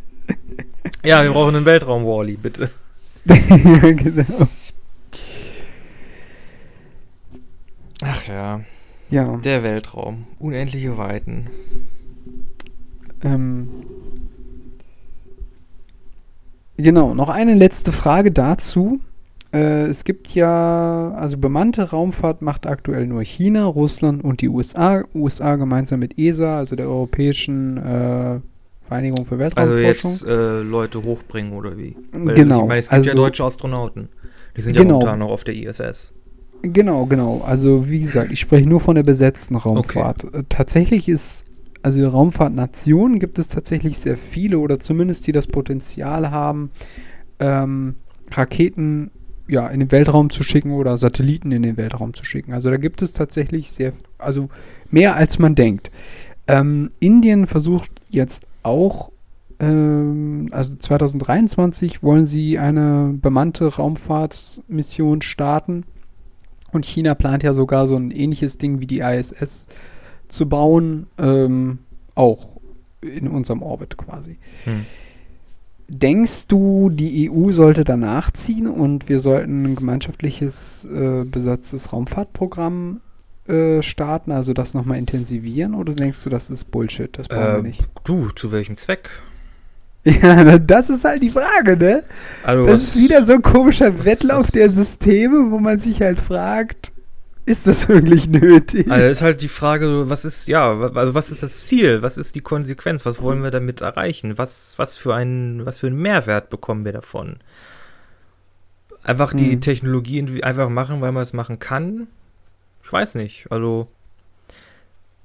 ja, 1.03 1.23
wir 1.23 1.31
brauchen 1.31 1.55
einen 1.55 1.65
Weltraum-Wally, 1.65 2.37
bitte. 2.37 2.69
Ja, 3.29 3.91
genau. 3.93 4.47
Ach 8.01 8.27
ja. 8.27 8.61
Ja. 9.09 9.37
Der 9.37 9.63
Weltraum. 9.63 10.25
Unendliche 10.39 10.97
Weiten. 10.97 11.47
Ähm. 13.23 13.69
Genau, 16.77 17.13
noch 17.15 17.29
eine 17.29 17.55
letzte 17.55 17.91
Frage 17.91 18.31
dazu. 18.31 18.99
Äh, 19.53 19.85
es 19.85 20.03
gibt 20.03 20.35
ja, 20.35 21.13
also 21.15 21.37
bemannte 21.37 21.89
Raumfahrt 21.89 22.41
macht 22.41 22.67
aktuell 22.67 23.07
nur 23.07 23.23
China, 23.23 23.65
Russland 23.65 24.23
und 24.23 24.41
die 24.41 24.49
USA. 24.49 25.03
USA 25.15 25.55
gemeinsam 25.55 25.99
mit 25.99 26.19
ESA, 26.19 26.57
also 26.57 26.75
der 26.75 26.87
Europäischen 26.87 27.77
äh, 27.77 28.39
Vereinigung 28.87 29.25
für 29.25 29.37
Weltraumforschung. 29.37 30.11
Also 30.11 30.25
jetzt 30.25 30.27
äh, 30.27 30.61
Leute 30.61 31.03
hochbringen 31.03 31.53
oder 31.53 31.77
wie? 31.77 31.95
Weil 32.11 32.35
genau. 32.35 32.61
Ich 32.61 32.67
meine, 32.67 32.79
es 32.79 32.85
gibt 32.85 32.93
also, 32.93 33.09
ja 33.09 33.15
deutsche 33.15 33.43
Astronauten. 33.43 34.09
Die 34.55 34.61
sind 34.61 34.75
genau. 34.75 34.87
ja 34.87 34.93
momentan 34.93 35.19
noch 35.19 35.29
auf 35.29 35.43
der 35.43 35.55
ISS. 35.55 36.13
Genau, 36.63 37.05
genau. 37.05 37.43
Also 37.45 37.89
wie 37.89 37.99
gesagt, 37.99 38.31
ich 38.31 38.39
spreche 38.39 38.67
nur 38.67 38.79
von 38.79 38.95
der 38.95 39.03
besetzten 39.03 39.55
Raumfahrt. 39.55 40.25
Okay. 40.25 40.39
Äh, 40.39 40.43
tatsächlich 40.49 41.07
ist, 41.07 41.45
also 41.83 42.07
Raumfahrtnationen 42.07 43.19
gibt 43.19 43.37
es 43.39 43.49
tatsächlich 43.49 43.99
sehr 43.99 44.17
viele 44.17 44.57
oder 44.59 44.79
zumindest 44.79 45.27
die 45.27 45.31
das 45.31 45.47
Potenzial 45.47 46.31
haben, 46.31 46.71
ähm, 47.39 47.95
Raketen 48.31 49.11
ja, 49.47 49.67
in 49.67 49.79
den 49.79 49.91
Weltraum 49.91 50.29
zu 50.29 50.43
schicken 50.43 50.71
oder 50.71 50.97
Satelliten 50.97 51.51
in 51.51 51.61
den 51.61 51.77
Weltraum 51.77 52.13
zu 52.13 52.25
schicken. 52.25 52.53
Also 52.53 52.69
da 52.69 52.77
gibt 52.77 53.01
es 53.01 53.13
tatsächlich 53.13 53.71
sehr, 53.71 53.93
also 54.17 54.49
mehr 54.89 55.15
als 55.15 55.39
man 55.39 55.55
denkt. 55.55 55.91
Ähm, 56.47 56.89
Indien 56.99 57.47
versucht 57.47 57.91
jetzt 58.09 58.45
auch, 58.63 59.11
ähm, 59.59 60.49
also 60.51 60.75
2023 60.75 62.03
wollen 62.03 62.25
sie 62.25 62.59
eine 62.59 63.13
bemannte 63.13 63.67
Raumfahrtmission 63.67 65.21
starten. 65.21 65.85
Und 66.71 66.85
China 66.85 67.15
plant 67.15 67.43
ja 67.43 67.53
sogar 67.53 67.87
so 67.87 67.95
ein 67.95 68.11
ähnliches 68.11 68.57
Ding 68.57 68.79
wie 68.79 68.87
die 68.87 68.99
ISS 68.99 69.67
zu 70.27 70.49
bauen, 70.49 71.07
ähm, 71.17 71.79
auch 72.13 72.57
in 73.01 73.27
unserem 73.27 73.61
Orbit 73.61 73.97
quasi. 73.97 74.37
Hm. 74.65 74.85
Denkst 75.89 76.47
du, 76.47 76.89
die 76.89 77.31
EU 77.31 77.51
sollte 77.53 77.85
danach 77.85 78.31
ziehen 78.31 78.67
und 78.67 79.07
wir 79.07 79.19
sollten 79.19 79.63
ein 79.63 79.75
gemeinschaftliches 79.75 80.85
äh, 80.85 81.23
besatztes 81.23 81.93
Raumfahrtprogramm 81.93 82.99
äh, 83.49 83.81
starten, 83.81 84.31
also 84.31 84.53
das 84.53 84.73
nochmal 84.73 84.97
intensivieren, 84.97 85.73
oder 85.75 85.93
denkst 85.93 86.23
du, 86.23 86.29
das 86.29 86.49
ist 86.49 86.71
Bullshit? 86.71 87.17
Das 87.17 87.29
brauchen 87.29 87.53
wir 87.53 87.59
Äh, 87.59 87.61
nicht. 87.61 87.83
du, 88.03 88.29
zu 88.31 88.51
welchem 88.51 88.77
Zweck? 88.77 89.09
Ja, 90.03 90.57
das 90.59 90.89
ist 90.89 91.03
halt 91.05 91.21
die 91.23 91.29
Frage, 91.31 91.77
ne? 91.77 92.03
Also, 92.43 92.65
Das 92.65 92.81
ist 92.83 92.97
wieder 92.97 93.25
so 93.25 93.33
ein 93.33 93.41
komischer 93.41 94.05
Wettlauf 94.05 94.51
der 94.51 94.69
Systeme, 94.69 95.51
wo 95.51 95.59
man 95.59 95.79
sich 95.79 96.01
halt 96.01 96.19
fragt, 96.19 96.91
ist 97.45 97.65
das 97.67 97.87
wirklich 97.87 98.27
nötig? 98.29 98.91
Also 98.91 99.07
ist 99.07 99.21
halt 99.21 99.41
die 99.41 99.47
Frage, 99.47 100.09
was 100.09 100.25
ist, 100.25 100.47
ja, 100.47 100.71
also 100.77 101.13
was 101.15 101.31
ist 101.31 101.43
das 101.43 101.65
Ziel? 101.65 102.01
Was 102.01 102.17
ist 102.17 102.35
die 102.35 102.41
Konsequenz? 102.41 103.05
Was 103.05 103.21
wollen 103.21 103.41
wir 103.41 103.51
damit 103.51 103.79
erreichen? 103.81 104.37
Was, 104.37 104.73
was 104.77 104.97
für 104.97 105.15
einen, 105.15 105.65
was 105.65 105.79
für 105.79 105.87
einen 105.87 105.95
Mehrwert 106.01 106.49
bekommen 106.49 106.83
wir 106.83 106.91
davon? 106.91 107.37
Einfach 109.03 109.33
die 109.33 109.55
Mhm. 109.55 109.61
Technologie 109.61 110.43
einfach 110.43 110.69
machen, 110.69 110.99
weil 111.01 111.11
man 111.13 111.23
es 111.23 111.33
machen 111.33 111.59
kann? 111.59 112.07
Ich 112.87 112.93
weiß 112.93 113.15
nicht. 113.15 113.47
Also, 113.51 113.89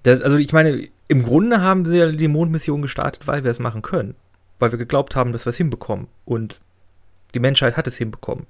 der, 0.05 0.25
also 0.25 0.37
ich 0.37 0.53
meine, 0.53 0.89
im 1.07 1.23
Grunde 1.23 1.61
haben 1.61 1.85
sie 1.85 1.99
ja 1.99 2.11
die 2.11 2.27
Mondmission 2.27 2.83
gestartet, 2.83 3.29
weil 3.29 3.45
wir 3.45 3.53
es 3.53 3.61
machen 3.61 3.83
können. 3.83 4.17
Weil 4.59 4.73
wir 4.73 4.79
geglaubt 4.79 5.15
haben, 5.15 5.31
dass 5.31 5.47
wir 5.47 5.51
es 5.51 5.57
hinbekommen. 5.59 6.09
Und 6.25 6.61
die 7.35 7.39
Menschheit 7.39 7.77
hat 7.77 7.87
es 7.87 7.97
hinbekommen. 7.97 8.47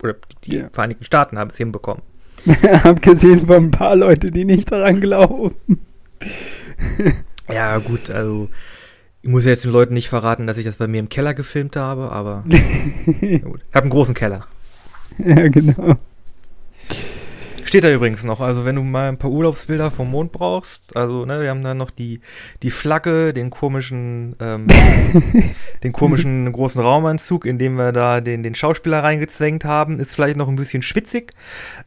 Oder 0.00 0.14
die 0.44 0.58
Ja. 0.58 0.68
Vereinigten 0.72 1.04
Staaten 1.04 1.38
haben 1.40 1.50
es 1.50 1.56
hinbekommen. 1.56 2.02
Abgesehen 2.84 3.40
von 3.40 3.64
ein 3.64 3.70
paar 3.72 3.96
Leute, 3.96 4.30
die 4.30 4.44
nicht 4.44 4.70
daran 4.70 5.00
glauben. 5.00 5.56
Ja, 7.48 7.78
gut, 7.78 8.10
also 8.10 8.48
ich 9.22 9.28
muss 9.30 9.44
ja 9.44 9.50
jetzt 9.50 9.64
den 9.64 9.72
Leuten 9.72 9.94
nicht 9.94 10.08
verraten, 10.08 10.46
dass 10.46 10.56
ich 10.56 10.64
das 10.64 10.76
bei 10.76 10.86
mir 10.86 11.00
im 11.00 11.08
Keller 11.08 11.34
gefilmt 11.34 11.74
habe, 11.74 12.10
aber 12.12 12.44
gut. 12.46 12.54
Ich 13.26 13.42
habe 13.42 13.82
einen 13.82 13.90
großen 13.90 14.14
Keller. 14.14 14.46
ja, 15.18 15.48
genau. 15.48 15.96
Steht 17.72 17.84
da 17.84 17.90
übrigens 17.90 18.22
noch, 18.22 18.42
also 18.42 18.66
wenn 18.66 18.76
du 18.76 18.82
mal 18.82 19.08
ein 19.08 19.16
paar 19.16 19.30
Urlaubsbilder 19.30 19.90
vom 19.90 20.10
Mond 20.10 20.30
brauchst, 20.30 20.94
also 20.94 21.24
ne, 21.24 21.40
wir 21.40 21.48
haben 21.48 21.62
da 21.62 21.72
noch 21.72 21.90
die, 21.90 22.20
die 22.62 22.70
Flagge, 22.70 23.32
den 23.32 23.48
komischen, 23.48 24.36
ähm, 24.40 24.66
den 25.82 25.92
komischen 25.94 26.52
großen 26.52 26.82
Raumanzug, 26.82 27.46
in 27.46 27.56
dem 27.56 27.76
wir 27.76 27.92
da 27.92 28.20
den, 28.20 28.42
den 28.42 28.54
Schauspieler 28.54 29.02
reingezwängt 29.02 29.64
haben, 29.64 30.00
ist 30.00 30.12
vielleicht 30.12 30.36
noch 30.36 30.48
ein 30.48 30.56
bisschen 30.56 30.82
schwitzig, 30.82 31.32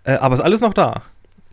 äh, 0.05 0.13
aber 0.13 0.33
ist 0.33 0.41
alles 0.41 0.61
noch 0.61 0.73
da. 0.73 1.03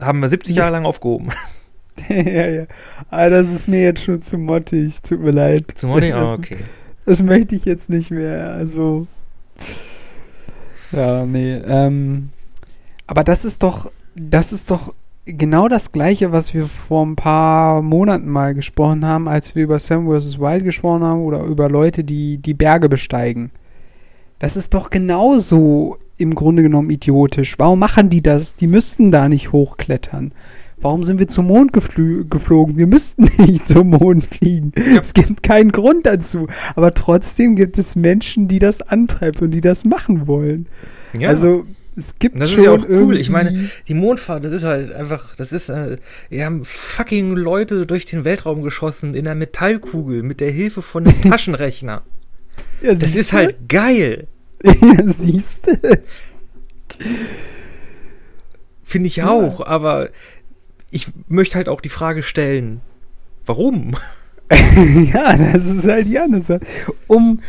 Haben 0.00 0.20
wir 0.20 0.30
70 0.30 0.56
Jahre 0.56 0.72
lang 0.72 0.86
aufgehoben. 0.86 1.32
ja, 2.08 2.48
ja. 2.48 2.66
Aber 3.10 3.28
das 3.28 3.52
ist 3.52 3.68
mir 3.68 3.82
jetzt 3.82 4.02
schon 4.02 4.22
zu 4.22 4.38
mottig. 4.38 5.02
Tut 5.02 5.20
mir 5.20 5.32
leid. 5.32 5.66
Zum 5.74 5.90
Morning? 5.90 6.12
Das, 6.12 6.32
Oh, 6.32 6.36
okay. 6.36 6.56
das 7.04 7.22
möchte 7.22 7.54
ich 7.54 7.66
jetzt 7.66 7.90
nicht 7.90 8.10
mehr. 8.10 8.50
Also. 8.52 9.06
Ja, 10.90 11.26
nee. 11.26 11.52
Ähm, 11.52 12.30
aber 13.06 13.24
das 13.24 13.44
ist 13.44 13.62
doch. 13.62 13.90
Das 14.14 14.52
ist 14.52 14.70
doch 14.70 14.94
genau 15.24 15.68
das 15.68 15.92
Gleiche, 15.92 16.32
was 16.32 16.54
wir 16.54 16.66
vor 16.66 17.04
ein 17.06 17.16
paar 17.16 17.82
Monaten 17.82 18.28
mal 18.28 18.54
gesprochen 18.54 19.06
haben, 19.06 19.28
als 19.28 19.54
wir 19.54 19.64
über 19.64 19.78
Sam 19.78 20.06
vs. 20.06 20.38
Wild 20.38 20.64
gesprochen 20.64 21.04
haben 21.04 21.20
oder 21.22 21.42
über 21.42 21.68
Leute, 21.68 22.04
die 22.04 22.38
die 22.38 22.54
Berge 22.54 22.88
besteigen. 22.88 23.50
Das 24.38 24.56
ist 24.56 24.74
doch 24.74 24.90
genauso 24.90 25.98
im 26.18 26.34
Grunde 26.34 26.62
genommen 26.62 26.90
idiotisch. 26.90 27.58
Warum 27.58 27.78
machen 27.78 28.10
die 28.10 28.22
das? 28.22 28.56
Die 28.56 28.66
müssten 28.66 29.10
da 29.10 29.28
nicht 29.28 29.52
hochklettern. 29.52 30.32
Warum 30.80 31.04
sind 31.04 31.20
wir 31.20 31.28
zum 31.28 31.46
Mond 31.46 31.72
geflogen? 31.72 32.76
Wir 32.76 32.88
müssten 32.88 33.28
nicht 33.38 33.66
zum 33.68 33.90
Mond 33.90 34.24
fliegen. 34.24 34.72
Es 35.00 35.14
gibt 35.14 35.44
keinen 35.44 35.70
Grund 35.70 36.06
dazu. 36.06 36.48
Aber 36.74 36.92
trotzdem 36.92 37.54
gibt 37.54 37.78
es 37.78 37.94
Menschen, 37.94 38.48
die 38.48 38.58
das 38.58 38.82
antreibt 38.82 39.42
und 39.42 39.52
die 39.52 39.60
das 39.60 39.84
machen 39.84 40.26
wollen. 40.26 40.66
Ja. 41.16 41.28
Also 41.28 41.64
es 41.96 42.18
gibt 42.18 42.40
Das 42.40 42.48
ist 42.50 42.54
schon 42.54 42.64
ja 42.64 42.70
auch 42.72 42.88
cool. 42.88 43.16
Ich 43.18 43.28
meine, 43.30 43.70
die 43.88 43.94
Mondfahrt, 43.94 44.44
das 44.44 44.52
ist 44.52 44.64
halt 44.64 44.92
einfach, 44.92 45.34
das 45.36 45.52
ist, 45.52 45.68
äh, 45.68 45.98
wir 46.30 46.44
haben 46.44 46.64
fucking 46.64 47.32
Leute 47.36 47.84
durch 47.86 48.06
den 48.06 48.24
Weltraum 48.24 48.62
geschossen 48.62 49.14
in 49.14 49.26
einer 49.26 49.34
Metallkugel 49.34 50.22
mit 50.22 50.40
der 50.40 50.50
Hilfe 50.50 50.80
von 50.82 51.06
einem 51.06 51.20
Taschenrechner. 51.30 52.02
ja, 52.80 52.94
Das 52.94 53.14
ist 53.16 53.32
halt 53.32 53.68
geil. 53.68 54.26
ja, 54.64 55.02
siehste. 55.06 56.02
Finde 58.82 59.06
ich 59.08 59.16
Ja. 59.16 59.28
auch, 59.30 59.60
aber 59.64 60.10
ich 60.90 61.08
möchte 61.28 61.56
halt 61.56 61.68
auch 61.68 61.80
die 61.80 61.88
Frage 61.88 62.22
stellen, 62.22 62.80
warum? 63.46 63.96
ja, 65.12 65.36
das 65.36 65.66
ist 65.66 65.88
halt 65.88 66.06
die 66.06 66.18
andere 66.18 66.42
Sache. 66.42 66.60
Um 67.06 67.40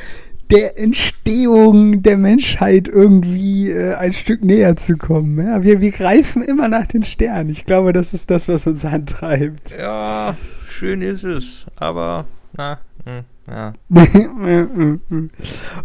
der 0.54 0.78
Entstehung 0.78 2.04
der 2.04 2.18
Menschheit 2.18 2.88
irgendwie 2.88 3.72
äh, 3.72 3.96
ein 3.96 4.14
Stück 4.14 4.44
näher 4.44 4.76
zu 4.76 4.98
kommen. 4.98 5.44
Ja? 5.44 5.64
Wir, 5.64 5.82
wir 5.82 5.92
greifen 5.92 6.44
immer 6.44 6.68
nach 6.68 6.86
den 6.86 7.04
Sternen. 7.04 7.50
Ich 7.50 7.66
glaube, 7.66 7.92
das 7.92 8.14
ist 8.14 8.30
das, 8.30 8.48
was 8.48 8.68
uns 8.68 8.86
antreibt. 8.86 9.76
Ja, 9.78 10.36
schön 10.70 11.02
ist 11.02 11.24
es, 11.24 11.66
aber, 11.76 12.26
na, 12.56 12.80
hm, 13.06 13.24
ja. 13.50 13.74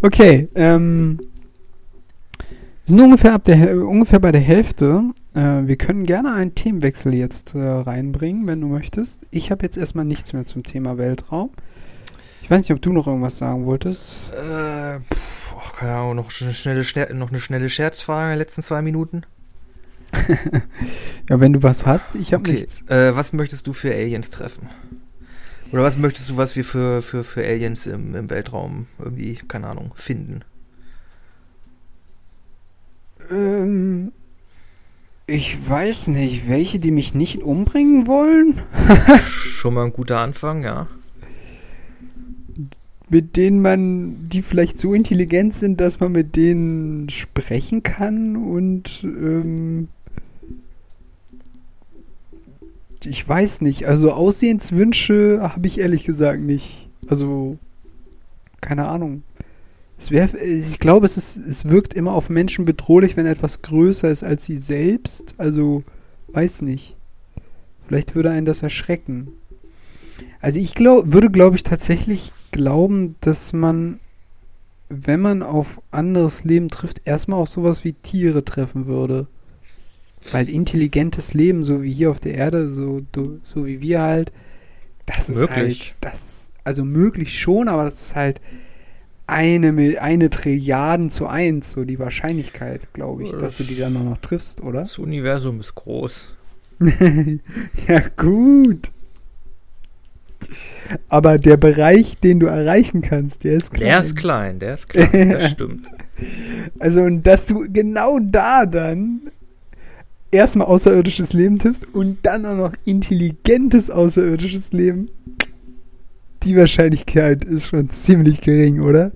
okay, 0.02 0.48
ähm, 0.54 1.18
wir 2.38 2.96
sind 2.96 3.00
ungefähr, 3.00 3.34
ab 3.34 3.44
der, 3.44 3.76
ungefähr 3.86 4.20
bei 4.20 4.32
der 4.32 4.42
Hälfte. 4.42 5.02
Äh, 5.34 5.66
wir 5.66 5.76
können 5.76 6.04
gerne 6.04 6.34
einen 6.34 6.54
Themenwechsel 6.54 7.14
jetzt 7.14 7.54
äh, 7.54 7.58
reinbringen, 7.58 8.46
wenn 8.46 8.60
du 8.60 8.66
möchtest. 8.66 9.26
Ich 9.30 9.50
habe 9.50 9.64
jetzt 9.64 9.78
erstmal 9.78 10.04
nichts 10.04 10.34
mehr 10.34 10.44
zum 10.44 10.62
Thema 10.62 10.98
Weltraum. 10.98 11.50
Ich 12.48 12.50
weiß 12.50 12.62
nicht, 12.62 12.72
ob 12.72 12.80
du 12.80 12.94
noch 12.94 13.06
irgendwas 13.06 13.36
sagen 13.36 13.66
wolltest. 13.66 14.32
Äh, 14.32 15.00
pff, 15.14 15.54
ach, 15.60 15.74
keine 15.74 15.92
Ahnung, 15.96 16.16
noch 16.16 16.30
eine 16.40 16.54
schnelle, 16.54 16.80
Scher- 16.82 17.12
noch 17.12 17.28
eine 17.28 17.40
schnelle 17.40 17.68
Scherzfrage 17.68 18.28
in 18.28 18.30
den 18.30 18.38
letzten 18.38 18.62
zwei 18.62 18.80
Minuten. 18.80 19.24
Ja, 21.28 21.40
wenn 21.40 21.52
du 21.52 21.62
was 21.62 21.84
hast, 21.84 22.14
ich 22.14 22.32
habe 22.32 22.40
Okay, 22.44 22.52
nichts. 22.52 22.82
äh, 22.88 23.14
was 23.14 23.34
möchtest 23.34 23.66
du 23.66 23.74
für 23.74 23.92
Aliens 23.92 24.30
treffen? 24.30 24.70
Oder 25.72 25.82
was 25.82 25.98
möchtest 25.98 26.30
du, 26.30 26.38
was 26.38 26.56
wir 26.56 26.64
für, 26.64 27.02
für, 27.02 27.22
für 27.22 27.44
Aliens 27.44 27.86
im, 27.86 28.14
im 28.14 28.30
Weltraum 28.30 28.86
irgendwie, 28.98 29.34
keine 29.46 29.66
Ahnung, 29.66 29.92
finden? 29.94 30.40
Ähm, 33.30 34.12
ich 35.26 35.68
weiß 35.68 36.08
nicht, 36.08 36.48
welche, 36.48 36.78
die 36.78 36.92
mich 36.92 37.12
nicht 37.14 37.42
umbringen 37.42 38.06
wollen, 38.06 38.62
Schon 39.20 39.74
mal 39.74 39.84
ein 39.84 39.92
guter 39.92 40.20
Anfang, 40.20 40.64
ja. 40.64 40.86
Mit 43.10 43.36
denen 43.36 43.60
man, 43.60 44.28
die 44.28 44.42
vielleicht 44.42 44.78
so 44.78 44.94
intelligent 44.94 45.54
sind, 45.54 45.80
dass 45.80 46.00
man 46.00 46.12
mit 46.12 46.36
denen 46.36 47.08
sprechen 47.08 47.82
kann 47.82 48.36
und 48.36 49.00
ähm, 49.04 49.88
ich 53.04 53.26
weiß 53.26 53.60
nicht, 53.62 53.86
also 53.86 54.12
Aussehenswünsche 54.12 55.40
habe 55.42 55.66
ich 55.66 55.78
ehrlich 55.78 56.04
gesagt 56.04 56.40
nicht. 56.40 56.88
Also 57.06 57.58
keine 58.60 58.86
Ahnung. 58.88 59.22
Es 59.98 60.12
wär, 60.12 60.32
ich 60.40 60.78
glaube, 60.78 61.06
es, 61.06 61.16
ist, 61.16 61.36
es 61.36 61.68
wirkt 61.68 61.92
immer 61.94 62.12
auf 62.12 62.30
Menschen 62.30 62.64
bedrohlich, 62.64 63.16
wenn 63.16 63.26
etwas 63.26 63.62
größer 63.62 64.08
ist 64.10 64.22
als 64.22 64.44
sie 64.44 64.56
selbst. 64.56 65.34
Also, 65.38 65.82
weiß 66.28 66.62
nicht. 66.62 66.96
Vielleicht 67.86 68.14
würde 68.14 68.30
einen 68.30 68.46
das 68.46 68.62
erschrecken. 68.62 69.32
Also 70.40 70.58
ich 70.60 70.74
glaub, 70.74 71.12
würde, 71.12 71.30
glaube 71.30 71.56
ich, 71.56 71.62
tatsächlich 71.64 72.32
glauben, 72.52 73.16
dass 73.20 73.52
man, 73.52 73.98
wenn 74.88 75.20
man 75.20 75.42
auf 75.42 75.80
anderes 75.90 76.44
Leben 76.44 76.68
trifft, 76.68 77.02
erstmal 77.04 77.40
auf 77.40 77.48
sowas 77.48 77.84
wie 77.84 77.92
Tiere 77.92 78.44
treffen 78.44 78.86
würde. 78.86 79.26
Weil 80.32 80.48
intelligentes 80.48 81.32
Leben, 81.34 81.64
so 81.64 81.82
wie 81.82 81.92
hier 81.92 82.10
auf 82.10 82.20
der 82.20 82.34
Erde, 82.34 82.70
so, 82.70 83.02
du- 83.12 83.40
so 83.44 83.66
wie 83.66 83.80
wir 83.80 84.02
halt, 84.02 84.32
das 85.06 85.28
ist 85.30 85.38
Möglich. 85.38 85.94
halt, 85.94 85.94
das 86.00 86.52
also 86.64 86.84
möglich 86.84 87.38
schon, 87.38 87.68
aber 87.68 87.84
das 87.84 88.02
ist 88.02 88.16
halt 88.16 88.40
eine, 89.26 90.00
eine 90.00 90.30
Trilliarden 90.30 91.10
zu 91.10 91.26
eins, 91.26 91.72
so 91.72 91.84
die 91.84 91.98
Wahrscheinlichkeit, 91.98 92.92
glaube 92.92 93.22
ich, 93.22 93.30
dass 93.32 93.56
du 93.56 93.62
die 93.64 93.76
dann 93.76 93.92
noch 93.92 94.18
triffst, 94.18 94.62
oder? 94.62 94.80
Das 94.82 94.98
Universum 94.98 95.60
ist 95.60 95.74
groß. 95.74 96.34
ja, 96.80 98.00
gut. 98.16 98.90
Aber 101.08 101.38
der 101.38 101.56
Bereich, 101.56 102.18
den 102.18 102.40
du 102.40 102.46
erreichen 102.46 103.02
kannst, 103.02 103.44
der 103.44 103.54
ist 103.54 103.72
klein. 103.72 103.90
Der 103.90 104.00
ist 104.00 104.16
klein, 104.16 104.58
der 104.58 104.74
ist 104.74 104.88
klein, 104.88 105.30
das 105.30 105.50
stimmt. 105.50 105.86
Also, 106.78 107.02
und 107.02 107.26
dass 107.26 107.46
du 107.46 107.66
genau 107.70 108.18
da 108.20 108.66
dann 108.66 109.20
erstmal 110.30 110.66
außerirdisches 110.66 111.32
Leben 111.32 111.58
tippst 111.58 111.94
und 111.94 112.18
dann 112.22 112.44
auch 112.46 112.56
noch 112.56 112.72
intelligentes 112.84 113.90
außerirdisches 113.90 114.72
Leben, 114.72 115.10
die 116.42 116.56
Wahrscheinlichkeit 116.56 117.44
ist 117.44 117.68
schon 117.68 117.88
ziemlich 117.90 118.40
gering, 118.40 118.80
oder? 118.80 119.12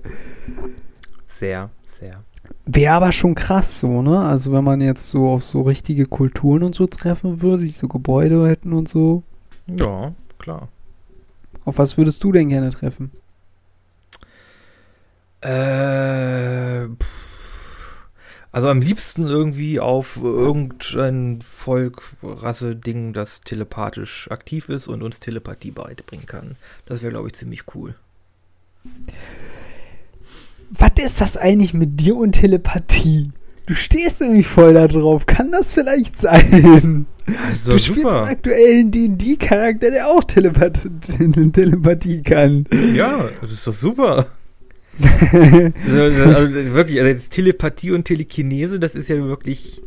Sehr, 1.27 1.69
sehr. 1.83 2.23
Wäre 2.65 2.93
aber 2.93 3.11
schon 3.11 3.35
krass 3.35 3.79
so, 3.79 4.01
ne? 4.01 4.19
Also 4.19 4.51
wenn 4.53 4.63
man 4.63 4.81
jetzt 4.81 5.09
so 5.09 5.29
auf 5.29 5.43
so 5.43 5.61
richtige 5.61 6.05
Kulturen 6.05 6.63
und 6.63 6.75
so 6.75 6.87
treffen 6.87 7.41
würde, 7.41 7.63
die 7.63 7.71
so 7.71 7.87
Gebäude 7.87 8.47
hätten 8.47 8.73
und 8.73 8.87
so. 8.87 9.23
Ja, 9.67 10.11
klar. 10.39 10.69
Auf 11.65 11.77
was 11.77 11.97
würdest 11.97 12.23
du 12.23 12.31
denn 12.31 12.49
gerne 12.49 12.71
treffen? 12.71 13.11
Äh, 15.41 16.87
also 18.51 18.69
am 18.69 18.81
liebsten 18.81 19.25
irgendwie 19.25 19.79
auf 19.79 20.17
irgendein 20.17 21.41
Volk, 21.41 22.03
Rasse, 22.21 22.75
Ding, 22.75 23.11
das 23.11 23.41
telepathisch 23.41 24.29
aktiv 24.29 24.69
ist 24.69 24.87
und 24.87 25.01
uns 25.01 25.19
Telepathie 25.19 25.71
beibringen 25.71 26.27
kann. 26.27 26.55
Das 26.85 27.01
wäre, 27.01 27.11
glaube 27.11 27.29
ich, 27.29 27.33
ziemlich 27.33 27.63
cool. 27.73 27.95
Was 30.69 30.91
ist 31.03 31.21
das 31.21 31.37
eigentlich 31.37 31.73
mit 31.73 31.99
dir 31.99 32.15
und 32.15 32.33
Telepathie? 32.33 33.31
Du 33.65 33.73
stehst 33.73 34.21
irgendwie 34.21 34.43
voll 34.43 34.73
da 34.73 34.87
drauf. 34.87 35.25
Kann 35.25 35.51
das 35.51 35.73
vielleicht 35.73 36.17
sein? 36.17 37.05
Also 37.47 37.71
du 37.71 37.79
spielst 37.79 38.13
einen 38.13 38.27
aktuellen 38.27 38.91
D&D-Charakter, 38.91 39.91
der 39.91 40.07
auch 40.07 40.23
Telepath 40.23 40.79
Telepathie 41.53 42.21
kann. 42.21 42.65
Ja, 42.93 43.29
das 43.41 43.51
ist 43.51 43.65
doch 43.65 43.73
super. 43.73 44.27
also, 45.31 46.01
also, 46.01 46.73
wirklich, 46.73 46.99
also 46.99 47.09
jetzt 47.09 47.31
Telepathie 47.31 47.91
und 47.91 48.03
Telekinese, 48.05 48.79
das 48.79 48.93
ist 48.93 49.09
ja 49.09 49.15
wirklich, 49.23 49.81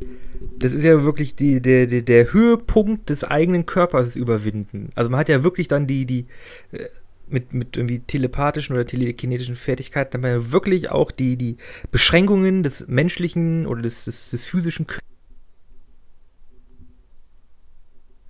das 0.58 0.72
ist 0.72 0.82
ja 0.82 1.04
wirklich 1.04 1.36
die, 1.36 1.60
der, 1.60 1.86
der, 1.86 2.02
der 2.02 2.32
Höhepunkt 2.32 3.10
des 3.10 3.22
eigenen 3.22 3.66
Körpers 3.66 4.16
überwinden. 4.16 4.90
Also 4.94 5.10
man 5.10 5.20
hat 5.20 5.28
ja 5.28 5.44
wirklich 5.44 5.68
dann 5.68 5.86
die, 5.86 6.06
die, 6.06 6.26
äh, 6.72 6.86
mit, 7.28 7.52
mit 7.52 7.76
irgendwie 7.76 8.00
telepathischen 8.00 8.74
oder 8.74 8.86
telekinetischen 8.86 9.56
Fertigkeiten, 9.56 10.10
dann 10.12 10.20
man 10.20 10.52
wirklich 10.52 10.90
auch 10.90 11.10
die, 11.10 11.36
die 11.36 11.56
Beschränkungen 11.90 12.62
des 12.62 12.86
menschlichen 12.88 13.66
oder 13.66 13.82
des, 13.82 14.04
des, 14.04 14.30
des 14.30 14.46
physischen 14.46 14.86
Körpers. 14.86 15.02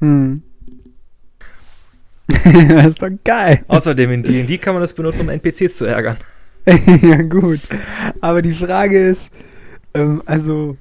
Hm. 0.01 0.43
das 2.69 2.87
ist 2.87 3.03
doch 3.03 3.11
geil. 3.25 3.65
Außerdem 3.69 4.11
in 4.11 4.23
D&D 4.23 4.59
kann 4.59 4.75
man 4.75 4.83
das 4.83 4.93
benutzen, 4.93 5.23
um 5.23 5.29
NPCs 5.29 5.77
zu 5.77 5.85
ärgern. 5.87 6.17
ja, 7.03 7.23
gut. 7.23 7.61
Aber 8.21 8.43
die 8.43 8.53
Frage 8.53 9.09
ist, 9.09 9.33
ähm, 9.95 10.23
also 10.27 10.77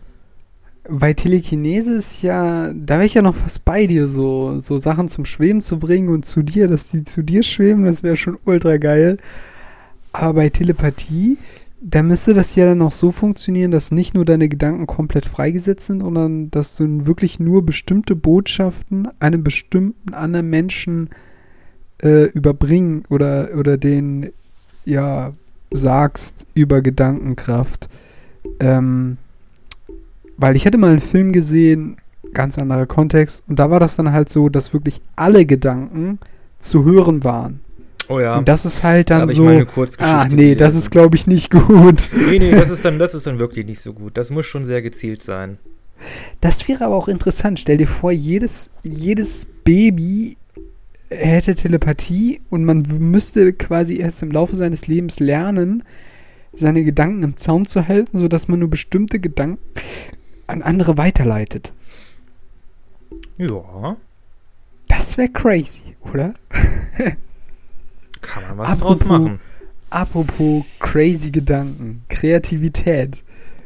bei 0.89 1.13
Telekinese 1.13 1.95
ist 1.95 2.21
ja, 2.21 2.71
da 2.73 2.95
wäre 2.95 3.05
ich 3.05 3.15
ja 3.15 3.21
noch 3.21 3.35
fast 3.35 3.65
bei 3.65 3.87
dir, 3.87 4.07
so, 4.07 4.59
so 4.59 4.77
Sachen 4.77 5.09
zum 5.09 5.25
Schweben 5.25 5.61
zu 5.61 5.79
bringen 5.79 6.09
und 6.09 6.25
zu 6.25 6.43
dir, 6.43 6.67
dass 6.67 6.89
die 6.89 7.03
zu 7.03 7.23
dir 7.23 7.43
schweben, 7.43 7.85
das 7.85 8.03
wäre 8.03 8.17
schon 8.17 8.37
ultra 8.45 8.77
geil. 8.77 9.17
Aber 10.13 10.35
bei 10.35 10.49
Telepathie, 10.49 11.37
da 11.81 12.03
müsste 12.03 12.33
das 12.33 12.55
ja 12.55 12.65
dann 12.65 12.81
auch 12.81 12.91
so 12.91 13.11
funktionieren, 13.11 13.71
dass 13.71 13.91
nicht 13.91 14.13
nur 14.13 14.25
deine 14.25 14.47
Gedanken 14.47 14.87
komplett 14.87 15.25
freigesetzt 15.25 15.87
sind, 15.87 16.01
sondern 16.01 16.51
dass 16.51 16.77
du 16.77 17.05
wirklich 17.05 17.39
nur 17.39 17.65
bestimmte 17.65 18.15
Botschaften 18.15 19.07
einem 19.19 19.43
bestimmten 19.43 20.13
anderen 20.13 20.49
Menschen 20.49 21.09
äh, 22.01 22.25
überbringen 22.25 23.03
oder, 23.09 23.49
oder 23.57 23.77
den, 23.77 24.31
ja, 24.85 25.33
sagst 25.71 26.47
über 26.53 26.81
Gedankenkraft. 26.81 27.89
Ähm, 28.59 29.17
weil 30.37 30.55
ich 30.55 30.65
hätte 30.65 30.77
mal 30.77 30.91
einen 30.91 31.01
Film 31.01 31.31
gesehen, 31.31 31.97
ganz 32.33 32.57
anderer 32.57 32.85
Kontext, 32.85 33.43
und 33.47 33.59
da 33.59 33.69
war 33.69 33.79
das 33.79 33.95
dann 33.95 34.11
halt 34.11 34.29
so, 34.29 34.49
dass 34.49 34.73
wirklich 34.73 35.01
alle 35.15 35.45
Gedanken 35.45 36.19
zu 36.59 36.83
hören 36.83 37.23
waren. 37.23 37.61
Oh 38.07 38.19
ja. 38.19 38.37
Und 38.37 38.47
das 38.47 38.65
ist 38.65 38.83
halt 38.83 39.09
dann 39.09 39.27
Da 39.27 39.33
so. 39.33 39.47
Ah, 39.97 40.27
nee, 40.29 40.55
das 40.55 40.75
ist, 40.75 40.91
glaube 40.91 41.15
ich, 41.15 41.25
nicht 41.25 41.49
gut. 41.49 42.09
Nee, 42.13 42.39
nee, 42.39 42.51
das 42.51 42.69
ist, 42.71 42.85
dann, 42.85 42.99
das 42.99 43.15
ist 43.15 43.25
dann 43.25 43.39
wirklich 43.39 43.65
nicht 43.65 43.81
so 43.81 43.93
gut. 43.93 44.17
Das 44.17 44.29
muss 44.29 44.45
schon 44.45 44.65
sehr 44.65 44.81
gezielt 44.81 45.23
sein. 45.23 45.57
Das 46.41 46.67
wäre 46.67 46.85
aber 46.85 46.95
auch 46.95 47.07
interessant. 47.07 47.59
Stell 47.59 47.77
dir 47.77 47.87
vor, 47.87 48.11
jedes, 48.11 48.69
jedes 48.83 49.47
Baby 49.63 50.37
hätte 51.09 51.55
Telepathie 51.55 52.41
und 52.49 52.65
man 52.65 52.81
müsste 52.99 53.53
quasi 53.53 53.97
erst 53.97 54.21
im 54.23 54.31
Laufe 54.31 54.55
seines 54.55 54.87
Lebens 54.87 55.19
lernen, 55.19 55.83
seine 56.53 56.83
Gedanken 56.83 57.23
im 57.23 57.37
Zaum 57.37 57.65
zu 57.65 57.87
halten, 57.87 58.17
sodass 58.17 58.47
man 58.47 58.59
nur 58.59 58.69
bestimmte 58.69 59.19
Gedanken 59.19 59.59
an 60.47 60.61
andere 60.61 60.97
weiterleitet. 60.97 61.73
Ja. 63.37 63.97
Das 64.87 65.17
wäre 65.17 65.29
crazy, 65.29 65.95
oder? 66.01 66.33
Kann 68.21 68.43
man 68.43 68.57
was 68.57 68.69
apropos, 68.69 68.99
draus 68.99 69.07
machen. 69.07 69.39
Apropos 69.89 70.63
crazy 70.79 71.31
Gedanken, 71.31 72.03
Kreativität 72.09 73.17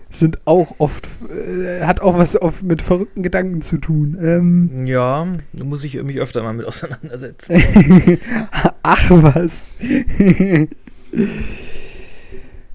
sind 0.09 0.39
auch 0.45 0.75
oft, 0.79 1.07
äh, 1.29 1.83
hat 1.85 2.01
auch 2.01 2.17
was 2.17 2.41
oft 2.41 2.63
mit 2.63 2.81
verrückten 2.81 3.21
Gedanken 3.21 3.61
zu 3.61 3.77
tun. 3.77 4.17
Ähm, 4.19 4.87
ja, 4.87 5.27
da 5.53 5.63
muss 5.63 5.83
ich 5.83 6.01
mich 6.01 6.17
öfter 6.17 6.41
mal 6.41 6.53
mit 6.53 6.65
auseinandersetzen. 6.65 7.61
Ach 8.83 9.09
was. 9.11 9.75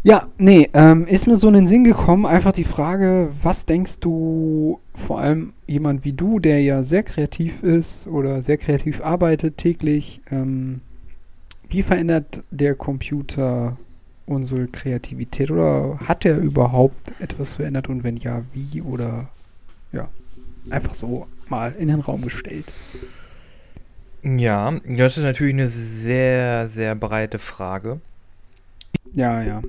ja, 0.07 0.29
nee, 0.37 0.69
ähm, 0.75 1.07
ist 1.07 1.27
mir 1.27 1.37
so 1.39 1.49
in 1.49 1.55
den 1.55 1.67
Sinn 1.67 1.83
gekommen, 1.83 2.27
einfach 2.27 2.53
die 2.53 2.63
Frage, 2.63 3.31
was 3.43 3.65
denkst 3.65 4.01
du, 4.01 4.79
vor 4.95 5.19
allem 5.19 5.55
jemand 5.67 6.05
wie 6.05 6.13
du, 6.13 6.39
der 6.39 6.61
ja 6.63 6.83
sehr 6.83 7.03
kreativ 7.03 7.63
ist 7.63 8.07
oder 8.07 8.43
sehr 8.43 8.59
kreativ 8.59 9.01
arbeitet 9.01 9.57
täglich, 9.57 10.21
ähm, 10.31 10.83
wie 11.71 11.83
verändert 11.83 12.43
der 12.51 12.75
Computer 12.75 13.79
unsere 14.27 14.67
Kreativität 14.67 15.51
oder 15.51 15.99
hat 16.01 16.27
er 16.27 16.37
überhaupt 16.37 17.19
etwas 17.19 17.57
verändert 17.57 17.89
und 17.89 18.05
wenn 18.05 18.19
ja, 18.19 18.43
wie 18.53 18.83
oder 18.83 19.31
ja, 19.91 20.11
einfach 20.69 20.93
so 20.93 21.27
mal 21.49 21.75
in 21.79 21.89
den 21.89 22.01
Raum 22.01 22.21
gestellt? 22.21 22.67
Ja, 24.23 24.71
das 24.87 25.17
ist 25.17 25.23
natürlich 25.23 25.55
eine 25.55 25.69
sehr, 25.69 26.69
sehr 26.69 26.95
breite 26.95 27.39
Frage. 27.39 28.01
Ja, 29.15 29.43
ja. 29.43 29.63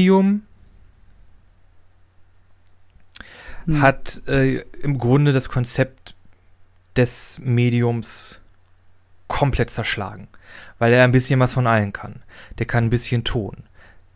Medium 0.00 0.42
hm. 3.66 3.82
hat 3.82 4.22
äh, 4.26 4.60
im 4.82 4.96
Grunde 4.96 5.34
das 5.34 5.50
Konzept 5.50 6.14
des 6.96 7.38
Mediums 7.42 8.40
komplett 9.28 9.70
zerschlagen, 9.70 10.28
weil 10.78 10.92
er 10.94 11.04
ein 11.04 11.12
bisschen 11.12 11.38
was 11.38 11.52
von 11.52 11.66
allen 11.66 11.92
kann. 11.92 12.22
Der 12.58 12.66
kann 12.66 12.84
ein 12.84 12.90
bisschen 12.90 13.24
Ton, 13.24 13.64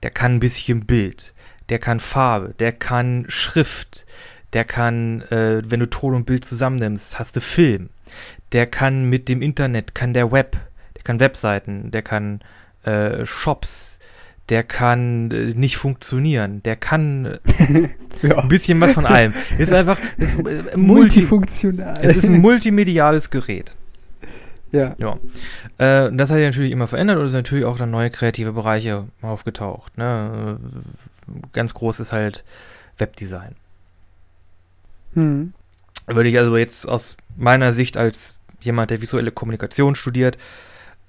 der 0.03 0.11
kann 0.11 0.37
ein 0.37 0.41
bisschen 0.41 0.87
Bild, 0.87 1.35
der 1.69 1.79
kann 1.79 2.01
Farbe, 2.01 2.55
der 2.59 2.73
kann 2.73 3.27
Schrift, 3.29 4.07
der 4.55 4.65
kann, 4.65 5.21
äh, 5.31 5.63
wenn 5.67 5.81
du 5.81 5.91
Ton 5.91 6.15
und 6.15 6.25
Bild 6.25 6.47
zusammennimmst, 6.47 7.19
hast 7.19 7.37
du 7.37 7.41
Film. 7.41 7.91
Der 8.53 8.67
kann 8.67 9.11
mit 9.11 9.29
dem 9.29 9.43
Internet, 9.43 9.95
kann 9.95 10.15
der 10.15 10.33
Web, 10.33 10.57
der 10.97 11.03
kann 11.03 11.21
Webseiten, 11.21 11.91
der 11.91 12.03
kann 12.03 12.41
äh, 12.85 13.27
Shops, 13.27 13.94
der 14.49 14.63
kann 14.63 15.31
äh, 15.31 15.55
nicht 15.55 15.77
funktionieren, 15.77 16.63
der 16.63 16.77
kann 16.77 17.25
äh, 17.59 17.89
ja. 18.23 18.39
ein 18.39 18.49
bisschen 18.49 18.81
was 18.81 18.93
von 18.93 19.07
allem. 19.07 19.33
Ist 19.59 19.73
einfach 19.73 19.99
ist, 20.19 20.39
äh, 20.39 20.77
multifunktional. 20.77 21.99
Es 22.03 22.17
ist 22.17 22.27
ein 22.27 22.41
multimediales 22.41 23.31
Gerät. 23.31 23.75
Ja. 24.73 24.97
Ja. 24.99 25.19
Äh, 25.79 26.15
das 26.15 26.31
hat 26.31 26.37
sich 26.37 26.47
natürlich 26.47 26.73
immer 26.73 26.87
verändert 26.87 27.19
und 27.19 27.27
es 27.27 27.31
sind 27.33 27.39
natürlich 27.39 27.65
auch 27.65 27.79
dann 27.79 27.91
neue 27.91 28.11
kreative 28.11 28.53
Bereiche 28.53 29.07
aufgetaucht. 29.23 29.97
Ne? 29.97 30.59
Ganz 31.53 31.75
groß 31.75 32.01
ist 32.01 32.13
halt 32.13 32.45
Webdesign. 32.99 33.55
Hm. 35.15 35.55
Würde 36.07 36.29
ich 36.29 36.39
also 36.39 36.57
jetzt 36.57 36.89
aus 36.89 37.17
meiner 37.37 37.73
Sicht 37.73 37.97
als 37.97 38.35
jemand, 38.61 38.91
der 38.91 39.01
visuelle 39.01 39.31
Kommunikation 39.31 39.95
studiert, 39.95 40.39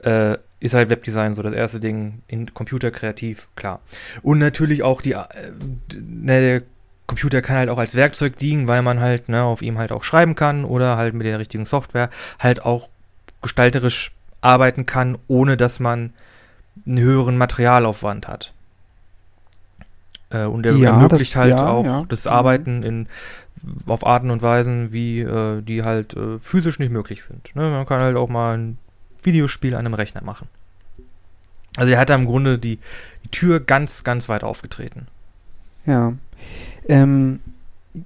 äh, 0.03 0.37
ist 0.65 0.73
halt 0.73 0.89
Webdesign 0.89 1.35
so 1.35 1.41
das 1.41 1.53
erste 1.53 1.79
Ding 1.79 2.23
in 2.27 2.53
Computer 2.53 2.91
kreativ, 2.91 3.47
klar. 3.55 3.79
Und 4.21 4.39
natürlich 4.39 4.83
auch 4.83 5.01
die, 5.01 5.13
äh, 5.13 5.23
ne, 5.93 6.41
der 6.41 6.61
Computer 7.07 7.41
kann 7.41 7.57
halt 7.57 7.69
auch 7.69 7.77
als 7.77 7.95
Werkzeug 7.95 8.37
dienen, 8.37 8.67
weil 8.67 8.81
man 8.81 8.99
halt 8.99 9.29
ne, 9.29 9.43
auf 9.43 9.61
ihm 9.61 9.77
halt 9.77 9.91
auch 9.91 10.03
schreiben 10.03 10.35
kann 10.35 10.65
oder 10.65 10.97
halt 10.97 11.13
mit 11.13 11.27
der 11.27 11.39
richtigen 11.39 11.65
Software 11.65 12.09
halt 12.39 12.65
auch 12.65 12.89
gestalterisch 13.41 14.11
arbeiten 14.41 14.85
kann, 14.85 15.17
ohne 15.27 15.55
dass 15.55 15.79
man 15.79 16.13
einen 16.85 16.99
höheren 16.99 17.37
Materialaufwand 17.37 18.27
hat. 18.27 18.53
Äh, 20.31 20.45
und 20.45 20.63
der 20.63 20.73
ja, 20.73 20.91
ermöglicht 20.91 21.35
das, 21.35 21.41
halt 21.41 21.59
ja, 21.59 21.67
auch 21.67 21.85
ja. 21.85 22.05
das 22.09 22.25
mhm. 22.25 22.31
Arbeiten 22.31 22.83
in, 22.83 23.07
auf 23.85 24.05
Arten 24.05 24.31
und 24.31 24.41
Weisen, 24.41 24.91
wie 24.91 25.21
äh, 25.21 25.61
die 25.61 25.83
halt 25.83 26.15
äh, 26.15 26.39
physisch 26.39 26.79
nicht 26.79 26.91
möglich 26.91 27.23
sind. 27.23 27.55
Ne? 27.55 27.69
Man 27.69 27.85
kann 27.85 28.01
halt 28.01 28.17
auch 28.17 28.29
mal 28.29 28.57
ein 28.57 28.77
Videospiel 29.23 29.75
an 29.75 29.85
einem 29.85 29.93
Rechner 29.93 30.23
machen. 30.23 30.47
Also 31.77 31.91
er 31.93 31.99
hat 31.99 32.09
da 32.09 32.15
im 32.15 32.25
Grunde 32.25 32.57
die, 32.57 32.79
die 33.23 33.29
Tür 33.29 33.59
ganz, 33.59 34.03
ganz 34.03 34.29
weit 34.29 34.43
aufgetreten. 34.43 35.07
Ja. 35.85 36.13
Ähm, 36.87 37.39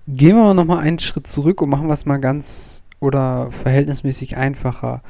gehen 0.08 0.36
wir 0.36 0.54
mal 0.54 0.80
einen 0.80 1.00
Schritt 1.00 1.28
zurück 1.28 1.62
und 1.62 1.70
machen 1.70 1.90
es 1.90 2.06
mal 2.06 2.20
ganz 2.20 2.84
oder 3.00 3.52
verhältnismäßig 3.52 4.38
einfacher. 4.38 5.02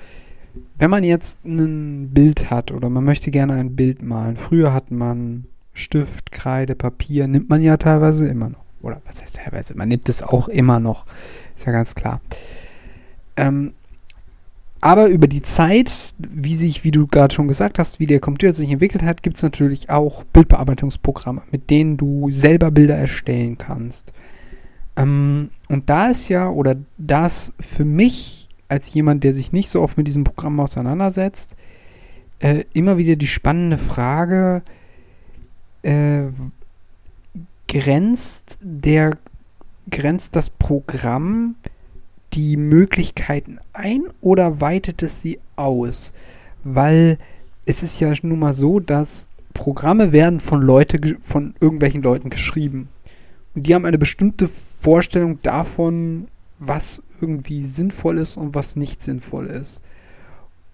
Wenn 0.78 0.90
man 0.90 1.04
jetzt 1.04 1.46
ein 1.46 2.10
Bild 2.10 2.50
hat 2.50 2.72
oder 2.72 2.90
man 2.90 3.04
möchte 3.04 3.32
gerne 3.32 3.54
ein 3.54 3.76
Bild 3.76 4.02
malen, 4.02 4.38
früher 4.38 4.74
hat 4.74 4.92
man 4.92 5.46
Stift, 5.74 6.32
Kreide, 6.32 6.76
Papier, 6.76 7.28
nimmt 7.28 7.50
man 7.50 7.62
ja 7.62 7.78
teilweise 7.78 8.28
immer 8.28 8.50
noch. 8.50 8.66
Oder 8.82 9.02
was 9.06 9.22
heißt 9.22 9.38
teilweise? 9.38 9.76
Man 9.76 9.90
nimmt 9.90 10.10
es 10.10 10.24
auch 10.24 10.48
immer 10.48 10.80
noch. 10.80 11.06
Ist 11.56 11.66
ja 11.66 11.72
ganz 11.72 11.96
klar. 11.96 12.22
Ähm, 13.36 13.74
aber 14.82 15.08
über 15.08 15.28
die 15.28 15.42
Zeit, 15.42 15.92
wie 16.18 16.56
sich, 16.56 16.84
wie 16.84 16.92
du 16.92 17.08
gerade 17.08 17.34
schon 17.34 17.48
gesagt 17.48 17.80
hast, 17.80 18.00
wie 18.00 18.08
der 18.08 18.20
Computer 18.20 18.54
sich 18.54 18.70
entwickelt 18.70 19.04
hat, 19.04 19.24
gibt 19.24 19.36
es 19.36 19.44
natürlich 19.44 19.90
auch 19.90 20.24
Bildbearbeitungsprogramme, 20.26 21.42
mit 21.52 21.70
denen 21.70 21.98
du 21.98 22.32
selber 22.32 22.72
Bilder 22.72 22.96
erstellen 22.96 23.58
kannst. 23.58 24.14
Ähm, 24.96 25.50
und 25.68 25.90
da 25.90 26.08
ist 26.08 26.30
ja, 26.30 26.50
oder 26.50 26.76
das 26.98 27.54
für 27.60 27.86
mich 27.86 28.48
als 28.70 28.94
jemand, 28.94 29.24
der 29.24 29.34
sich 29.34 29.52
nicht 29.52 29.70
so 29.70 29.82
oft 29.82 29.98
mit 29.98 30.08
diesem 30.08 30.24
Programm 30.24 30.60
auseinandersetzt, 30.60 31.56
äh, 32.40 32.64
immer 32.74 32.98
wieder 32.98 33.16
die 33.16 33.28
spannende 33.28 33.78
Frage, 33.78 34.62
äh, 35.82 36.26
grenzt 37.68 38.60
der, 38.62 39.18
grenzt 39.90 40.36
das 40.36 40.50
Programm 40.50 41.56
die 42.34 42.58
Möglichkeiten 42.58 43.60
ein 43.74 44.04
oder 44.22 44.62
weitet 44.62 45.04
es 45.04 45.22
sie 45.22 45.40
aus? 45.56 46.14
Weil 46.64 47.18
es 47.66 47.84
ist 47.84 48.00
ja 48.00 48.14
nun 48.22 48.40
mal 48.40 48.54
so, 48.54 48.80
dass 48.80 49.30
Programme 49.54 50.12
werden 50.12 50.40
von 50.40 50.62
Leute, 50.62 51.18
von 51.20 51.54
irgendwelchen 51.60 52.02
Leuten 52.02 52.30
geschrieben. 52.30 52.90
Und 53.56 53.68
die 53.68 53.76
haben 53.76 53.86
eine 53.86 53.98
bestimmte 53.98 54.48
Vorstellung 54.48 55.42
davon, 55.42 56.28
was 56.60 57.04
irgendwie 57.22 57.66
sinnvoll 57.66 58.18
ist 58.20 58.38
und 58.38 58.56
was 58.56 58.76
nicht 58.76 59.02
sinnvoll 59.02 59.48
ist. 59.48 59.82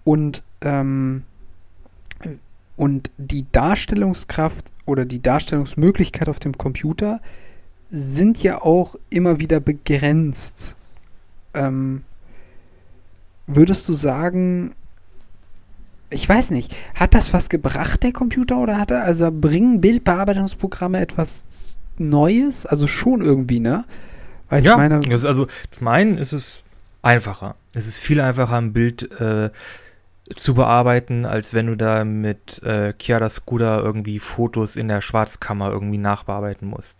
Und, 0.04 0.42
ähm, 0.60 1.22
und 2.76 3.10
die 3.16 3.46
Darstellungskraft 3.50 4.70
oder 4.84 5.04
die 5.04 5.20
Darstellungsmöglichkeit 5.20 6.28
auf 6.28 6.38
dem 6.38 6.56
Computer 6.56 7.20
sind 7.90 8.42
ja 8.42 8.62
auch 8.62 8.96
immer 9.10 9.38
wieder 9.38 9.60
begrenzt. 9.60 10.76
Ähm, 11.56 12.02
würdest 13.46 13.88
du 13.88 13.94
sagen, 13.94 14.74
ich 16.10 16.28
weiß 16.28 16.50
nicht, 16.50 16.74
hat 16.94 17.14
das 17.14 17.32
was 17.32 17.48
gebracht, 17.48 18.02
der 18.02 18.12
Computer, 18.12 18.58
oder 18.58 18.78
hat 18.78 18.90
er, 18.90 19.02
also 19.02 19.30
bringen 19.32 19.80
Bildbearbeitungsprogramme 19.80 21.00
etwas 21.00 21.78
Neues? 21.98 22.66
Also 22.66 22.86
schon 22.86 23.22
irgendwie, 23.22 23.60
ne? 23.60 23.84
Weil 24.48 24.64
ja, 24.64 24.72
ich 24.72 24.76
meine. 24.76 25.00
Also, 25.10 25.46
zum 25.70 25.88
einen 25.88 26.18
ist 26.18 26.32
es 26.32 26.62
einfacher. 27.02 27.56
Es 27.74 27.86
ist 27.86 27.98
viel 27.98 28.20
einfacher, 28.20 28.56
ein 28.56 28.72
Bild 28.72 29.10
äh, 29.20 29.50
zu 30.36 30.54
bearbeiten, 30.54 31.24
als 31.24 31.54
wenn 31.54 31.66
du 31.66 31.76
da 31.76 32.04
mit 32.04 32.62
äh, 32.62 32.94
Chiaroscuro 32.98 33.80
irgendwie 33.80 34.18
Fotos 34.18 34.76
in 34.76 34.88
der 34.88 35.00
Schwarzkammer 35.00 35.70
irgendwie 35.70 35.98
nachbearbeiten 35.98 36.68
musst. 36.68 36.98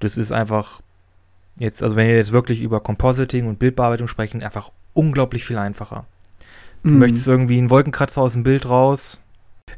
Das 0.00 0.16
ist 0.16 0.32
einfach 0.32 0.80
jetzt, 1.58 1.82
also 1.82 1.96
wenn 1.96 2.08
wir 2.08 2.16
jetzt 2.16 2.32
wirklich 2.32 2.60
über 2.60 2.80
Compositing 2.80 3.46
und 3.46 3.58
Bildbearbeitung 3.58 4.08
sprechen, 4.08 4.42
einfach 4.42 4.70
unglaublich 4.92 5.44
viel 5.44 5.58
einfacher. 5.58 6.06
Du 6.82 6.90
mm. 6.90 6.98
möchtest 6.98 7.26
irgendwie 7.26 7.58
einen 7.58 7.70
Wolkenkratzer 7.70 8.22
aus 8.22 8.34
dem 8.34 8.42
Bild 8.42 8.68
raus, 8.68 9.20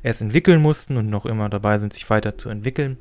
erst 0.03 0.21
entwickeln 0.21 0.61
mussten 0.61 0.97
und 0.97 1.11
noch 1.11 1.27
immer 1.27 1.49
dabei 1.49 1.79
sind, 1.79 1.93
sich 1.93 2.09
weiter 2.11 2.39
zu 2.39 2.49
entwickeln. 2.49 2.99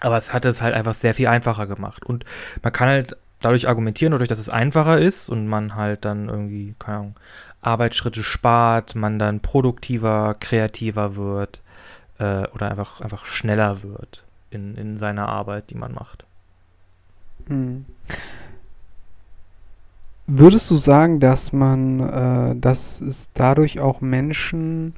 Aber 0.00 0.16
es 0.16 0.32
hat 0.32 0.44
es 0.44 0.62
halt 0.62 0.74
einfach 0.74 0.94
sehr 0.94 1.14
viel 1.14 1.28
einfacher 1.28 1.66
gemacht. 1.66 2.04
Und 2.04 2.24
man 2.62 2.72
kann 2.72 2.88
halt 2.88 3.16
dadurch 3.40 3.68
argumentieren, 3.68 4.12
dadurch, 4.12 4.28
dass 4.28 4.38
es 4.38 4.48
einfacher 4.48 4.98
ist 4.98 5.28
und 5.28 5.46
man 5.46 5.74
halt 5.74 6.04
dann 6.04 6.28
irgendwie, 6.28 6.74
keine 6.78 6.98
Ahnung, 6.98 7.16
Arbeitsschritte 7.60 8.22
spart, 8.22 8.94
man 8.94 9.18
dann 9.18 9.40
produktiver, 9.40 10.36
kreativer 10.40 11.16
wird 11.16 11.62
äh, 12.18 12.46
oder 12.48 12.70
einfach, 12.70 13.00
einfach 13.00 13.24
schneller 13.24 13.82
wird 13.82 14.24
in, 14.50 14.76
in 14.76 14.98
seiner 14.98 15.28
Arbeit, 15.28 15.70
die 15.70 15.76
man 15.76 15.92
macht. 15.92 16.24
Hm. 17.48 17.84
Würdest 20.26 20.70
du 20.70 20.76
sagen, 20.76 21.20
dass 21.20 21.52
man, 21.52 22.00
äh, 22.00 22.56
dass 22.56 23.00
es 23.00 23.30
dadurch 23.34 23.80
auch 23.80 24.00
Menschen 24.00 24.94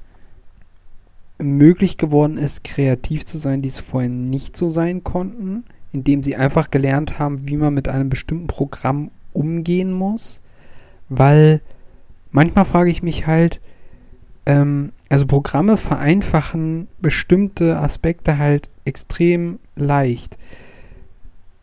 möglich 1.39 1.97
geworden 1.99 2.39
ist, 2.39 2.63
kreativ 2.65 3.25
zu 3.25 3.39
sein, 3.39 3.63
die 3.63 3.69
es 3.69 3.81
vorher 3.81 4.11
nicht 4.11 4.57
so 4.57 4.71
sein 4.71 5.03
konnten, 5.03 5.65
indem 5.93 6.23
sie 6.23 6.37
einfach 6.37 6.71
gelernt 6.71 7.19
haben, 7.19 7.49
wie 7.49 7.57
man 7.57 7.75
mit 7.75 7.89
einem 7.89 8.09
bestimmten 8.09 8.47
Programm 8.47 9.11
umgehen 9.33 9.93
muss? 9.93 10.43
Weil 11.09 11.61
manchmal 12.31 12.65
frage 12.65 12.91
ich 12.91 13.03
mich 13.03 13.27
halt, 13.27 13.61
ähm, 14.47 14.93
also 15.09 15.27
Programme 15.27 15.77
vereinfachen 15.77 16.89
bestimmte 17.01 17.79
Aspekte 17.79 18.39
halt 18.39 18.69
extrem 18.85 19.59
leicht. 19.77 20.37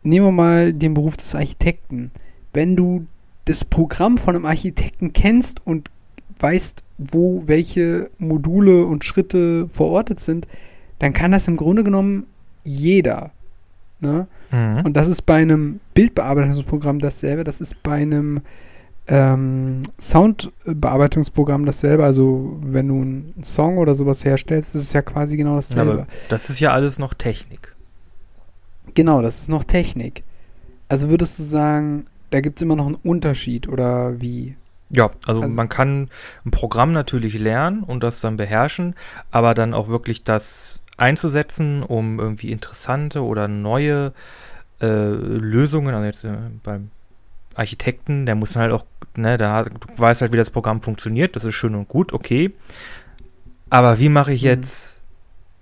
Nehmen 0.02 0.26
wir 0.26 0.32
mal 0.32 0.72
den 0.72 0.94
Beruf 0.94 1.16
des 1.16 1.34
Architekten. 1.34 2.10
Wenn 2.52 2.76
du 2.76 3.06
das 3.44 3.64
Programm 3.64 4.18
von 4.18 4.36
einem 4.36 4.46
Architekten 4.46 5.12
kennst 5.12 5.66
und 5.66 5.90
weißt, 6.38 6.82
wo 6.98 7.44
welche 7.46 8.10
Module 8.18 8.84
und 8.84 9.04
Schritte 9.04 9.68
verortet 9.68 10.20
sind, 10.20 10.46
dann 10.98 11.12
kann 11.12 11.32
das 11.32 11.48
im 11.48 11.56
Grunde 11.56 11.84
genommen 11.84 12.26
jeder. 12.64 13.30
Ne? 14.00 14.26
Mhm. 14.50 14.82
Und 14.84 14.96
das 14.96 15.08
ist 15.08 15.22
bei 15.22 15.36
einem 15.36 15.80
Bildbearbeitungsprogramm 15.94 16.98
dasselbe, 16.98 17.44
das 17.44 17.60
ist 17.60 17.82
bei 17.82 17.94
einem 17.94 18.40
ähm, 19.08 19.82
Soundbearbeitungsprogramm 20.00 21.66
dasselbe. 21.66 22.04
Also 22.04 22.58
wenn 22.62 22.88
du 22.88 22.94
einen 22.94 23.42
Song 23.42 23.78
oder 23.78 23.94
sowas 23.94 24.24
herstellst, 24.24 24.74
ist 24.74 24.82
es 24.82 24.92
ja 24.92 25.02
quasi 25.02 25.36
genau 25.36 25.56
dasselbe. 25.56 25.98
Ja, 25.98 26.06
das 26.28 26.50
ist 26.50 26.60
ja 26.60 26.72
alles 26.72 26.98
noch 26.98 27.14
Technik. 27.14 27.71
Genau, 28.94 29.22
das 29.22 29.40
ist 29.40 29.48
noch 29.48 29.64
Technik. 29.64 30.24
Also 30.88 31.10
würdest 31.10 31.38
du 31.38 31.42
sagen, 31.42 32.06
da 32.30 32.40
gibt 32.40 32.58
es 32.58 32.62
immer 32.62 32.76
noch 32.76 32.86
einen 32.86 32.96
Unterschied 32.96 33.68
oder 33.68 34.20
wie? 34.20 34.56
Ja, 34.90 35.10
also, 35.26 35.40
also, 35.40 35.54
man 35.54 35.68
kann 35.68 36.10
ein 36.44 36.50
Programm 36.50 36.92
natürlich 36.92 37.38
lernen 37.38 37.82
und 37.82 38.02
das 38.02 38.20
dann 38.20 38.36
beherrschen, 38.36 38.94
aber 39.30 39.54
dann 39.54 39.72
auch 39.72 39.88
wirklich 39.88 40.22
das 40.22 40.82
einzusetzen, 40.98 41.82
um 41.82 42.20
irgendwie 42.20 42.52
interessante 42.52 43.22
oder 43.22 43.48
neue 43.48 44.12
äh, 44.80 44.86
Lösungen, 44.86 45.94
also 45.94 46.04
jetzt 46.04 46.24
äh, 46.24 46.36
beim 46.62 46.90
Architekten, 47.54 48.26
der 48.26 48.34
muss 48.34 48.52
dann 48.52 48.62
halt 48.62 48.72
auch, 48.72 48.84
ne, 49.16 49.38
da 49.38 49.64
du 49.64 49.78
weißt 49.96 50.22
halt, 50.22 50.32
wie 50.32 50.36
das 50.36 50.50
Programm 50.50 50.82
funktioniert, 50.82 51.36
das 51.36 51.44
ist 51.44 51.54
schön 51.54 51.74
und 51.74 51.88
gut, 51.88 52.12
okay. 52.12 52.52
Aber 53.70 53.98
wie 53.98 54.08
mache 54.08 54.32
ich 54.32 54.42
mhm. 54.42 54.48
jetzt 54.48 55.00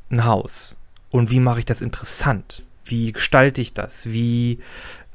mhm. 0.09 0.18
ein 0.18 0.24
Haus? 0.24 0.76
Und 1.11 1.31
wie 1.31 1.41
mache 1.41 1.61
ich 1.61 1.64
das 1.64 1.83
interessant? 1.83 2.64
Wie 2.91 3.12
gestalte 3.12 3.61
ich 3.61 3.72
das? 3.72 4.11
Wie, 4.11 4.59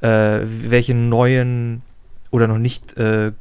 äh, 0.00 0.40
welche 0.42 0.94
neuen 0.94 1.82
oder 2.30 2.48
noch 2.48 2.58
nicht, 2.58 2.96
äh, 2.96 3.32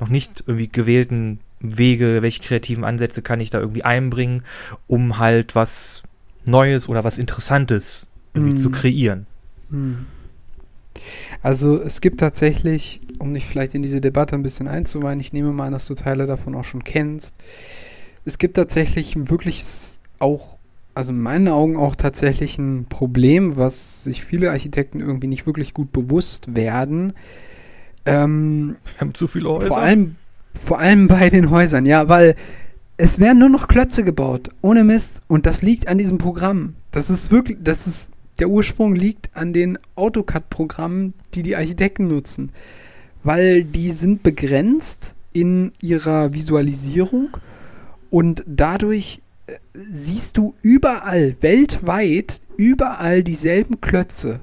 noch 0.00 0.08
nicht 0.08 0.44
irgendwie 0.46 0.68
gewählten 0.68 1.40
Wege, 1.60 2.22
welche 2.22 2.42
kreativen 2.42 2.84
Ansätze 2.84 3.22
kann 3.22 3.40
ich 3.40 3.50
da 3.50 3.60
irgendwie 3.60 3.84
einbringen, 3.84 4.42
um 4.86 5.18
halt 5.18 5.54
was 5.54 6.02
Neues 6.44 6.88
oder 6.88 7.04
was 7.04 7.18
Interessantes 7.18 8.06
irgendwie 8.34 8.54
mm. 8.54 8.56
zu 8.56 8.70
kreieren. 8.70 9.26
Mm. 9.70 9.92
Also 11.42 11.80
es 11.80 12.00
gibt 12.00 12.20
tatsächlich, 12.20 13.00
um 13.18 13.32
dich 13.32 13.46
vielleicht 13.46 13.74
in 13.74 13.82
diese 13.82 14.00
Debatte 14.00 14.34
ein 14.34 14.42
bisschen 14.42 14.68
einzuweihen, 14.68 15.20
ich 15.20 15.32
nehme 15.32 15.52
mal 15.52 15.66
an, 15.66 15.72
dass 15.72 15.86
du 15.86 15.94
Teile 15.94 16.26
davon 16.26 16.54
auch 16.54 16.64
schon 16.64 16.84
kennst, 16.84 17.36
es 18.24 18.38
gibt 18.38 18.56
tatsächlich 18.56 19.16
ein 19.16 19.30
wirkliches 19.30 20.00
auch, 20.18 20.58
also 20.94 21.10
in 21.10 21.20
meinen 21.20 21.48
Augen 21.48 21.76
auch 21.76 21.96
tatsächlich 21.96 22.58
ein 22.58 22.86
Problem, 22.88 23.56
was 23.56 24.04
sich 24.04 24.24
viele 24.24 24.50
Architekten 24.50 25.00
irgendwie 25.00 25.26
nicht 25.26 25.46
wirklich 25.46 25.74
gut 25.74 25.92
bewusst 25.92 26.54
werden. 26.54 27.14
Ähm, 28.04 28.76
Wir 28.94 29.00
haben 29.00 29.14
zu 29.14 29.26
viele 29.26 29.48
Häuser. 29.48 29.68
Vor 29.68 29.78
allem, 29.78 30.16
vor 30.54 30.78
allem 30.78 31.08
bei 31.08 31.30
den 31.30 31.50
Häusern, 31.50 31.86
ja, 31.86 32.08
weil 32.08 32.34
es 32.96 33.18
werden 33.18 33.38
nur 33.38 33.48
noch 33.48 33.68
Klötze 33.68 34.04
gebaut, 34.04 34.50
ohne 34.60 34.84
Mist. 34.84 35.22
Und 35.28 35.46
das 35.46 35.62
liegt 35.62 35.88
an 35.88 35.98
diesem 35.98 36.18
Programm. 36.18 36.74
Das 36.90 37.10
ist 37.10 37.30
wirklich, 37.30 37.58
das 37.62 37.86
ist 37.86 38.12
der 38.38 38.48
Ursprung 38.48 38.94
liegt 38.94 39.30
an 39.34 39.52
den 39.52 39.78
AutoCAD-Programmen, 39.94 41.14
die 41.34 41.42
die 41.42 41.56
Architekten 41.56 42.08
nutzen, 42.08 42.50
weil 43.24 43.64
die 43.64 43.90
sind 43.90 44.22
begrenzt 44.22 45.14
in 45.32 45.72
ihrer 45.80 46.32
Visualisierung 46.32 47.36
und 48.10 48.42
dadurch 48.46 49.22
siehst 49.74 50.36
du 50.36 50.54
überall, 50.62 51.36
weltweit, 51.40 52.40
überall 52.56 53.22
dieselben 53.22 53.80
Klötze. 53.80 54.40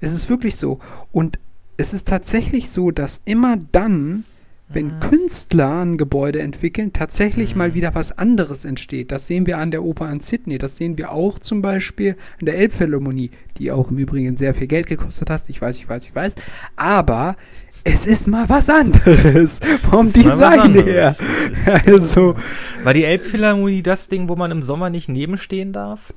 Es 0.00 0.12
ist 0.12 0.28
wirklich 0.28 0.56
so. 0.56 0.78
Und 1.10 1.38
es 1.76 1.94
ist 1.94 2.08
tatsächlich 2.08 2.70
so, 2.70 2.90
dass 2.90 3.20
immer 3.24 3.58
dann, 3.72 4.24
wenn 4.68 4.86
mhm. 4.86 5.00
Künstler 5.00 5.84
ein 5.84 5.96
Gebäude 5.96 6.40
entwickeln, 6.40 6.92
tatsächlich 6.92 7.52
mhm. 7.52 7.58
mal 7.58 7.74
wieder 7.74 7.94
was 7.94 8.16
anderes 8.18 8.64
entsteht. 8.64 9.12
Das 9.12 9.26
sehen 9.26 9.46
wir 9.46 9.58
an 9.58 9.70
der 9.70 9.84
Oper 9.84 10.10
in 10.10 10.20
Sydney. 10.20 10.58
Das 10.58 10.76
sehen 10.76 10.98
wir 10.98 11.12
auch 11.12 11.38
zum 11.38 11.62
Beispiel 11.62 12.16
an 12.40 12.46
der 12.46 12.56
Elbphilharmonie, 12.56 13.30
die 13.58 13.70
auch 13.70 13.90
im 13.90 13.98
Übrigen 13.98 14.36
sehr 14.36 14.54
viel 14.54 14.66
Geld 14.66 14.86
gekostet 14.86 15.30
hat. 15.30 15.48
Ich 15.48 15.60
weiß, 15.60 15.78
ich 15.78 15.88
weiß, 15.88 16.06
ich 16.06 16.14
weiß. 16.14 16.34
Aber 16.76 17.36
es 17.84 18.06
ist 18.06 18.28
mal 18.28 18.48
was 18.48 18.68
anderes 18.68 19.60
vom 19.90 20.12
Design 20.12 20.74
her. 20.74 21.14
also, 21.86 22.34
War 22.82 22.94
die 22.94 23.04
Elbphilharmonie 23.04 23.82
das 23.82 24.08
Ding, 24.08 24.28
wo 24.28 24.36
man 24.36 24.50
im 24.50 24.62
Sommer 24.62 24.90
nicht 24.90 25.08
nebenstehen 25.08 25.72
darf? 25.72 26.12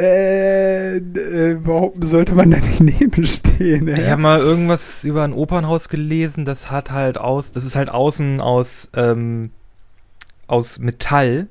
Äh, 0.00 0.96
äh, 0.96 1.58
warum 1.62 2.02
sollte 2.02 2.34
man 2.34 2.50
da 2.50 2.56
nicht 2.56 2.80
neben 3.00 3.24
stehen? 3.24 3.88
Ich 3.88 4.08
habe 4.08 4.22
mal 4.22 4.40
irgendwas 4.40 5.04
über 5.04 5.22
ein 5.22 5.32
Opernhaus 5.32 5.88
gelesen, 5.88 6.44
das 6.44 6.70
hat 6.70 6.90
halt 6.90 7.18
aus, 7.18 7.52
das 7.52 7.64
ist 7.64 7.76
halt 7.76 7.88
außen 7.88 8.40
aus, 8.40 8.88
ähm, 8.94 9.50
aus 10.46 10.78
Metall 10.78 11.48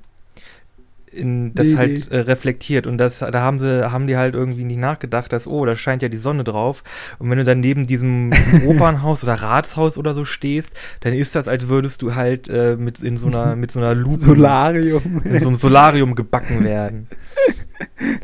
in, 1.11 1.53
das 1.53 1.67
Nee, 1.67 1.75
halt 1.77 2.09
nee. 2.09 2.17
äh, 2.17 2.19
reflektiert 2.21 2.87
und 2.87 2.97
das 2.97 3.19
da 3.19 3.41
haben 3.41 3.59
sie 3.59 3.91
haben 3.91 4.07
die 4.07 4.17
halt 4.17 4.33
irgendwie 4.33 4.63
nicht 4.63 4.79
nachgedacht, 4.79 5.31
dass 5.33 5.47
oh, 5.47 5.65
da 5.65 5.75
scheint 5.75 6.01
ja 6.01 6.09
die 6.09 6.17
Sonne 6.17 6.43
drauf 6.43 6.83
und 7.19 7.29
wenn 7.29 7.37
du 7.37 7.43
dann 7.43 7.59
neben 7.59 7.87
diesem 7.87 8.31
Opernhaus 8.65 9.23
oder 9.23 9.35
Ratshaus 9.35 9.97
oder 9.97 10.13
so 10.13 10.25
stehst, 10.25 10.75
dann 11.01 11.13
ist 11.13 11.35
das 11.35 11.47
als 11.47 11.67
würdest 11.67 12.01
du 12.01 12.15
halt 12.15 12.49
äh, 12.49 12.75
mit 12.77 13.01
in 13.01 13.17
so 13.17 13.27
einer 13.27 13.55
mit 13.55 13.71
so 13.71 13.79
einer 13.79 13.93
Lupe 13.95 14.19
Solarium. 14.19 15.21
in 15.25 15.41
so 15.41 15.47
einem 15.49 15.57
Solarium 15.57 16.15
gebacken 16.15 16.63
werden. 16.63 17.07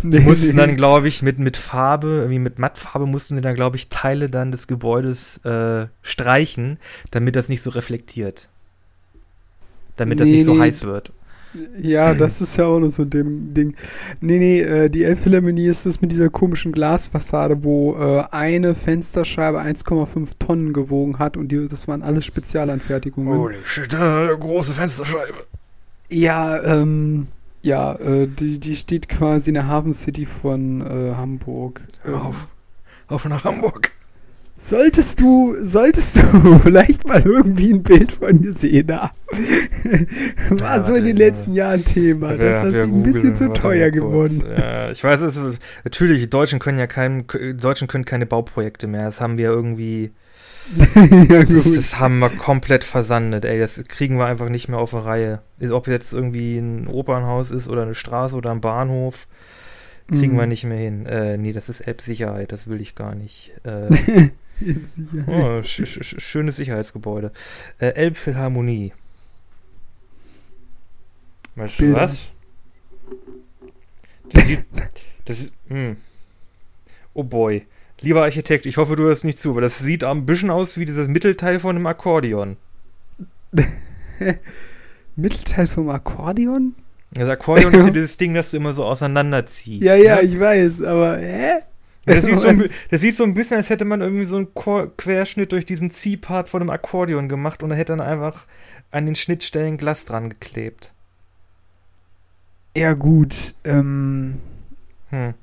Die 0.04 0.08
Nee, 0.08 0.20
mussten 0.20 0.48
nee. 0.48 0.54
dann, 0.54 0.76
glaube 0.76 1.08
ich, 1.08 1.22
mit, 1.22 1.40
mit 1.40 1.58
Farbe, 1.58 2.08
irgendwie 2.08 2.40
mit 2.40 2.60
Mattfarbe 2.60 3.06
mussten 3.08 3.36
sie 3.36 3.42
dann, 3.42 3.56
glaube 3.56 3.76
ich, 3.76 3.90
Teile 3.90 4.30
dann 4.30 4.52
des 4.52 4.68
Gebäudes 4.68 5.38
äh, 5.46 5.88
streichen, 6.02 6.78
damit 7.12 7.36
das 7.36 7.50
nicht 7.50 7.62
so 7.62 7.70
reflektiert. 7.72 8.50
Damit 9.96 10.20
das 10.20 10.30
nicht 10.30 10.46
so 10.46 10.60
heiß 10.60 10.84
wird. 10.84 11.12
Ja, 11.82 12.14
das 12.14 12.42
ist 12.42 12.58
ja 12.58 12.66
auch 12.66 12.80
noch 12.80 12.90
so 12.90 13.04
ein 13.04 13.54
Ding. 13.54 13.76
Nee, 14.22 14.40
nee, 14.40 14.62
äh, 14.62 14.90
die 14.90 15.04
Elbphilharmonie 15.04 15.68
ist 15.68 15.86
das 15.86 16.02
mit 16.02 16.12
dieser 16.12 16.30
komischen 16.30 16.72
Glasfassade, 16.72 17.64
wo 17.64 17.96
äh, 17.96 18.24
eine 18.32 18.76
Fensterscheibe 18.76 19.60
1,5 19.60 20.34
Tonnen 20.40 20.74
gewogen 20.74 21.20
hat 21.20 21.38
und 21.38 21.50
die, 21.52 21.68
das 21.68 21.88
waren 21.88 22.04
alles 22.04 22.26
Spezialanfertigungen. 22.26 23.56
shit, 23.66 23.94
äh, 23.94 24.36
große 24.38 24.74
Fensterscheibe. 24.74 25.46
Ja, 26.10 26.62
ähm, 26.64 27.28
ja, 27.62 27.96
äh, 27.96 28.28
die, 28.28 28.60
die 28.60 28.76
steht 28.76 29.10
quasi 29.10 29.50
in 29.50 29.56
der 29.56 29.68
Hafen 29.68 29.94
City 29.94 30.26
von 30.26 30.82
äh, 30.82 31.16
Hamburg. 31.16 31.82
Hör 32.04 32.16
Ähm, 32.16 32.22
auf. 32.22 32.48
Auf 33.08 33.26
nach 33.26 33.44
Hamburg. 33.44 33.92
Solltest 34.60 35.22
du, 35.22 35.56
solltest 35.62 36.18
du 36.18 36.58
vielleicht 36.60 37.08
mal 37.08 37.22
irgendwie 37.22 37.74
ein 37.74 37.84
Bild 37.84 38.12
von 38.12 38.42
gesehen 38.42 38.92
haben. 38.92 39.16
War 40.50 40.78
Ja, 40.78 40.82
so 40.82 40.96
in 40.96 41.06
den 41.06 41.18
letzten 41.18 41.54
Jahren 41.54 41.86
Thema. 41.86 42.36
Das 42.36 42.56
ist 42.56 42.64
das 42.64 42.74
Ding 42.74 43.00
ein 43.00 43.04
bisschen 43.04 43.36
zu 43.36 43.54
teuer 43.54 43.92
geworden. 43.92 44.44
Ja, 44.50 44.92
ich 44.92 45.04
weiß, 45.04 45.22
es 45.22 45.38
ist, 45.38 45.60
natürlich, 45.84 46.22
die 46.22 46.30
Deutschen 46.30 46.58
können 46.58 46.80
ja 46.80 46.88
kein, 46.88 47.26
Deutschen 47.60 47.88
können 47.88 48.06
keine 48.06 48.26
Bauprojekte 48.26 48.88
mehr. 48.88 49.06
Das 49.06 49.22
haben 49.22 49.38
wir 49.38 49.50
irgendwie, 49.50 50.12
ja, 50.96 51.44
das, 51.44 51.72
das 51.76 52.00
haben 52.00 52.18
wir 52.18 52.30
komplett 52.30 52.84
versandet, 52.84 53.46
ey. 53.46 53.60
Das 53.60 53.82
kriegen 53.88 54.18
wir 54.18 54.26
einfach 54.26 54.50
nicht 54.50 54.70
mehr 54.70 54.80
auf 54.80 54.90
die 54.90 54.98
Reihe. 54.98 55.42
Ob 55.70 55.88
jetzt 55.88 56.14
irgendwie 56.14 56.58
ein 56.58 56.88
Opernhaus 56.88 57.52
ist 57.52 57.70
oder 57.70 57.84
eine 57.84 57.96
Straße 57.96 58.36
oder 58.36 58.50
ein 58.52 58.62
Bahnhof, 58.62 59.28
kriegen 60.10 60.34
Mhm. 60.34 60.40
wir 60.40 60.48
nicht 60.48 60.64
mehr 60.64 60.78
hin. 60.80 61.06
Äh, 61.06 61.38
nee, 61.38 61.54
das 61.54 61.70
ist 61.70 61.82
Elbsicherheit, 61.82 62.52
das 62.52 62.68
will 62.68 62.82
ich 62.82 62.96
gar 62.96 63.14
nicht. 63.14 63.52
Äh, 63.64 64.30
Sicher. 64.60 65.26
oh, 65.28 65.64
sch 65.64 65.86
sch 65.86 66.16
schönes 66.20 66.58
Sicherheitsgebäude. 66.58 67.32
Äh, 67.80 67.90
Elbphilharmonie. 67.90 68.94
Weißt 71.56 71.80
du 71.80 71.94
was? 71.94 72.30
Das 74.30 74.46
sieht, 74.46 74.66
das 75.26 75.40
ist, 75.40 75.52
hm. 75.68 75.98
Oh 77.14 77.24
boy. 77.24 77.66
Lieber 78.02 78.24
Architekt, 78.24 78.68
ich 78.68 78.78
hoffe, 78.78 78.96
du 78.96 79.04
hörst 79.04 79.24
nicht 79.24 79.40
zu, 79.40 79.52
aber 79.52 79.62
das 79.62 79.80
sieht 79.80 80.04
ein 80.04 80.26
bisschen 80.28 80.52
aus 80.52 80.78
wie 80.78 80.86
dieses 80.86 81.08
Mittelteil 81.08 81.60
von 81.60 81.76
einem 81.76 81.88
Akkordeon. 81.88 82.58
Mittelteil 85.16 85.66
vom 85.66 85.90
Akkordeon? 85.90 86.76
Das 87.12 87.28
Akkordeon 87.28 87.74
ist 87.74 87.86
ja 87.86 87.90
dieses 87.92 88.18
Ding, 88.18 88.36
das 88.36 88.52
du 88.52 88.58
immer 88.58 88.74
so 88.74 88.86
auseinanderziehst. 88.86 89.84
Ja, 89.84 89.96
ja, 89.96 90.18
ne? 90.18 90.22
ich 90.22 90.40
weiß, 90.40 90.84
aber 90.84 91.18
hä? 91.18 91.60
Das 92.08 92.26
sieht, 92.26 92.40
so 92.40 92.48
ein, 92.48 92.70
das 92.90 93.02
sieht 93.02 93.16
so 93.16 93.24
ein 93.24 93.34
bisschen, 93.34 93.58
als 93.58 93.70
hätte 93.70 93.86
man 93.86 94.02
irgendwie 94.02 94.26
so 94.26 94.38
einen 94.38 94.54
Chor 94.54 94.96
Querschnitt 94.96 95.52
durch 95.52 95.66
diesen 95.66 95.92
Ziehpart 95.92 96.50
von 96.50 96.62
einem 96.62 96.70
Akkordeon 96.70 97.30
gemacht 97.30 97.64
und 97.64 97.70
da 97.70 97.76
hätte 97.76 97.94
dann 97.96 98.02
einfach 98.02 98.48
an 98.92 99.06
den 99.06 99.16
Schnittstellen 99.16 99.78
Glas 99.78 100.06
dran 100.06 100.30
geklebt. 100.30 100.94
Ja, 102.76 102.94
gut. 102.94 103.54
Ähm, 103.64 104.38
Hm. 105.10 105.34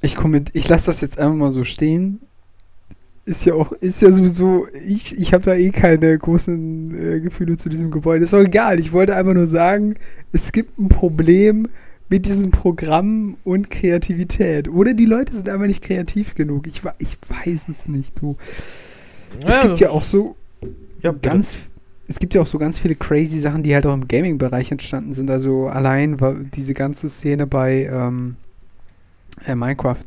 ich 0.00 0.16
ich 0.54 0.68
lasse 0.68 0.86
das 0.86 1.00
jetzt 1.00 1.18
einfach 1.18 1.36
mal 1.36 1.50
so 1.50 1.64
stehen. 1.64 2.20
Ist 3.26 3.46
ja 3.46 3.54
auch, 3.54 3.72
ist 3.72 4.02
ja 4.02 4.12
sowieso, 4.12 4.66
ich, 4.86 5.18
ich 5.18 5.32
habe 5.32 5.44
da 5.44 5.54
eh 5.54 5.70
keine 5.70 6.18
großen 6.18 7.14
äh, 7.16 7.20
Gefühle 7.20 7.56
zu 7.56 7.70
diesem 7.70 7.90
Gebäude. 7.90 8.24
Ist 8.24 8.34
auch 8.34 8.40
egal. 8.40 8.78
Ich 8.78 8.92
wollte 8.92 9.16
einfach 9.16 9.32
nur 9.32 9.46
sagen, 9.46 9.94
es 10.32 10.52
gibt 10.52 10.78
ein 10.78 10.90
Problem 10.90 11.68
mit 12.14 12.26
diesem 12.26 12.52
Programm 12.52 13.38
und 13.42 13.70
Kreativität. 13.70 14.68
Oder 14.68 14.94
die 14.94 15.04
Leute 15.04 15.34
sind 15.34 15.48
einfach 15.48 15.66
nicht 15.66 15.82
kreativ 15.82 16.36
genug. 16.36 16.68
Ich, 16.68 16.82
ich 16.98 17.18
weiß 17.28 17.68
es 17.68 17.88
nicht, 17.88 18.20
du. 18.20 18.36
Es 19.44 19.60
gibt 19.60 19.80
ja 19.80 19.90
auch 19.90 20.04
so 20.04 20.36
ja, 21.02 21.10
ganz, 21.10 21.66
es 22.06 22.20
gibt 22.20 22.34
ja 22.34 22.42
auch 22.42 22.46
so 22.46 22.56
ganz 22.56 22.78
viele 22.78 22.94
crazy 22.94 23.40
Sachen, 23.40 23.64
die 23.64 23.74
halt 23.74 23.84
auch 23.84 23.94
im 23.94 24.06
Gaming-Bereich 24.06 24.70
entstanden 24.70 25.12
sind. 25.12 25.28
Also 25.28 25.66
allein 25.66 26.16
diese 26.54 26.72
ganze 26.72 27.08
Szene 27.08 27.48
bei 27.48 27.90
ähm, 27.92 28.36
äh, 29.44 29.56
Minecraft 29.56 30.04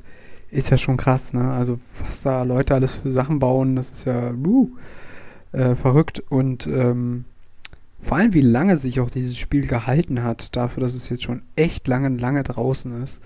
ist 0.49 0.69
ja 0.69 0.77
schon 0.77 0.95
krass, 0.95 1.33
ne? 1.33 1.51
Also 1.51 1.77
was 2.05 2.21
da 2.21 2.43
Leute 2.43 2.73
alles 2.73 2.95
für 2.95 3.11
Sachen 3.11 3.39
bauen, 3.39 3.75
das 3.75 3.89
ist 3.89 4.05
ja 4.05 4.31
uh, 4.31 4.69
äh, 5.51 5.75
verrückt 5.75 6.23
und 6.29 6.67
ähm, 6.67 7.25
vor 7.99 8.17
allem 8.17 8.33
wie 8.33 8.41
lange 8.41 8.77
sich 8.77 8.99
auch 8.99 9.09
dieses 9.09 9.37
Spiel 9.37 9.67
gehalten 9.67 10.23
hat, 10.23 10.55
dafür, 10.55 10.81
dass 10.81 10.93
es 10.93 11.09
jetzt 11.09 11.23
schon 11.23 11.41
echt 11.55 11.87
lange, 11.87 12.09
lange 12.09 12.43
draußen 12.43 13.01
ist. 13.03 13.21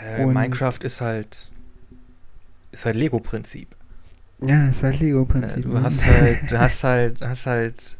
Äh, 0.00 0.24
und- 0.24 0.34
Minecraft 0.34 0.78
ist 0.82 1.00
halt 1.00 1.50
ist 2.72 2.84
halt 2.84 2.96
Lego-Prinzip. 2.96 3.68
Ja, 4.42 4.68
ist 4.68 4.82
halt 4.82 5.00
Äh, 5.00 5.04
Lego-Prinzip. 5.06 5.62
du 5.62 5.70
ne? 5.72 5.82
hast 5.82 6.04
halt, 6.04 6.50
du 6.50 6.58
hast 6.60 6.84
halt, 6.84 7.20
hast 7.22 7.46
halt, 7.46 7.96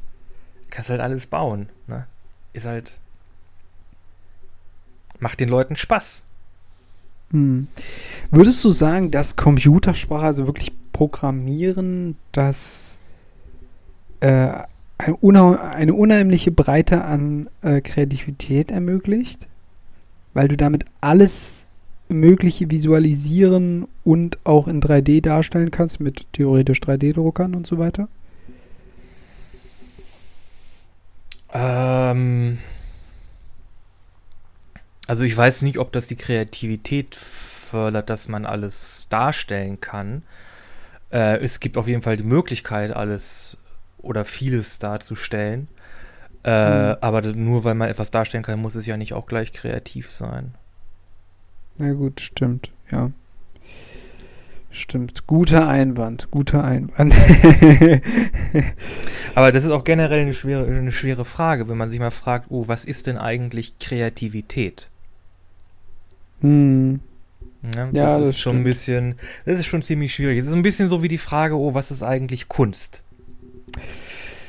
kannst 0.69 0.91
halt 0.91 1.01
alles 1.01 1.27
bauen. 1.27 1.71
Ne? 1.87 2.07
Ist 2.53 2.67
halt 2.67 2.95
macht 5.19 5.41
den 5.41 5.49
Leuten 5.49 5.77
Spaß. 5.77 6.25
Hm. 7.31 7.69
Würdest 8.31 8.63
du 8.65 8.71
sagen, 8.71 9.11
dass 9.11 9.37
Computersprache, 9.37 10.27
also 10.27 10.47
wirklich 10.47 10.73
Programmieren, 10.93 12.17
das 12.33 12.99
äh, 14.27 14.63
eine, 14.99 15.61
eine 15.61 15.95
unheimliche 15.95 16.51
Breite 16.51 17.05
an 17.05 17.49
äh, 17.63 17.81
Kreativität 17.81 18.71
ermöglicht? 18.71 19.47
Weil 20.35 20.49
du 20.49 20.57
damit 20.57 20.85
alles 21.01 21.67
Mögliche 22.09 22.71
visualisieren 22.71 23.89
und 24.05 24.39
auch 24.45 24.69
in 24.69 24.81
3D 24.81 25.23
darstellen 25.23 25.71
kannst, 25.71 26.01
mit 26.01 26.33
theoretisch 26.33 26.81
3D-Druckern 26.81 27.55
und 27.55 27.67
so 27.67 27.79
weiter? 27.79 28.09
Ähm, 31.53 32.59
also 35.07 35.23
ich 35.23 35.37
weiß 35.37 35.63
nicht, 35.63 35.79
ob 35.79 35.93
das 35.93 36.07
die 36.07 36.17
Kreativität 36.17 37.15
fördert, 37.15 38.11
dass 38.11 38.29
man 38.29 38.45
alles 38.45 39.07
darstellen 39.09 39.81
kann. 39.81 40.23
Äh, 41.11 41.39
es 41.39 41.61
gibt 41.61 41.77
auf 41.77 41.89
jeden 41.89 42.03
Fall 42.03 42.17
die 42.17 42.25
Möglichkeit, 42.25 42.95
alles 42.95 43.57
oder 44.07 44.25
vieles 44.25 44.79
darzustellen. 44.79 45.69
Äh, 46.43 46.51
Hm. 46.51 46.97
Aber 47.01 47.23
nur 47.23 47.65
weil 47.65 47.75
man 47.75 47.89
etwas 47.89 48.11
darstellen 48.11 48.45
kann, 48.45 48.61
muss 48.61 48.75
es 48.77 48.87
ja 48.87 48.97
nicht 48.97 49.15
auch 49.15 49.27
gleich 49.27 49.53
kreativ 49.53 50.11
sein. 50.11 50.55
Na 51.79 51.93
gut, 51.93 52.21
stimmt, 52.21 52.71
ja. 52.91 53.11
Stimmt. 54.71 55.27
Guter 55.27 55.67
Einwand, 55.69 56.31
guter 56.31 56.63
Einwand. 56.63 57.15
Aber 59.35 59.53
das 59.53 59.65
ist 59.65 59.71
auch 59.71 59.85
generell 59.85 60.23
eine 60.23 60.35
schwere, 60.35 60.67
eine 60.67 60.93
schwere 60.93 61.25
Frage, 61.25 61.69
wenn 61.69 61.77
man 61.79 61.91
sich 61.91 62.01
mal 62.01 62.11
fragt, 62.11 62.47
oh, 62.51 62.69
was 62.69 62.85
ist 62.85 63.07
denn 63.07 63.17
eigentlich 63.19 63.79
Kreativität? 63.79 64.91
hm. 66.41 67.01
Ne? 67.63 67.89
Ja, 67.93 68.19
das 68.19 68.21
das 68.21 68.29
ist 68.31 68.39
schon 68.39 68.51
ein 68.59 68.61
stimmt. 68.61 68.65
bisschen, 68.65 69.15
das 69.45 69.59
ist 69.59 69.67
schon 69.67 69.83
ziemlich 69.83 70.15
schwierig. 70.15 70.39
Es 70.39 70.47
ist 70.47 70.53
ein 70.53 70.63
bisschen 70.63 70.89
so 70.89 71.03
wie 71.03 71.09
die 71.09 71.19
Frage, 71.19 71.59
oh, 71.59 71.75
was 71.75 71.91
ist 71.91 72.03
eigentlich 72.03 72.49
Kunst? 72.49 73.03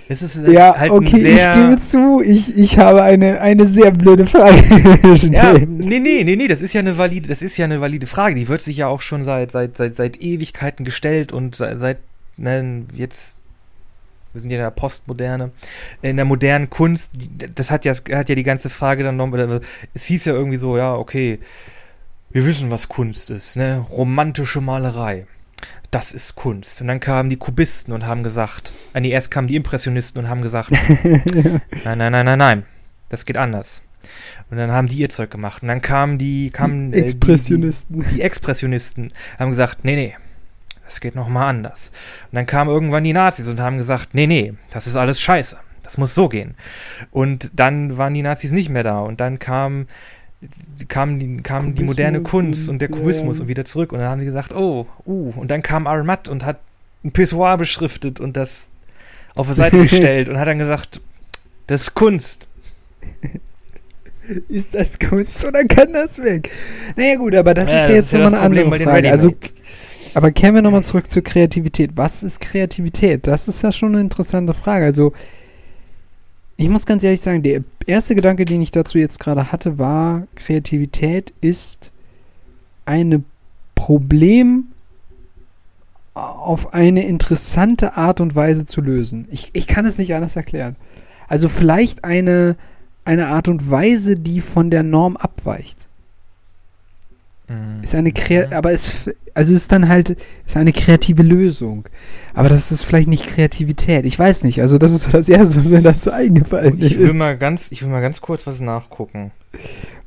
Es 0.10 0.22
ist 0.22 0.48
Ja, 0.48 0.76
halt 0.78 0.92
okay, 0.92 1.36
ich 1.36 1.52
gebe 1.52 1.78
zu, 1.80 2.22
ich, 2.22 2.58
ich 2.58 2.78
habe 2.78 3.04
eine, 3.04 3.42
eine 3.42 3.66
sehr 3.66 3.92
blöde 3.92 4.26
Frage 4.26 4.56
ja, 5.32 5.54
nee, 5.54 6.00
nee, 6.00 6.24
nee, 6.24 6.36
nee, 6.36 6.48
das 6.48 6.62
ist 6.62 6.74
ja 6.74 6.80
eine 6.80 6.98
valide, 6.98 7.28
das 7.28 7.42
ist 7.42 7.58
ja 7.58 7.66
eine 7.66 7.82
valide 7.82 8.08
Frage. 8.08 8.36
Die 8.36 8.48
wird 8.48 8.62
sich 8.62 8.78
ja 8.78 8.88
auch 8.88 9.02
schon 9.02 9.26
seit, 9.26 9.52
seit, 9.52 9.76
seit, 9.76 9.96
seit 9.96 10.22
Ewigkeiten 10.22 10.86
gestellt 10.86 11.34
und 11.34 11.56
seit, 11.56 11.80
seit 11.80 11.98
ne, 12.38 12.86
jetzt, 12.94 13.36
wir 14.32 14.42
sind 14.42 14.50
ja 14.50 14.58
in 14.58 14.64
der 14.64 14.72
Postmoderne, 14.72 15.52
in 16.02 16.16
der 16.16 16.26
modernen 16.26 16.70
Kunst, 16.70 17.12
das 17.56 17.70
hat 17.70 17.84
ja, 17.84 17.94
hat 17.94 18.30
ja 18.30 18.36
die 18.36 18.44
ganze 18.44 18.70
Frage 18.70 19.04
dann 19.04 19.18
noch, 19.18 19.30
es 19.94 20.06
hieß 20.06 20.26
ja 20.26 20.34
irgendwie 20.34 20.58
so, 20.58 20.78
ja, 20.78 20.96
okay, 20.96 21.40
wir 22.30 22.46
wissen, 22.46 22.72
was 22.72 22.88
Kunst 22.88 23.30
ist, 23.30 23.58
ne, 23.58 23.86
romantische 23.90 24.62
Malerei. 24.62 25.26
Das 25.92 26.12
ist 26.12 26.36
Kunst. 26.36 26.82
Und 26.82 26.88
dann 26.88 27.00
kamen 27.00 27.30
die 27.30 27.38
Kubisten 27.38 27.94
und 27.94 28.06
haben 28.06 28.24
gesagt, 28.24 28.74
äh, 28.94 29.00
nee, 29.00 29.10
erst 29.10 29.32
kamen 29.32 29.48
die 29.48 29.56
Impressionisten 29.56 30.24
und 30.24 30.30
haben 30.30 30.42
gesagt, 30.42 30.72
Nein, 31.84 31.98
nein, 31.98 32.12
nein, 32.12 32.26
nein, 32.26 32.38
nein. 32.38 32.66
Das 33.10 33.26
geht 33.26 33.38
anders. 33.38 33.82
Und 34.50 34.58
dann 34.58 34.72
haben 34.72 34.88
die 34.88 34.98
ihr 34.98 35.10
Zeug 35.10 35.32
gemacht. 35.32 35.62
Und 35.62 35.70
dann 35.70 35.82
kamen 35.82 36.18
die, 36.18 36.50
kamen 36.50 36.92
Die 36.92 37.00
Expressionisten. 37.00 37.96
Äh, 37.96 38.04
die, 38.04 38.10
die, 38.10 38.16
die 38.16 38.22
Expressionisten 38.22 39.14
haben 39.40 39.50
gesagt, 39.50 39.84
nee, 39.84 39.96
nee, 39.96 40.16
das 40.88 41.00
geht 41.00 41.16
noch 41.16 41.28
mal 41.28 41.48
anders. 41.48 41.92
Und 42.32 42.36
dann 42.36 42.46
kamen 42.46 42.70
irgendwann 42.70 43.04
die 43.04 43.14
Nazis 43.14 43.48
und 43.48 43.60
haben 43.60 43.78
gesagt, 43.78 44.10
nee, 44.14 44.28
nee, 44.28 44.54
das 44.72 44.88
ist 44.88 44.96
alles 44.96 45.20
scheiße. 45.22 45.58
Das 45.84 45.98
muss 45.98 46.16
so 46.16 46.28
gehen. 46.28 46.56
Und 47.12 47.52
dann 47.54 47.98
waren 47.98 48.14
die 48.14 48.22
Nazis 48.22 48.52
nicht 48.52 48.70
mehr 48.70 48.84
da. 48.84 49.00
Und 49.00 49.20
dann 49.20 49.40
kam, 49.40 49.88
kam, 50.88 51.20
die, 51.20 51.38
kam 51.38 51.76
die 51.76 51.84
moderne 51.84 52.22
Kunst 52.22 52.70
und 52.70 52.80
der 52.80 52.90
Kubismus 52.90 53.38
ja. 53.38 53.44
und 53.44 53.48
wieder 53.48 53.66
zurück. 53.66 53.92
Und 53.92 54.00
dann 54.00 54.10
haben 54.10 54.20
sie 54.20 54.26
gesagt, 54.26 54.54
oh, 54.54 54.88
uh. 55.06 55.34
Und 55.36 55.50
dann 55.50 55.64
kam 55.64 55.88
Armat 55.88 56.30
und 56.30 56.46
hat 56.46 56.60
ein 57.04 57.12
Pissoir 57.12 57.58
beschriftet 57.58 58.20
und 58.20 58.38
das 58.38 58.70
auf 59.36 59.48
die 59.48 59.54
Seite 59.54 59.78
gestellt 59.82 60.30
und 60.30 60.40
hat 60.40 60.48
dann 60.48 60.60
gesagt, 60.60 61.02
das 61.68 61.82
ist 61.82 61.94
Kunst. 61.94 62.48
Ist 64.50 64.76
das 64.76 65.00
Kunst 65.00 65.46
oder 65.46 65.64
kann 65.64 65.94
das 65.94 66.22
weg? 66.22 66.52
Naja 66.98 67.16
gut, 67.16 67.34
aber 67.34 67.54
das 67.54 67.72
Ja, 67.72 67.80
ist 67.80 67.88
ja 67.88 67.96
jetzt 67.96 68.12
ja 68.12 68.20
nochmal 68.20 68.42
eine 68.42 68.60
Problem 68.60 68.74
andere 68.74 68.84
Frage. 68.84 69.10
Also, 69.10 69.34
aber 70.14 70.32
kehren 70.34 70.54
wir 70.54 70.62
nochmal 70.62 70.84
zurück 70.84 71.10
zur 71.10 71.24
Kreativität. 71.24 71.92
Was 71.96 72.24
ist 72.24 72.42
Kreativität? 72.42 73.26
Das 73.26 73.48
ist 73.48 73.62
ja 73.62 73.72
schon 73.72 73.94
eine 73.94 74.02
interessante 74.02 74.54
Frage. 74.54 74.84
Also, 74.84 75.14
ich 76.58 76.70
muss 76.70 76.88
ganz 76.88 77.04
ehrlich 77.04 77.22
sagen, 77.22 77.44
der 77.44 77.64
erste 77.86 78.16
Gedanke, 78.16 78.44
den 78.44 78.62
ich 78.62 78.72
dazu 78.72 78.98
jetzt 78.98 79.20
gerade 79.20 79.52
hatte, 79.52 79.78
war, 79.78 80.28
Kreativität 80.36 81.32
ist 81.40 81.92
eine 82.86 83.24
Problem 83.76 84.70
auf 86.16 86.74
eine 86.74 87.06
interessante 87.06 87.96
Art 87.96 88.22
und 88.22 88.36
Weise 88.36 88.66
zu 88.66 88.82
lösen. 88.82 89.28
Ich, 89.30 89.52
ich 89.54 89.68
kann 89.68 89.86
es 89.86 90.00
nicht 90.00 90.16
anders 90.16 90.36
erklären. 90.36 90.76
Also 91.28 91.48
vielleicht 91.48 92.04
eine, 92.04 92.56
eine 93.06 93.28
Art 93.28 93.48
und 93.48 93.70
Weise, 93.70 94.18
die 94.18 94.42
von 94.42 94.72
der 94.72 94.82
Norm 94.82 95.16
abweicht. 95.16 95.87
Ist 97.82 97.96
eine 97.96 98.12
Krea 98.12 98.50
aber 98.52 98.74
es 98.74 99.10
also 99.34 99.54
ist 99.54 99.72
dann 99.72 99.88
halt 99.88 100.18
ist 100.46 100.58
eine 100.58 100.74
kreative 100.74 101.24
Lösung. 101.24 101.86
Aber 102.34 102.50
das 102.50 102.72
ist 102.72 102.84
vielleicht 102.84 103.08
nicht 103.08 103.26
Kreativität. 103.28 104.06
Ich 104.06 104.18
weiß 104.20 104.44
nicht. 104.44 104.62
Also 104.62 104.78
das 104.78 104.92
ist 104.92 105.14
das 105.14 105.30
erste, 105.30 105.62
was 105.62 105.72
mir 105.72 105.82
dazu 105.82 106.12
eingefallen 106.12 106.82
Ich 106.82 106.98
will 106.98 107.10
ist. 107.12 107.18
mal 107.18 107.38
ganz, 107.38 107.72
ich 107.72 107.82
will 107.82 107.90
mal 107.90 108.02
ganz 108.02 108.20
kurz 108.20 108.46
was 108.46 108.60
nachgucken. 108.60 109.32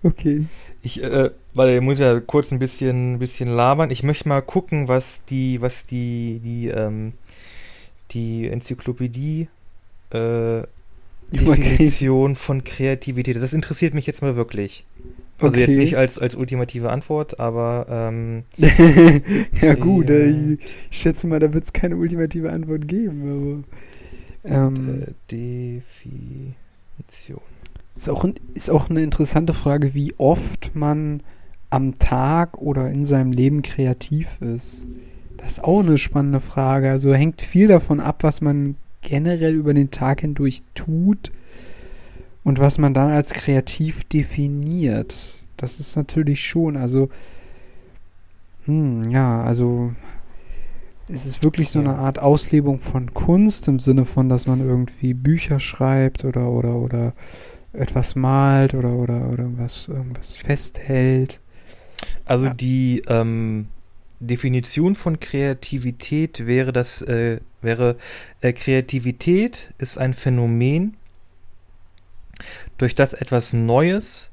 okay. 0.03 0.45
Ich, 0.82 1.03
äh, 1.03 1.30
weil 1.55 1.76
ich 1.76 1.80
muss 1.80 1.99
ja 1.99 2.20
kurz 2.20 2.53
ein 2.53 2.59
bisschen, 2.59 3.18
bisschen 3.18 3.49
labern. 3.49 3.91
Ich 3.91 4.03
möchte 4.03 4.28
mal 4.28 4.43
gucken, 4.43 4.88
was 4.88 5.24
die, 5.24 5.61
was 5.61 5.86
die, 5.86 6.41
die, 6.45 6.68
ähm, 6.68 7.12
die 8.12 8.49
Enzyklopädie, 8.49 9.49
äh, 10.11 10.62
Definition 11.32 12.36
von 12.36 12.64
Kreativität. 12.64 13.36
ist. 13.36 13.43
Das 13.43 13.53
interessiert 13.53 13.95
mich 13.95 14.07
jetzt 14.07 14.22
mal 14.22 14.36
wirklich. 14.36 14.84
Also 15.41 15.57
jetzt 15.57 15.70
Okay. 15.70 15.78
nicht 15.78 15.97
als, 15.97 16.18
als 16.18 16.34
ultimative 16.34 16.91
Antwort, 16.91 17.41
aber 17.41 17.86
ähm, 17.88 18.45
ja 19.62 19.74
gut, 19.74 20.09
Ja. 20.11 20.16
äh, 20.16 20.55
ich 20.91 20.99
schätze 20.99 21.26
mal, 21.26 21.41
da 21.41 21.53
wird 21.53 21.64
es 21.64 21.72
keine 21.72 21.97
ultimative 21.97 22.51
Antwort 22.53 22.86
geben, 22.88 23.64
aber 24.45 24.55
ähm, 24.66 25.03
äh, 25.03 25.12
Definition. 25.30 27.41
ist, 27.97 28.09
auch, 28.09 28.24
ist 28.55 28.70
auch 28.70 28.91
eine 28.91 29.03
interessante 29.03 29.55
Frage, 29.55 29.95
wie 29.95 30.14
oft 30.18 30.74
man 30.74 31.22
am 31.70 31.99
Tag 31.99 32.59
oder 32.59 32.91
in 32.91 33.05
seinem 33.05 33.32
Leben 33.32 33.62
kreativ 33.62 34.41
ist. 34.41 34.86
Das 35.36 35.53
ist 35.53 35.64
auch 35.64 35.80
eine 35.80 35.99
spannende 35.99 36.41
Frage. 36.41 36.91
Also 36.91 37.14
hängt 37.14 37.43
viel 37.43 37.68
davon 37.68 38.01
ab, 38.01 38.22
was 38.24 38.41
man 38.41 38.76
generell 39.03 39.55
über 39.55 39.72
den 39.72 39.91
Tag 39.91 40.20
hindurch 40.20 40.62
tut 40.74 41.30
und 42.45 42.59
was 42.59 42.78
man 42.78 42.95
dann 42.95 43.11
als 43.11 43.32
kreativ 43.32 44.05
definiert. 44.05 45.34
Das 45.57 45.78
ist 45.80 45.97
natürlich 45.97 46.45
schon, 46.47 46.76
also, 46.76 47.11
hm, 48.64 49.05
ja, 49.11 49.43
also, 49.43 49.93
es 51.09 51.26
ist 51.26 51.43
wirklich 51.43 51.70
so 51.70 51.80
eine 51.80 51.97
Art 51.97 52.18
Auslebung 52.20 52.78
von 52.78 53.12
Kunst 53.14 53.66
im 53.68 53.78
Sinne 53.80 54.05
von, 54.05 54.28
dass 54.28 54.47
man 54.47 54.61
irgendwie 54.61 55.12
Bücher 55.14 55.59
schreibt 55.59 56.24
oder, 56.24 56.49
oder, 56.49 56.76
oder 56.76 57.14
etwas 57.72 58.14
malt 58.14 58.74
oder, 58.74 58.91
oder, 58.93 59.28
oder 59.30 59.47
was, 59.57 59.88
irgendwas 59.88 60.34
festhält. 60.34 61.41
Also 62.24 62.47
Ja. 62.47 62.55
die 62.55 63.03
ähm, 63.09 63.68
Definition 64.20 64.95
von 64.95 65.20
Kreativität 65.20 66.47
wäre 66.47 66.72
das 66.72 67.03
äh, 67.03 67.41
wäre 67.62 67.97
äh, 68.41 68.53
Kreativität 68.53 69.72
ist 69.78 69.99
ein 69.99 70.14
Phänomen, 70.14 70.97
durch 72.78 72.95
das 72.95 73.12
etwas 73.12 73.53
Neues 73.53 74.30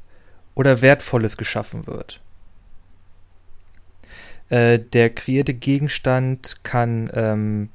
oder 0.55 0.81
Wertvolles 0.81 1.37
geschaffen 1.37 1.87
wird. 1.87 2.21
Äh, 4.49 4.79
der 4.79 5.09
kreierte 5.09 5.53
Gegenstand 5.53 6.63
kann 6.63 7.11
ähm, 7.13 7.69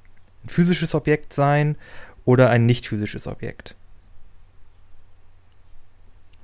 ein 0.45 0.49
physisches 0.49 0.95
Objekt 0.95 1.33
sein 1.33 1.77
oder 2.25 2.51
ein 2.51 2.67
nicht 2.67 2.89
physisches 2.89 3.27
Objekt. 3.27 3.77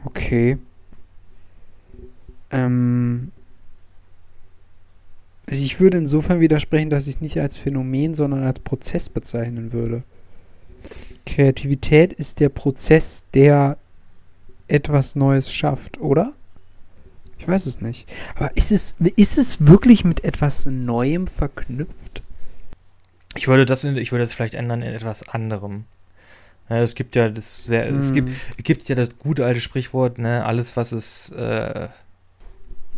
Okay. 0.05 0.59
Ähm, 2.51 3.33
also 5.47 5.65
ich 5.65 5.81
würde 5.81 5.99
insofern 5.99 6.41
widersprechen, 6.41 6.91
dass 6.91 7.07
ich 7.07 7.17
es 7.17 7.21
nicht 7.21 7.39
als 7.41 7.57
Phänomen, 7.57 8.15
sondern 8.15 8.45
als 8.45 8.61
Prozess 8.61 9.09
bezeichnen 9.09 9.73
würde. 9.73 10.03
Kreativität 11.29 12.13
ist 12.13 12.41
der 12.41 12.49
Prozess, 12.49 13.25
der 13.35 13.77
etwas 14.67 15.15
Neues 15.15 15.53
schafft, 15.53 16.01
oder? 16.01 16.33
Ich 17.39 17.47
weiß 17.47 17.67
es 17.67 17.81
nicht. 17.81 18.09
Aber 18.35 18.57
ist 18.57 18.73
es, 18.73 18.97
ist 19.17 19.39
es 19.39 19.67
wirklich 19.67 20.05
mit 20.05 20.25
etwas 20.25 20.67
Neuem 20.67 21.27
verknüpft? 21.27 22.23
Ich 23.37 23.47
würde 23.47 23.65
das, 23.67 23.85
ich 23.85 24.11
würde 24.11 24.25
das 24.25 24.33
vielleicht 24.33 24.55
ändern 24.55 24.83
in 24.83 24.93
etwas 24.93 25.29
anderem. 25.29 25.85
Ja, 26.69 26.83
es 26.83 26.95
gibt 26.95 27.15
ja 27.17 27.29
das 27.29 27.65
sehr, 27.65 27.87
es 27.89 28.13
gibt 28.13 28.29
Hm. 28.29 28.37
Es 28.57 28.65
gibt 28.65 28.89
ja 28.89 28.95
das 28.95 29.11
gute 29.19 29.45
alte 29.47 29.61
Sprichwort, 29.61 30.19
ne, 30.19 30.45
alles 30.45 30.77
was 30.77 30.93
es 30.93 31.31
äh, 31.31 31.89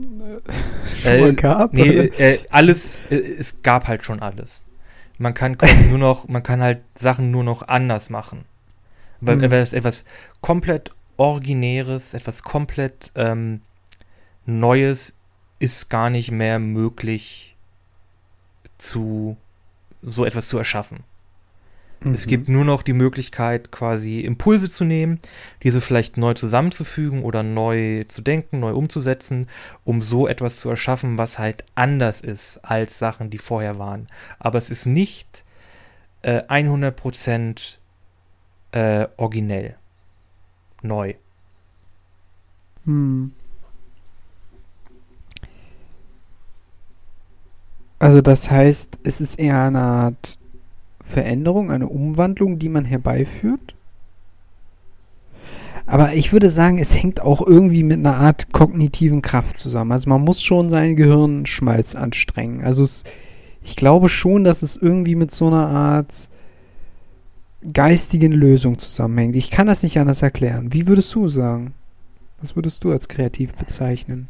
schon 1.02 1.12
Äh, 1.12 1.32
gab? 1.34 1.72
nee, 1.74 2.06
äh, 2.06 2.38
alles 2.50 3.02
äh, 3.10 3.16
es 3.16 3.62
gab 3.62 3.86
halt 3.86 4.04
schon 4.04 4.20
alles. 4.22 4.64
Man 5.20 5.34
kann 5.34 5.58
nur 5.90 5.98
noch, 5.98 6.28
man 6.28 6.42
kann 6.42 6.62
halt 6.62 6.80
Sachen 6.94 7.30
nur 7.30 7.44
noch 7.44 7.68
anders 7.68 8.08
machen. 8.08 8.46
Weil 9.20 9.36
Hm. 9.36 9.44
etwas, 9.44 9.74
etwas 9.74 10.04
komplett 10.40 10.92
originäres, 11.18 12.14
etwas 12.14 12.42
komplett 12.42 13.12
ähm, 13.14 13.60
Neues 14.46 15.14
ist 15.58 15.90
gar 15.90 16.08
nicht 16.08 16.30
mehr 16.30 16.58
möglich 16.58 17.54
zu 18.78 19.36
so 20.00 20.24
etwas 20.24 20.48
zu 20.48 20.56
erschaffen. 20.56 21.04
Es 22.02 22.24
Mhm. 22.24 22.30
gibt 22.30 22.48
nur 22.48 22.64
noch 22.64 22.82
die 22.82 22.94
Möglichkeit, 22.94 23.70
quasi 23.70 24.20
Impulse 24.20 24.70
zu 24.70 24.84
nehmen, 24.84 25.20
diese 25.62 25.82
vielleicht 25.82 26.16
neu 26.16 26.32
zusammenzufügen 26.32 27.22
oder 27.22 27.42
neu 27.42 28.04
zu 28.04 28.22
denken, 28.22 28.58
neu 28.60 28.72
umzusetzen, 28.72 29.48
um 29.84 30.00
so 30.00 30.26
etwas 30.26 30.60
zu 30.60 30.70
erschaffen, 30.70 31.18
was 31.18 31.38
halt 31.38 31.64
anders 31.74 32.22
ist 32.22 32.58
als 32.64 32.98
Sachen, 32.98 33.28
die 33.28 33.38
vorher 33.38 33.78
waren. 33.78 34.06
Aber 34.38 34.56
es 34.56 34.70
ist 34.70 34.86
nicht 34.86 35.44
äh, 36.22 36.42
100% 36.48 37.76
äh, 38.72 39.06
originell. 39.18 39.76
Neu. 40.82 41.14
Hm. 42.86 43.32
Also 47.98 48.22
das 48.22 48.50
heißt, 48.50 49.00
es 49.04 49.20
ist 49.20 49.38
eher 49.38 49.64
eine 49.64 49.80
Art 49.80 50.38
Veränderung, 51.10 51.70
eine 51.70 51.88
Umwandlung, 51.88 52.58
die 52.58 52.68
man 52.68 52.84
herbeiführt. 52.84 53.74
Aber 55.86 56.14
ich 56.14 56.32
würde 56.32 56.50
sagen, 56.50 56.78
es 56.78 56.94
hängt 56.94 57.20
auch 57.20 57.44
irgendwie 57.44 57.82
mit 57.82 57.98
einer 57.98 58.16
Art 58.16 58.52
kognitiven 58.52 59.22
Kraft 59.22 59.58
zusammen. 59.58 59.92
Also 59.92 60.08
man 60.08 60.22
muss 60.22 60.40
schon 60.40 60.70
sein 60.70 60.94
Gehirnschmalz 60.94 61.96
anstrengen. 61.96 62.62
Also 62.62 62.84
es, 62.84 63.02
ich 63.62 63.74
glaube 63.74 64.08
schon, 64.08 64.44
dass 64.44 64.62
es 64.62 64.76
irgendwie 64.76 65.16
mit 65.16 65.32
so 65.32 65.48
einer 65.48 65.66
Art 65.66 66.30
geistigen 67.72 68.32
Lösung 68.32 68.78
zusammenhängt. 68.78 69.36
Ich 69.36 69.50
kann 69.50 69.66
das 69.66 69.82
nicht 69.82 69.98
anders 69.98 70.22
erklären. 70.22 70.72
Wie 70.72 70.86
würdest 70.86 71.14
du 71.14 71.28
sagen? 71.28 71.74
Was 72.40 72.56
würdest 72.56 72.84
du 72.84 72.92
als 72.92 73.08
kreativ 73.08 73.52
bezeichnen? 73.54 74.28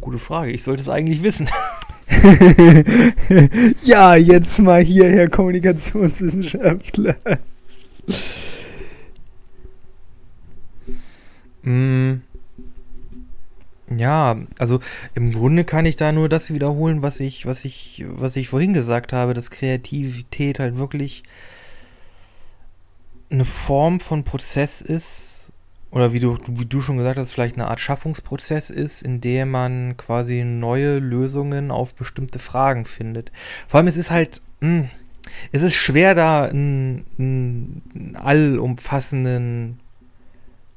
Gute 0.00 0.18
Frage. 0.18 0.52
Ich 0.52 0.62
sollte 0.62 0.82
es 0.82 0.88
eigentlich 0.88 1.22
wissen. 1.22 1.48
ja, 3.84 4.14
jetzt 4.16 4.58
mal 4.60 4.82
hier, 4.82 5.10
Herr 5.10 5.28
Kommunikationswissenschaftler. 5.28 7.16
Mm, 11.64 12.22
Ja, 13.96 14.36
also 14.58 14.80
im 15.14 15.32
Grunde 15.32 15.64
kann 15.64 15.86
ich 15.86 15.96
da 15.96 16.12
nur 16.12 16.28
das 16.28 16.52
wiederholen, 16.52 17.00
was 17.00 17.20
ich, 17.20 17.46
was 17.46 17.64
ich, 17.64 18.04
was 18.06 18.36
ich 18.36 18.48
vorhin 18.48 18.74
gesagt 18.74 19.14
habe, 19.14 19.32
dass 19.32 19.50
Kreativität 19.50 20.58
halt 20.58 20.76
wirklich 20.76 21.22
eine 23.30 23.44
Form 23.44 24.00
von 24.00 24.24
Prozess 24.24 24.80
ist, 24.80 25.27
oder 25.90 26.12
wie 26.12 26.20
du, 26.20 26.38
wie 26.48 26.66
du 26.66 26.80
schon 26.80 26.98
gesagt 26.98 27.18
hast, 27.18 27.32
vielleicht 27.32 27.56
eine 27.56 27.68
Art 27.68 27.80
Schaffungsprozess 27.80 28.70
ist, 28.70 29.02
in 29.02 29.20
dem 29.20 29.50
man 29.50 29.96
quasi 29.96 30.44
neue 30.44 30.98
Lösungen 30.98 31.70
auf 31.70 31.94
bestimmte 31.94 32.38
Fragen 32.38 32.84
findet. 32.84 33.32
Vor 33.66 33.78
allem, 33.78 33.86
es 33.86 33.96
ist 33.96 34.10
halt, 34.10 34.42
mh, 34.60 34.68
hm, 34.68 34.88
es 35.52 35.62
ist 35.62 35.74
schwer, 35.74 36.14
da 36.14 36.44
einen, 36.44 37.06
einen 37.18 38.16
allumfassenden, 38.16 39.80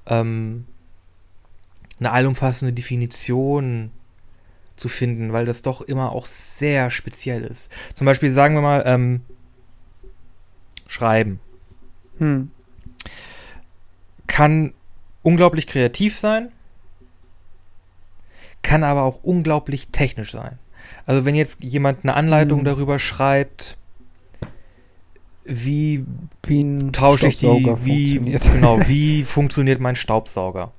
ähm, 0.08 0.66
eine 2.00 2.12
allumfassende 2.12 2.74
Definition 2.74 3.92
zu 4.76 4.90
finden, 4.90 5.32
weil 5.32 5.46
das 5.46 5.62
doch 5.62 5.82
immer 5.82 6.12
auch 6.12 6.26
sehr 6.26 6.90
speziell 6.90 7.44
ist. 7.44 7.72
Zum 7.94 8.06
Beispiel 8.06 8.32
sagen 8.32 8.56
wir 8.56 8.62
mal, 8.62 8.84
ähm, 8.86 9.22
schreiben. 10.88 11.40
Hm. 12.18 12.52
Kann 14.28 14.74
unglaublich 15.24 15.68
kreativ 15.68 16.20
sein, 16.20 16.52
kann 18.62 18.84
aber 18.84 19.04
auch 19.04 19.24
unglaublich 19.24 19.88
technisch 19.90 20.32
sein. 20.32 20.60
Also 21.06 21.26
wenn 21.26 21.36
jetzt 21.36 21.64
jemand 21.64 22.04
eine 22.04 22.14
Anleitung 22.14 22.60
hm. 22.60 22.66
darüber 22.66 23.00
schreibt, 23.00 23.78
wie, 25.44 26.06
wie 26.44 26.92
tausche 26.92 27.28
ich 27.28 27.36
die, 27.36 27.48
wie, 27.48 28.20
genau, 28.54 28.80
wie 28.88 29.24
funktioniert 29.24 29.80
mein 29.80 29.96
Staubsauger? 29.96 30.72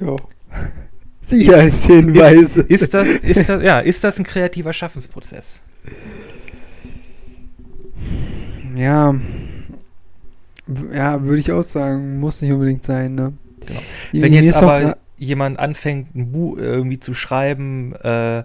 Ja. 0.00 0.16
Sicherheitshinweise. 1.20 2.60
Ist, 2.62 2.82
ist, 2.82 2.94
das, 2.94 3.08
ist, 3.08 3.48
das, 3.48 3.62
ja, 3.62 3.80
ist 3.80 4.04
das 4.04 4.18
ein 4.18 4.24
kreativer 4.24 4.74
Schaffensprozess? 4.74 5.62
Ja. 8.76 9.14
Ja, 10.92 11.22
würde 11.22 11.38
ich 11.38 11.52
auch 11.52 11.62
sagen, 11.62 12.18
muss 12.20 12.40
nicht 12.40 12.52
unbedingt 12.52 12.84
sein, 12.84 13.14
ne? 13.14 13.32
Genau. 13.66 13.80
Wenn 14.12 14.32
jetzt 14.32 14.62
aber 14.62 14.96
jemand 15.16 15.58
anfängt, 15.58 16.14
ein 16.14 16.32
Buch 16.32 16.56
irgendwie 16.56 16.98
zu 16.98 17.14
schreiben, 17.14 17.94
äh, 17.96 18.44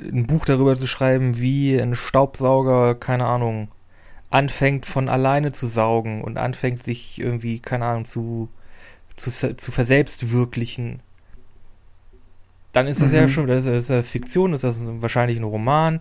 ein 0.00 0.26
Buch 0.26 0.44
darüber 0.44 0.76
zu 0.76 0.86
schreiben, 0.86 1.38
wie 1.38 1.76
ein 1.78 1.94
Staubsauger, 1.94 2.94
keine 2.94 3.26
Ahnung, 3.26 3.68
anfängt 4.30 4.86
von 4.86 5.08
alleine 5.08 5.52
zu 5.52 5.66
saugen 5.66 6.22
und 6.22 6.38
anfängt 6.38 6.82
sich 6.82 7.20
irgendwie, 7.20 7.60
keine 7.60 7.84
Ahnung, 7.84 8.04
zu, 8.06 8.48
zu, 9.16 9.56
zu 9.56 9.72
verselbstwirklichen, 9.72 11.00
dann 12.72 12.86
ist 12.86 13.02
das 13.02 13.10
mhm. 13.10 13.16
ja 13.16 13.28
schon, 13.28 13.46
das 13.46 13.66
ist, 13.66 13.72
das 13.72 13.84
ist 13.84 13.90
ja 13.90 14.02
Fiktion, 14.02 14.52
das 14.52 14.64
ist 14.64 14.82
wahrscheinlich 14.86 15.38
ein 15.38 15.44
Roman, 15.44 16.00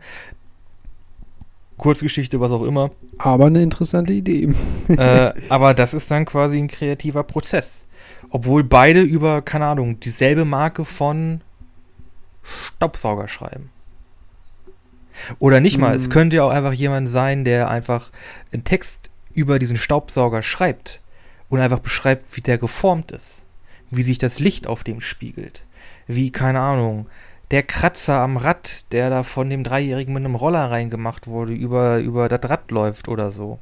Kurzgeschichte, 1.82 2.39
was 2.39 2.51
auch 2.51 2.63
immer. 2.63 2.91
Aber 3.17 3.47
eine 3.47 3.61
interessante 3.61 4.13
Idee. 4.13 4.49
äh, 4.88 5.34
aber 5.49 5.73
das 5.73 5.93
ist 5.93 6.09
dann 6.11 6.25
quasi 6.25 6.57
ein 6.57 6.67
kreativer 6.67 7.23
Prozess. 7.23 7.88
Obwohl 8.29 8.63
beide 8.63 9.01
über, 9.01 9.41
keine 9.41 9.65
Ahnung, 9.65 9.99
dieselbe 9.99 10.45
Marke 10.45 10.86
von 10.86 11.41
Staubsauger 12.43 13.27
schreiben. 13.27 13.71
Oder 15.39 15.59
nicht 15.59 15.77
mal, 15.77 15.89
mhm. 15.89 15.95
es 15.95 16.09
könnte 16.09 16.38
ja 16.38 16.43
auch 16.43 16.51
einfach 16.51 16.73
jemand 16.73 17.09
sein, 17.09 17.43
der 17.43 17.69
einfach 17.69 18.11
einen 18.53 18.63
Text 18.63 19.09
über 19.34 19.59
diesen 19.59 19.77
Staubsauger 19.77 20.43
schreibt 20.43 21.01
und 21.49 21.59
einfach 21.59 21.79
beschreibt, 21.79 22.38
wie 22.38 22.41
der 22.41 22.57
geformt 22.57 23.11
ist, 23.11 23.45
wie 23.89 24.03
sich 24.03 24.19
das 24.19 24.39
Licht 24.39 24.67
auf 24.67 24.84
dem 24.84 25.01
spiegelt, 25.01 25.65
wie, 26.07 26.32
keine 26.32 26.59
Ahnung, 26.59 27.09
der 27.51 27.63
Kratzer 27.63 28.19
am 28.19 28.37
Rad, 28.37 28.91
der 28.93 29.09
da 29.09 29.23
von 29.23 29.49
dem 29.49 29.63
Dreijährigen 29.63 30.13
mit 30.13 30.23
einem 30.23 30.35
Roller 30.35 30.71
reingemacht 30.71 31.27
wurde, 31.27 31.53
über, 31.53 31.99
über 31.99 32.29
das 32.29 32.49
Rad 32.49 32.71
läuft 32.71 33.09
oder 33.09 33.29
so. 33.29 33.59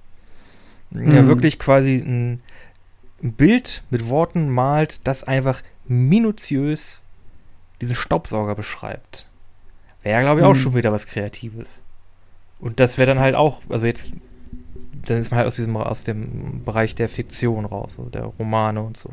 Mhm. 0.91 1.11
Ja, 1.11 1.25
wirklich 1.25 1.57
quasi 1.57 1.95
ein, 1.95 2.41
ein 3.23 3.33
Bild 3.33 3.83
mit 3.89 4.07
Worten 4.07 4.49
malt, 4.49 5.01
das 5.05 5.23
einfach 5.23 5.61
minutiös 5.87 7.01
diesen 7.81 7.95
Staubsauger 7.95 8.55
beschreibt. 8.55 9.25
Wäre 10.03 10.17
ja, 10.17 10.21
glaube 10.21 10.41
ich, 10.41 10.45
auch 10.45 10.53
mhm. 10.53 10.59
schon 10.59 10.75
wieder 10.75 10.91
was 10.91 11.07
Kreatives. 11.07 11.83
Und 12.59 12.79
das 12.79 12.97
wäre 12.97 13.07
dann 13.07 13.19
halt 13.19 13.35
auch, 13.35 13.61
also 13.69 13.85
jetzt, 13.85 14.13
dann 15.05 15.17
ist 15.17 15.31
man 15.31 15.39
halt 15.39 15.47
aus 15.47 15.55
diesem, 15.55 15.75
aus 15.77 16.03
dem 16.03 16.63
Bereich 16.63 16.93
der 16.93 17.09
Fiktion 17.09 17.65
raus, 17.65 17.93
so 17.95 18.03
der 18.03 18.25
Romane 18.25 18.81
und 18.81 18.97
so. 18.97 19.09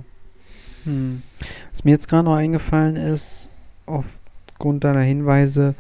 Hm. 0.84 1.22
Was 1.70 1.84
mir 1.84 1.92
jetzt 1.92 2.08
gerade 2.08 2.24
noch 2.24 2.34
eingefallen 2.34 2.96
ist, 2.96 3.50
aufgrund 4.56 4.84
deiner 4.84 5.02
Hinweise, 5.02 5.74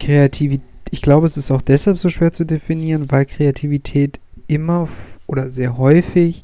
Kreativität, 0.00 0.66
ich 0.90 1.02
glaube, 1.02 1.26
es 1.26 1.36
ist 1.36 1.52
auch 1.52 1.62
deshalb 1.62 1.98
so 1.98 2.08
schwer 2.08 2.32
zu 2.32 2.44
definieren, 2.44 3.06
weil 3.10 3.26
Kreativität 3.26 4.18
immer 4.48 4.88
oder 5.28 5.52
sehr 5.52 5.78
häufig 5.78 6.42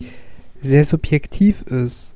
sehr 0.61 0.85
subjektiv 0.85 1.62
ist. 1.62 2.14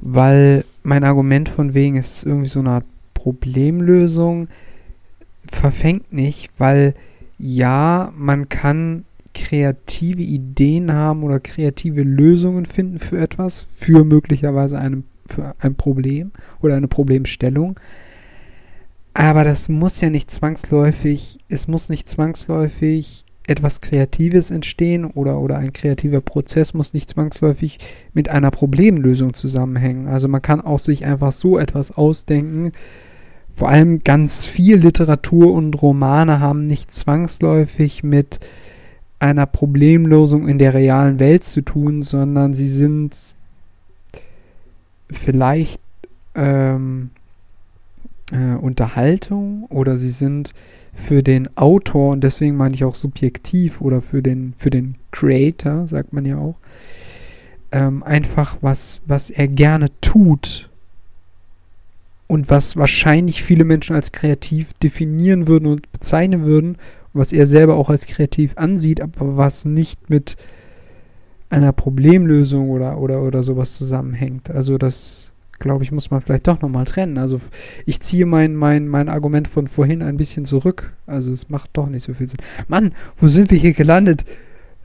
Weil 0.00 0.64
mein 0.84 1.02
Argument 1.02 1.48
von 1.48 1.74
wegen, 1.74 1.96
es 1.96 2.18
ist 2.18 2.26
irgendwie 2.26 2.48
so 2.48 2.60
eine 2.60 2.70
Art 2.70 2.84
Problemlösung, 3.14 4.46
verfängt 5.44 6.12
nicht, 6.12 6.50
weil 6.58 6.94
ja, 7.38 8.12
man 8.16 8.48
kann 8.48 9.04
kreative 9.34 10.22
Ideen 10.22 10.92
haben 10.92 11.24
oder 11.24 11.40
kreative 11.40 12.02
Lösungen 12.02 12.66
finden 12.66 13.00
für 13.00 13.18
etwas, 13.18 13.66
für 13.74 14.04
möglicherweise 14.04 14.78
einem, 14.78 15.02
für 15.26 15.56
ein 15.58 15.74
Problem 15.74 16.30
oder 16.60 16.76
eine 16.76 16.88
Problemstellung. 16.88 17.76
Aber 19.14 19.44
das 19.44 19.68
muss 19.68 20.00
ja 20.00 20.10
nicht 20.10 20.30
zwangsläufig, 20.30 21.38
es 21.48 21.68
muss 21.68 21.88
nicht 21.88 22.08
zwangsläufig 22.08 23.24
etwas 23.46 23.80
Kreatives 23.80 24.50
entstehen 24.50 25.04
oder, 25.04 25.40
oder 25.40 25.58
ein 25.58 25.72
kreativer 25.72 26.20
Prozess 26.20 26.74
muss 26.74 26.94
nicht 26.94 27.10
zwangsläufig 27.10 27.78
mit 28.14 28.28
einer 28.28 28.50
Problemlösung 28.50 29.34
zusammenhängen. 29.34 30.06
Also 30.06 30.28
man 30.28 30.40
kann 30.42 30.60
auch 30.60 30.78
sich 30.78 31.04
einfach 31.04 31.32
so 31.32 31.58
etwas 31.58 31.90
ausdenken, 31.90 32.72
vor 33.54 33.68
allem 33.68 34.02
ganz 34.02 34.46
viel 34.46 34.76
Literatur 34.76 35.52
und 35.52 35.80
Romane 35.82 36.40
haben 36.40 36.66
nicht 36.66 36.92
zwangsläufig 36.92 38.02
mit 38.02 38.40
einer 39.18 39.46
Problemlösung 39.46 40.48
in 40.48 40.58
der 40.58 40.72
realen 40.74 41.20
Welt 41.20 41.44
zu 41.44 41.60
tun, 41.60 42.02
sondern 42.02 42.54
sie 42.54 42.66
sind 42.66 43.14
vielleicht 45.10 45.80
ähm, 46.34 47.10
äh, 48.32 48.56
Unterhaltung 48.56 49.64
oder 49.68 49.98
sie 49.98 50.10
sind 50.10 50.52
für 50.94 51.22
den 51.22 51.56
Autor 51.56 52.12
und 52.12 52.24
deswegen 52.24 52.56
meine 52.56 52.74
ich 52.74 52.84
auch 52.84 52.94
subjektiv 52.94 53.80
oder 53.80 54.00
für 54.02 54.22
den 54.22 54.52
für 54.56 54.70
den 54.70 54.96
Creator 55.10 55.86
sagt 55.86 56.12
man 56.12 56.24
ja 56.24 56.36
auch 56.36 56.58
ähm, 57.70 58.02
einfach 58.02 58.58
was 58.60 59.00
was 59.06 59.30
er 59.30 59.48
gerne 59.48 59.86
tut 60.00 60.68
und 62.32 62.48
was 62.48 62.76
wahrscheinlich 62.76 63.42
viele 63.42 63.64
Menschen 63.64 63.94
als 63.94 64.10
kreativ 64.10 64.72
definieren 64.74 65.46
würden 65.46 65.66
und 65.66 65.92
bezeichnen 65.92 66.44
würden, 66.44 66.78
was 67.12 67.30
er 67.32 67.46
selber 67.46 67.74
auch 67.74 67.90
als 67.90 68.06
kreativ 68.06 68.56
ansieht, 68.56 69.02
aber 69.02 69.36
was 69.36 69.66
nicht 69.66 70.08
mit 70.08 70.36
einer 71.50 71.72
Problemlösung 71.72 72.70
oder, 72.70 72.98
oder, 72.98 73.22
oder 73.22 73.42
sowas 73.42 73.76
zusammenhängt. 73.76 74.50
Also 74.50 74.78
das, 74.78 75.31
glaube 75.62 75.84
ich, 75.84 75.92
muss 75.92 76.10
man 76.10 76.20
vielleicht 76.20 76.46
doch 76.46 76.60
nochmal 76.60 76.84
trennen. 76.84 77.16
Also 77.16 77.40
ich 77.86 78.00
ziehe 78.00 78.26
mein, 78.26 78.54
mein, 78.54 78.88
mein 78.88 79.08
Argument 79.08 79.48
von 79.48 79.68
vorhin 79.68 80.02
ein 80.02 80.18
bisschen 80.18 80.44
zurück. 80.44 80.92
Also 81.06 81.32
es 81.32 81.48
macht 81.48 81.70
doch 81.72 81.88
nicht 81.88 82.04
so 82.04 82.12
viel 82.12 82.28
Sinn. 82.28 82.40
Mann, 82.68 82.92
wo 83.18 83.28
sind 83.28 83.50
wir 83.50 83.58
hier 83.58 83.72
gelandet? 83.72 84.24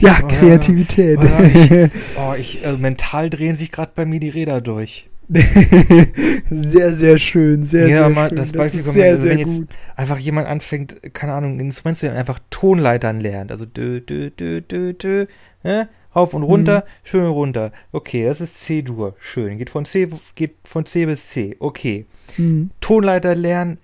ja, 0.00 0.18
oh, 0.22 0.26
Kreativität. 0.26 1.18
Oh, 1.20 1.42
ich, 1.42 1.70
oh, 2.16 2.34
ich 2.38 2.64
äh, 2.64 2.72
mental 2.72 3.30
drehen 3.30 3.56
sich 3.56 3.70
gerade 3.70 3.92
bei 3.94 4.06
mir 4.06 4.18
die 4.18 4.30
Räder 4.30 4.60
durch. 4.60 5.08
sehr, 6.50 6.94
sehr 6.94 7.18
schön, 7.18 7.62
sehr, 7.62 7.86
ja, 7.86 7.96
sehr 7.98 8.08
mal, 8.08 8.30
schön. 8.30 8.38
Das, 8.38 8.52
das 8.52 8.74
ist 8.74 8.92
sehr, 8.92 9.10
also, 9.10 9.22
sehr 9.22 9.36
wenn 9.36 9.44
gut. 9.44 9.58
jetzt 9.58 9.68
einfach 9.94 10.18
jemand 10.18 10.48
anfängt, 10.48 11.12
keine 11.12 11.34
Ahnung, 11.34 11.58
ein 11.58 11.60
Instrument 11.60 11.98
zu 11.98 12.06
lernen, 12.06 12.18
einfach 12.18 12.38
Tonleitern 12.48 13.20
lernt, 13.20 13.52
also 13.52 13.66
dö, 13.66 14.00
dö, 14.00 14.30
dö, 14.30 14.62
dö, 14.62 14.94
dö, 14.94 15.26
ne? 15.62 15.90
Rauf 16.14 16.34
und 16.34 16.42
runter, 16.42 16.80
mhm. 16.80 17.08
schön 17.08 17.26
runter. 17.26 17.72
Okay, 17.92 18.24
das 18.24 18.40
ist 18.40 18.60
C-Dur, 18.62 19.14
schön. 19.18 19.58
Geht 19.58 19.70
von 19.70 19.84
C, 19.84 20.08
geht 20.34 20.54
von 20.64 20.86
C 20.86 21.06
bis 21.06 21.28
C, 21.28 21.56
okay. 21.58 22.06
Mhm. 22.36 22.70
Tonleiter 22.80 23.34
lernen 23.34 23.78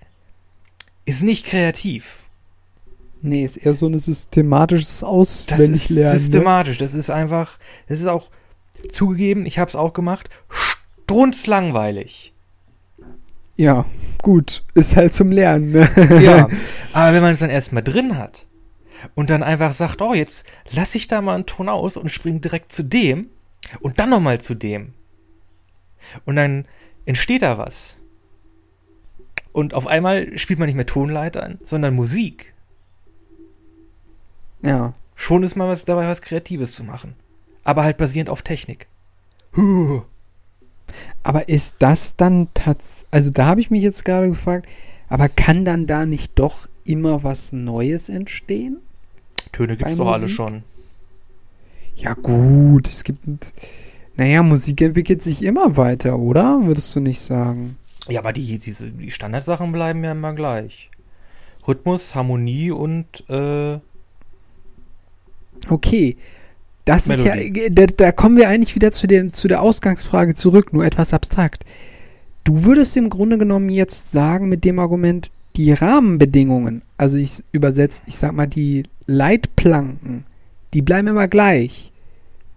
ist 1.05 1.23
nicht 1.23 1.45
kreativ. 1.45 2.23
Nee, 3.21 3.43
ist 3.43 3.57
eher 3.57 3.73
so 3.73 3.87
ein 3.87 3.97
systematisches 3.97 5.03
Auswendiglernen. 5.03 6.13
Das 6.13 6.21
ist 6.21 6.27
ne? 6.27 6.33
systematisch, 6.33 6.79
ne? 6.79 6.85
das 6.85 6.93
ist 6.93 7.09
einfach, 7.09 7.57
das 7.87 7.99
ist 7.99 8.07
auch 8.07 8.29
zugegeben, 8.89 9.45
ich 9.45 9.57
habe 9.57 9.69
es 9.69 9.75
auch 9.75 9.93
gemacht, 9.93 10.29
strunzlangweilig. 10.49 12.33
Ja, 13.55 13.85
gut, 14.21 14.63
ist 14.73 14.95
halt 14.95 15.13
zum 15.13 15.31
Lernen. 15.31 15.71
Ne? 15.71 16.21
Ja, 16.21 16.47
aber 16.93 17.13
wenn 17.13 17.21
man 17.21 17.33
es 17.33 17.39
dann 17.39 17.49
erstmal 17.49 17.83
drin 17.83 18.17
hat 18.17 18.45
und 19.13 19.29
dann 19.29 19.43
einfach 19.43 19.73
sagt, 19.73 20.01
oh, 20.01 20.13
jetzt 20.13 20.45
lasse 20.71 20.97
ich 20.97 21.07
da 21.07 21.21
mal 21.21 21.35
einen 21.35 21.45
Ton 21.45 21.69
aus 21.69 21.97
und 21.97 22.09
springe 22.09 22.39
direkt 22.39 22.71
zu 22.71 22.83
dem 22.83 23.29
und 23.79 23.99
dann 23.99 24.09
nochmal 24.09 24.41
zu 24.41 24.55
dem. 24.55 24.93
Und 26.25 26.35
dann 26.35 26.65
entsteht 27.05 27.41
da 27.41 27.57
was. 27.57 27.97
Und 29.51 29.73
auf 29.73 29.87
einmal 29.87 30.37
spielt 30.37 30.59
man 30.59 30.67
nicht 30.67 30.75
mehr 30.75 30.85
Tonleitern, 30.85 31.59
sondern 31.63 31.95
Musik. 31.95 32.53
Ja, 34.61 34.93
Schon 35.15 35.43
ist 35.43 35.55
mal 35.55 35.67
was 35.67 35.85
dabei, 35.85 36.07
was 36.07 36.21
Kreatives 36.21 36.75
zu 36.75 36.83
machen. 36.83 37.15
Aber 37.63 37.83
halt 37.83 37.97
basierend 37.97 38.29
auf 38.29 38.41
Technik. 38.41 38.87
Huh. 39.55 40.03
Aber 41.23 41.49
ist 41.49 41.77
das 41.79 42.15
dann 42.15 42.49
tatsächlich, 42.53 43.07
also 43.11 43.31
da 43.31 43.45
habe 43.45 43.61
ich 43.61 43.71
mich 43.71 43.81
jetzt 43.81 44.05
gerade 44.05 44.29
gefragt, 44.29 44.67
aber 45.07 45.29
kann 45.29 45.65
dann 45.65 45.87
da 45.87 46.05
nicht 46.05 46.37
doch 46.37 46.67
immer 46.85 47.23
was 47.23 47.53
Neues 47.53 48.09
entstehen? 48.09 48.81
Töne 49.55 49.77
gibt 49.77 49.89
es 49.89 49.97
doch 49.97 50.07
alle 50.07 50.23
Musik? 50.23 50.35
schon. 50.35 50.63
Ja 51.95 52.13
gut, 52.13 52.89
es 52.89 53.05
gibt, 53.05 53.53
naja, 54.17 54.43
Musik 54.43 54.81
entwickelt 54.81 55.23
sich 55.23 55.41
immer 55.43 55.77
weiter, 55.77 56.19
oder? 56.19 56.59
Würdest 56.65 56.93
du 56.93 56.99
nicht 56.99 57.21
sagen? 57.21 57.77
Ja, 58.09 58.19
aber 58.19 58.33
die, 58.33 58.57
diese, 58.57 58.91
die 58.91 59.11
Standardsachen 59.11 59.71
bleiben 59.71 60.03
ja 60.03 60.11
immer 60.11 60.33
gleich. 60.33 60.89
Rhythmus, 61.65 62.13
Harmonie 62.15 62.71
und 62.71 63.23
äh, 63.29 63.79
Okay, 65.69 66.17
das 66.83 67.07
ist 67.07 67.23
Melodie. 67.23 67.61
ja, 67.61 67.69
da, 67.69 67.85
da 67.85 68.11
kommen 68.11 68.37
wir 68.37 68.49
eigentlich 68.49 68.75
wieder 68.75 68.91
zu, 68.91 69.07
den, 69.07 69.31
zu 69.33 69.47
der 69.47 69.61
Ausgangsfrage 69.61 70.33
zurück, 70.33 70.73
nur 70.73 70.85
etwas 70.85 71.13
abstrakt. 71.13 71.63
Du 72.43 72.65
würdest 72.65 72.95
im 72.97 73.09
Grunde 73.09 73.37
genommen 73.37 73.69
jetzt 73.69 74.11
sagen 74.11 74.49
mit 74.49 74.65
dem 74.65 74.79
Argument, 74.79 75.31
die 75.55 75.71
Rahmenbedingungen, 75.71 76.81
also 76.97 77.17
ich 77.17 77.41
übersetzt, 77.53 78.03
ich 78.05 78.17
sag 78.17 78.33
mal 78.33 78.47
die 78.47 78.83
Leitplanken, 79.05 80.25
die 80.73 80.81
bleiben 80.81 81.07
immer 81.07 81.27
gleich. 81.27 81.91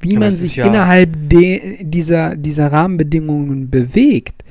Wie 0.00 0.16
Aber 0.16 0.26
man 0.26 0.34
sich 0.34 0.56
ja- 0.56 0.66
innerhalb 0.66 1.10
dieser, 1.20 2.36
dieser 2.36 2.72
Rahmenbedingungen 2.72 3.68
bewegt, 3.68 4.44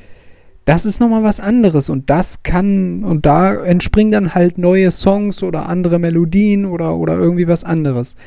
das 0.65 0.85
ist 0.85 0.99
nochmal 0.99 1.23
was 1.23 1.39
anderes 1.39 1.89
und 1.89 2.09
das 2.09 2.43
kann, 2.43 3.05
und 3.05 3.25
da 3.25 3.55
entspringen 3.55 4.11
dann 4.11 4.35
halt 4.35 4.57
neue 4.57 4.91
Songs 4.91 5.41
oder 5.41 5.67
andere 5.69 5.97
Melodien 5.97 6.65
oder, 6.65 6.95
oder 6.97 7.13
irgendwie 7.13 7.47
was 7.47 7.63
anderes. 7.63 8.17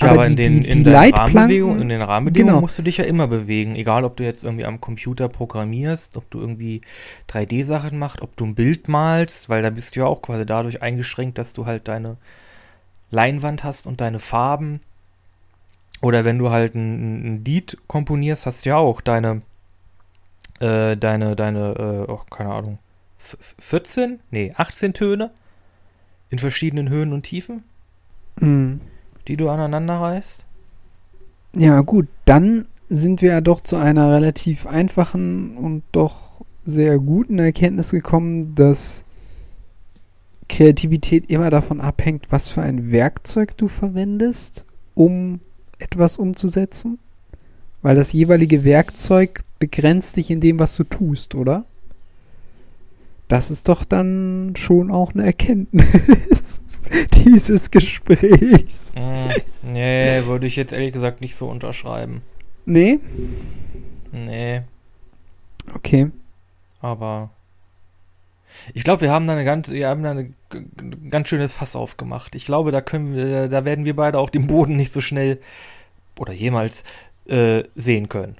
Ja, 0.00 0.12
aber, 0.12 0.26
in 0.26 0.36
den, 0.36 0.62
in 0.62 0.84
den 0.84 0.94
Rahmenbedingungen, 0.94 1.82
in 1.82 1.88
den 1.88 2.02
Rahmenbedingungen 2.02 2.54
genau. 2.54 2.60
musst 2.60 2.78
du 2.78 2.82
dich 2.82 2.98
ja 2.98 3.04
immer 3.04 3.26
bewegen. 3.26 3.74
Egal, 3.74 4.04
ob 4.04 4.16
du 4.16 4.22
jetzt 4.22 4.44
irgendwie 4.44 4.64
am 4.64 4.80
Computer 4.80 5.28
programmierst, 5.28 6.16
ob 6.16 6.30
du 6.30 6.38
irgendwie 6.38 6.82
3D-Sachen 7.28 7.98
machst, 7.98 8.22
ob 8.22 8.36
du 8.36 8.46
ein 8.46 8.54
Bild 8.54 8.86
malst, 8.86 9.48
weil 9.48 9.62
da 9.62 9.70
bist 9.70 9.96
du 9.96 10.00
ja 10.00 10.06
auch 10.06 10.22
quasi 10.22 10.46
dadurch 10.46 10.82
eingeschränkt, 10.82 11.38
dass 11.38 11.52
du 11.52 11.66
halt 11.66 11.88
deine 11.88 12.16
Leinwand 13.10 13.64
hast 13.64 13.86
und 13.86 14.00
deine 14.00 14.20
Farben. 14.20 14.80
Oder 16.00 16.24
wenn 16.24 16.38
du 16.38 16.50
halt 16.50 16.74
ein, 16.74 17.36
ein 17.38 17.44
Lied 17.44 17.76
komponierst, 17.88 18.46
hast 18.46 18.64
du 18.64 18.70
ja 18.70 18.76
auch 18.76 19.00
deine, 19.00 19.42
äh, 20.60 20.96
deine, 20.96 21.34
deine, 21.36 22.04
äh, 22.08 22.10
oh, 22.10 22.20
keine 22.30 22.50
Ahnung, 22.52 22.78
f- 23.18 23.38
14? 23.58 24.20
Nee, 24.30 24.52
18 24.56 24.94
Töne 24.94 25.30
in 26.30 26.38
verschiedenen 26.38 26.88
Höhen 26.88 27.12
und 27.12 27.22
Tiefen, 27.22 27.64
Mhm. 28.40 28.80
die 29.26 29.36
du 29.36 29.48
aneinander 29.48 30.00
reißt. 30.00 30.44
Ja, 31.56 31.80
gut, 31.80 32.06
dann 32.26 32.66
sind 32.88 33.20
wir 33.22 33.32
ja 33.32 33.40
doch 33.40 33.60
zu 33.62 33.76
einer 33.76 34.12
relativ 34.12 34.66
einfachen 34.66 35.56
und 35.56 35.82
doch 35.92 36.42
sehr 36.64 36.98
guten 36.98 37.38
Erkenntnis 37.38 37.90
gekommen, 37.90 38.54
dass 38.54 39.04
Kreativität 40.48 41.30
immer 41.30 41.50
davon 41.50 41.80
abhängt, 41.80 42.26
was 42.30 42.48
für 42.48 42.62
ein 42.62 42.90
Werkzeug 42.90 43.56
du 43.56 43.68
verwendest, 43.68 44.64
um 44.94 45.40
etwas 45.78 46.16
umzusetzen. 46.16 46.98
Weil 47.82 47.94
das 47.94 48.12
jeweilige 48.12 48.64
Werkzeug 48.64 49.44
begrenzt 49.58 50.16
dich 50.16 50.30
in 50.30 50.40
dem, 50.40 50.58
was 50.58 50.74
du 50.76 50.84
tust, 50.84 51.34
oder? 51.34 51.64
Das 53.28 53.50
ist 53.50 53.68
doch 53.68 53.84
dann 53.84 54.54
schon 54.56 54.90
auch 54.90 55.12
eine 55.14 55.24
Erkenntnis 55.26 56.62
dieses 57.26 57.70
Gesprächs. 57.70 58.94
Mm, 58.96 59.70
nee, 59.72 60.22
würde 60.24 60.46
ich 60.46 60.56
jetzt 60.56 60.72
ehrlich 60.72 60.92
gesagt 60.92 61.20
nicht 61.20 61.36
so 61.36 61.48
unterschreiben. 61.48 62.22
Nee? 62.64 63.00
Nee, 64.12 64.62
Okay. 65.74 66.10
aber 66.80 67.30
ich 68.74 68.84
glaube, 68.84 69.02
wir 69.02 69.10
haben 69.12 69.26
da 69.26 69.32
eine 69.34 69.44
ganz, 69.44 69.68
wir 69.70 69.88
haben 69.88 70.02
da 70.02 70.10
eine 70.12 70.24
g- 70.24 70.32
ganz 71.10 71.28
schönes 71.28 71.52
Fass 71.52 71.76
aufgemacht. 71.76 72.34
Ich 72.34 72.44
glaube, 72.46 72.70
da 72.70 72.80
können 72.80 73.14
wir, 73.14 73.48
da 73.48 73.64
werden 73.64 73.84
wir 73.84 73.94
beide 73.96 74.18
auch 74.18 74.30
den 74.30 74.46
Boden 74.46 74.76
nicht 74.76 74.92
so 74.92 75.00
schnell 75.00 75.38
oder 76.18 76.32
jemals 76.32 76.84
äh, 77.28 77.64
sehen 77.76 78.08
können. 78.08 78.36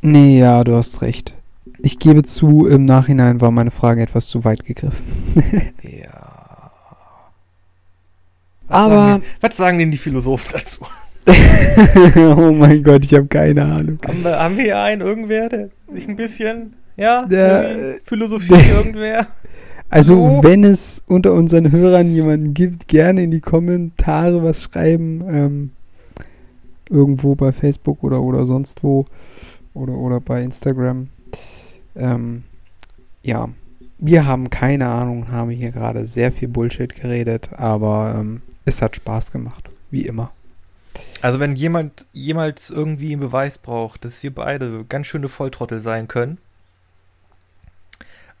Nee, 0.00 0.38
ja, 0.38 0.64
du 0.64 0.74
hast 0.76 1.02
recht. 1.02 1.34
Ich 1.78 1.98
gebe 1.98 2.22
zu, 2.22 2.66
im 2.66 2.84
Nachhinein 2.84 3.40
war 3.40 3.50
meine 3.50 3.70
Frage 3.70 4.02
etwas 4.02 4.26
zu 4.28 4.44
weit 4.44 4.64
gegriffen. 4.64 5.72
Ja. 5.82 6.70
Aber- 8.68 8.94
sagen, 8.94 9.20
denn- 9.22 9.30
was 9.40 9.56
sagen 9.56 9.78
denn 9.78 9.90
die 9.90 9.98
Philosophen 9.98 10.50
dazu? 10.52 10.84
oh 12.36 12.52
mein 12.52 12.82
Gott, 12.82 13.04
ich 13.04 13.14
habe 13.14 13.26
keine 13.26 13.62
Ahnung. 13.64 13.98
Haben 14.06 14.24
wir, 14.24 14.38
haben 14.38 14.56
wir 14.56 14.64
hier 14.64 14.80
einen 14.80 15.02
irgendwer, 15.02 15.48
der 15.48 15.68
sich 15.92 16.08
ein 16.08 16.16
bisschen, 16.16 16.74
ja, 16.96 17.24
Der- 17.26 17.70
irgendwie 17.70 18.00
Philosophie 18.04 18.54
irgendwer? 18.70 19.26
Also, 19.92 20.14
Hallo? 20.14 20.42
wenn 20.42 20.64
es 20.64 21.02
unter 21.06 21.34
unseren 21.34 21.70
Hörern 21.70 22.10
jemanden 22.10 22.54
gibt, 22.54 22.88
gerne 22.88 23.24
in 23.24 23.30
die 23.30 23.42
Kommentare 23.42 24.42
was 24.42 24.62
schreiben. 24.62 25.22
Ähm, 25.28 25.70
irgendwo 26.88 27.34
bei 27.34 27.52
Facebook 27.52 28.02
oder, 28.02 28.22
oder 28.22 28.46
sonst 28.46 28.82
wo. 28.82 29.04
Oder, 29.74 29.92
oder 29.92 30.18
bei 30.18 30.42
Instagram. 30.42 31.10
Ähm, 31.94 32.44
ja, 33.22 33.50
wir 33.98 34.24
haben 34.24 34.48
keine 34.48 34.88
Ahnung, 34.88 35.30
haben 35.30 35.50
hier 35.50 35.72
gerade 35.72 36.06
sehr 36.06 36.32
viel 36.32 36.48
Bullshit 36.48 36.94
geredet, 36.94 37.50
aber 37.52 38.16
ähm, 38.18 38.40
es 38.64 38.80
hat 38.80 38.96
Spaß 38.96 39.30
gemacht, 39.30 39.68
wie 39.90 40.06
immer. 40.06 40.30
Also 41.20 41.38
wenn 41.38 41.54
jemand 41.54 42.06
jemals 42.14 42.70
irgendwie 42.70 43.12
einen 43.12 43.20
Beweis 43.20 43.58
braucht, 43.58 44.06
dass 44.06 44.22
wir 44.22 44.34
beide 44.34 44.86
ganz 44.88 45.06
schöne 45.06 45.28
Volltrottel 45.28 45.82
sein 45.82 46.08
können, 46.08 46.38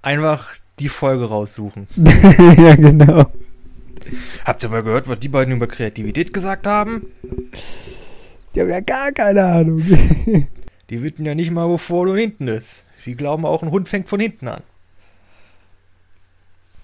einfach 0.00 0.54
die 0.78 0.88
Folge 0.88 1.26
raussuchen. 1.26 1.86
ja, 1.96 2.74
genau. 2.74 3.26
Habt 4.44 4.62
ihr 4.64 4.68
mal 4.68 4.82
gehört, 4.82 5.08
was 5.08 5.20
die 5.20 5.28
beiden 5.28 5.54
über 5.54 5.66
Kreativität 5.66 6.32
gesagt 6.32 6.66
haben? 6.66 7.06
Die 8.54 8.60
haben 8.60 8.70
ja 8.70 8.80
gar 8.80 9.12
keine 9.12 9.44
Ahnung. 9.44 9.82
Die 10.90 11.02
wissen 11.02 11.24
ja 11.24 11.34
nicht 11.34 11.50
mal, 11.50 11.68
wo 11.68 11.78
vorne 11.78 12.10
und 12.12 12.18
hinten 12.18 12.48
ist. 12.48 12.84
Die 13.06 13.14
glauben 13.14 13.46
auch, 13.46 13.62
ein 13.62 13.70
Hund 13.70 13.88
fängt 13.88 14.08
von 14.08 14.20
hinten 14.20 14.48
an. 14.48 14.62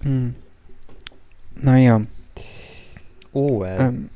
hm. 0.01 0.35
Naja. 1.55 2.01
Oh, 3.33 3.63
äh. 3.63 3.87
Ähm, 3.87 4.09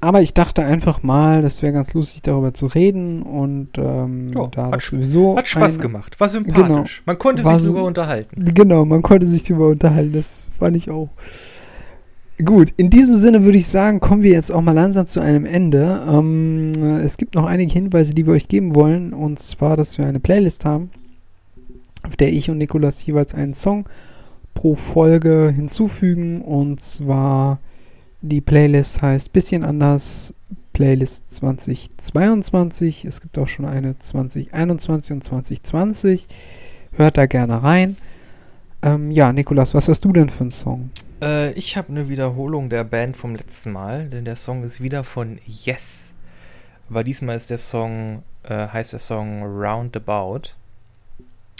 aber 0.00 0.22
ich 0.22 0.34
dachte 0.34 0.62
einfach 0.64 1.02
mal, 1.02 1.42
das 1.42 1.62
wäre 1.62 1.72
ganz 1.72 1.94
lustig, 1.94 2.22
darüber 2.22 2.52
zu 2.54 2.66
reden 2.66 3.22
und 3.22 3.70
ähm, 3.78 4.28
Ja, 4.34 4.46
da 4.48 4.70
hat 4.70 4.82
sowieso. 4.82 5.36
Hat 5.36 5.48
Spaß 5.48 5.76
ein- 5.76 5.80
gemacht. 5.80 6.18
War 6.20 6.28
sympathisch. 6.28 7.02
Man 7.06 7.18
konnte 7.18 7.42
sich 7.42 7.50
darüber 7.62 7.84
unterhalten. 7.84 8.44
Genau, 8.54 8.84
man 8.84 9.02
konnte 9.02 9.26
sich 9.26 9.42
darüber 9.44 9.68
unterhalten, 9.68 10.12
das 10.12 10.44
fand 10.58 10.76
ich 10.76 10.90
auch. 10.90 11.08
Gut, 12.44 12.74
in 12.76 12.90
diesem 12.90 13.14
Sinne 13.14 13.44
würde 13.44 13.56
ich 13.56 13.66
sagen, 13.66 13.98
kommen 13.98 14.22
wir 14.22 14.32
jetzt 14.32 14.50
auch 14.52 14.60
mal 14.60 14.72
langsam 14.72 15.06
zu 15.06 15.20
einem 15.20 15.46
Ende. 15.46 16.02
Ähm, 16.06 16.72
es 17.02 17.16
gibt 17.16 17.34
noch 17.34 17.46
einige 17.46 17.72
Hinweise, 17.72 18.12
die 18.12 18.26
wir 18.26 18.34
euch 18.34 18.48
geben 18.48 18.74
wollen, 18.74 19.14
und 19.14 19.38
zwar, 19.38 19.78
dass 19.78 19.96
wir 19.96 20.06
eine 20.06 20.20
Playlist 20.20 20.66
haben, 20.66 20.90
auf 22.02 22.14
der 22.16 22.30
ich 22.32 22.50
und 22.50 22.58
Nikolas 22.58 23.04
jeweils 23.06 23.34
einen 23.34 23.54
Song 23.54 23.88
pro 24.52 24.74
Folge 24.74 25.50
hinzufügen, 25.54 26.42
und 26.42 26.78
zwar 26.80 27.58
die 28.20 28.40
Playlist 28.40 29.02
heißt 29.02 29.32
bisschen 29.32 29.64
anders 29.64 30.34
Playlist 30.72 31.34
2022. 31.34 33.04
Es 33.04 33.20
gibt 33.20 33.38
auch 33.38 33.48
schon 33.48 33.64
eine 33.64 33.98
2021 33.98 35.14
und 35.14 35.24
2020. 35.24 36.26
Hört 36.92 37.16
da 37.16 37.26
gerne 37.26 37.62
rein. 37.62 37.96
Ähm, 38.82 39.10
ja, 39.10 39.32
Nikolas, 39.32 39.74
was 39.74 39.88
hast 39.88 40.04
du 40.04 40.12
denn 40.12 40.28
für 40.28 40.42
einen 40.42 40.50
Song? 40.50 40.90
Äh, 41.22 41.52
ich 41.52 41.76
habe 41.76 41.88
eine 41.88 42.08
Wiederholung 42.08 42.68
der 42.68 42.84
Band 42.84 43.16
vom 43.16 43.34
letzten 43.34 43.72
Mal, 43.72 44.08
denn 44.08 44.24
der 44.24 44.36
Song 44.36 44.64
ist 44.64 44.80
wieder 44.80 45.02
von 45.02 45.38
Yes. 45.46 46.12
Aber 46.90 47.04
diesmal 47.04 47.36
ist 47.36 47.50
der 47.50 47.58
Song, 47.58 48.22
äh, 48.42 48.68
heißt 48.68 48.92
der 48.92 49.00
Song 49.00 49.42
Roundabout, 49.42 50.50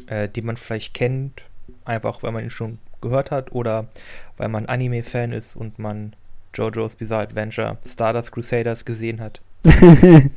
äh, 0.07 0.29
den 0.29 0.47
man 0.47 0.57
vielleicht 0.57 0.95
kennt, 0.95 1.43
einfach 1.85 2.23
weil 2.23 2.33
man 2.33 2.45
ihn 2.45 2.51
schon 2.51 2.79
gehört 3.01 3.31
hat 3.31 3.53
oder 3.53 3.87
weil 4.37 4.49
man 4.49 4.67
Anime-Fan 4.67 5.33
ist 5.33 5.57
und 5.57 5.79
man 5.79 6.15
JoJo's 6.57 6.97
Bizarre 6.97 7.23
Adventure 7.23 7.79
Stardust 7.87 8.33
Crusaders 8.33 8.85
gesehen 8.85 9.21
hat. 9.21 9.41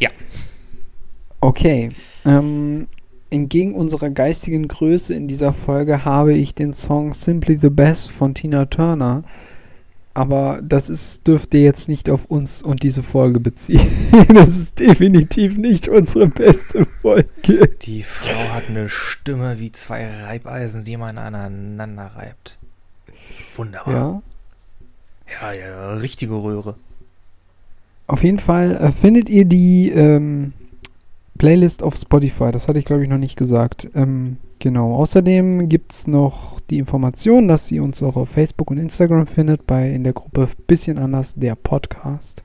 Ja. 0.00 0.10
Okay. 1.40 1.90
Ähm, 2.24 2.86
entgegen 3.30 3.74
unserer 3.74 4.10
geistigen 4.10 4.68
Größe 4.68 5.14
in 5.14 5.28
dieser 5.28 5.52
Folge 5.52 6.04
habe 6.04 6.34
ich 6.34 6.54
den 6.54 6.72
Song 6.72 7.12
Simply 7.12 7.56
the 7.56 7.70
Best 7.70 8.10
von 8.10 8.34
Tina 8.34 8.66
Turner. 8.66 9.24
Aber 10.14 10.60
das 10.62 10.90
ist, 10.90 11.28
dürfte 11.28 11.58
jetzt 11.58 11.88
nicht 11.88 12.10
auf 12.10 12.24
uns 12.24 12.60
und 12.60 12.82
diese 12.82 13.04
Folge 13.04 13.38
beziehen. 13.38 13.88
das 14.34 14.48
ist 14.48 14.80
definitiv 14.80 15.56
nicht 15.56 15.88
unsere 15.88 16.26
beste 16.26 16.86
Folge. 17.02 17.68
Die 17.82 18.02
Frau 18.02 18.54
hat 18.54 18.68
eine 18.68 18.88
Stimme 18.88 19.60
wie 19.60 19.70
zwei 19.70 20.08
Reibeisen, 20.08 20.82
die 20.82 20.96
man 20.96 21.18
aneinander 21.18 22.06
reibt. 22.16 22.58
Wunderbar. 23.56 23.94
Ja. 23.94 24.22
Ja, 25.40 25.52
ja, 25.52 25.94
richtige 25.94 26.34
Röhre. 26.34 26.74
Auf 28.06 28.24
jeden 28.24 28.38
Fall 28.38 28.74
äh, 28.76 28.90
findet 28.90 29.28
ihr 29.28 29.44
die 29.44 29.90
ähm, 29.90 30.52
Playlist 31.36 31.82
auf 31.82 31.94
Spotify. 31.94 32.50
Das 32.50 32.68
hatte 32.68 32.78
ich, 32.78 32.84
glaube 32.84 33.02
ich, 33.02 33.08
noch 33.08 33.18
nicht 33.18 33.36
gesagt. 33.36 33.88
Ähm, 33.94 34.38
genau. 34.58 34.94
Außerdem 34.94 35.68
gibt 35.68 35.92
es 35.92 36.06
noch 36.06 36.60
die 36.70 36.78
Information, 36.78 37.48
dass 37.48 37.70
ihr 37.70 37.82
uns 37.82 38.02
auch 38.02 38.16
auf 38.16 38.30
Facebook 38.30 38.70
und 38.70 38.78
Instagram 38.78 39.26
findet, 39.26 39.66
bei 39.66 39.90
in 39.90 40.04
der 40.04 40.14
Gruppe 40.14 40.48
Bisschen 40.66 40.98
anders, 40.98 41.34
der 41.34 41.54
Podcast. 41.54 42.42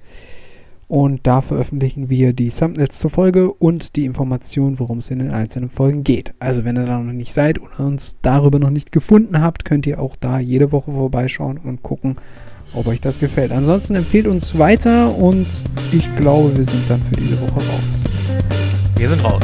Und 0.90 1.22
da 1.26 1.42
veröffentlichen 1.42 2.10
wir 2.10 2.34
die 2.34 2.50
Thumbnails 2.50 3.00
zur 3.00 3.10
Folge 3.10 3.52
und 3.52 3.96
die 3.96 4.06
Information, 4.06 4.78
worum 4.80 5.00
es 5.00 5.10
in 5.10 5.20
den 5.20 5.32
einzelnen 5.32 5.72
Folgen 5.72 6.04
geht. 6.04 6.34
Also 6.40 6.66
wenn 6.66 6.78
ihr 6.78 6.86
da 6.86 7.00
noch 7.00 7.14
nicht 7.14 7.34
seid 7.34 7.60
oder 7.60 7.80
uns 7.80 8.18
darüber 8.22 8.60
noch 8.60 8.70
nicht 8.70 8.92
gefunden 8.92 9.42
habt, 9.42 9.66
könnt 9.66 9.88
ihr 9.88 10.00
auch 10.00 10.16
da 10.16 10.40
jede 10.40 10.72
Woche 10.72 10.92
vorbeischauen 10.92 11.58
und 11.58 11.82
gucken, 11.82 12.18
ob 12.74 12.88
euch 12.88 13.02
das 13.02 13.20
gefällt. 13.20 13.52
Ansonsten 13.52 13.96
empfehlt 13.96 14.28
uns 14.28 14.58
weiter 14.58 15.16
und 15.16 15.48
ich 15.92 16.16
glaube, 16.16 16.56
wir 16.58 16.66
sind 16.66 16.90
dann 16.90 17.02
für 17.02 17.16
diese 17.16 17.40
Woche 17.42 17.56
raus. 17.56 18.04
Wir 18.98 19.10
sind 19.10 19.24
raus. 19.24 19.44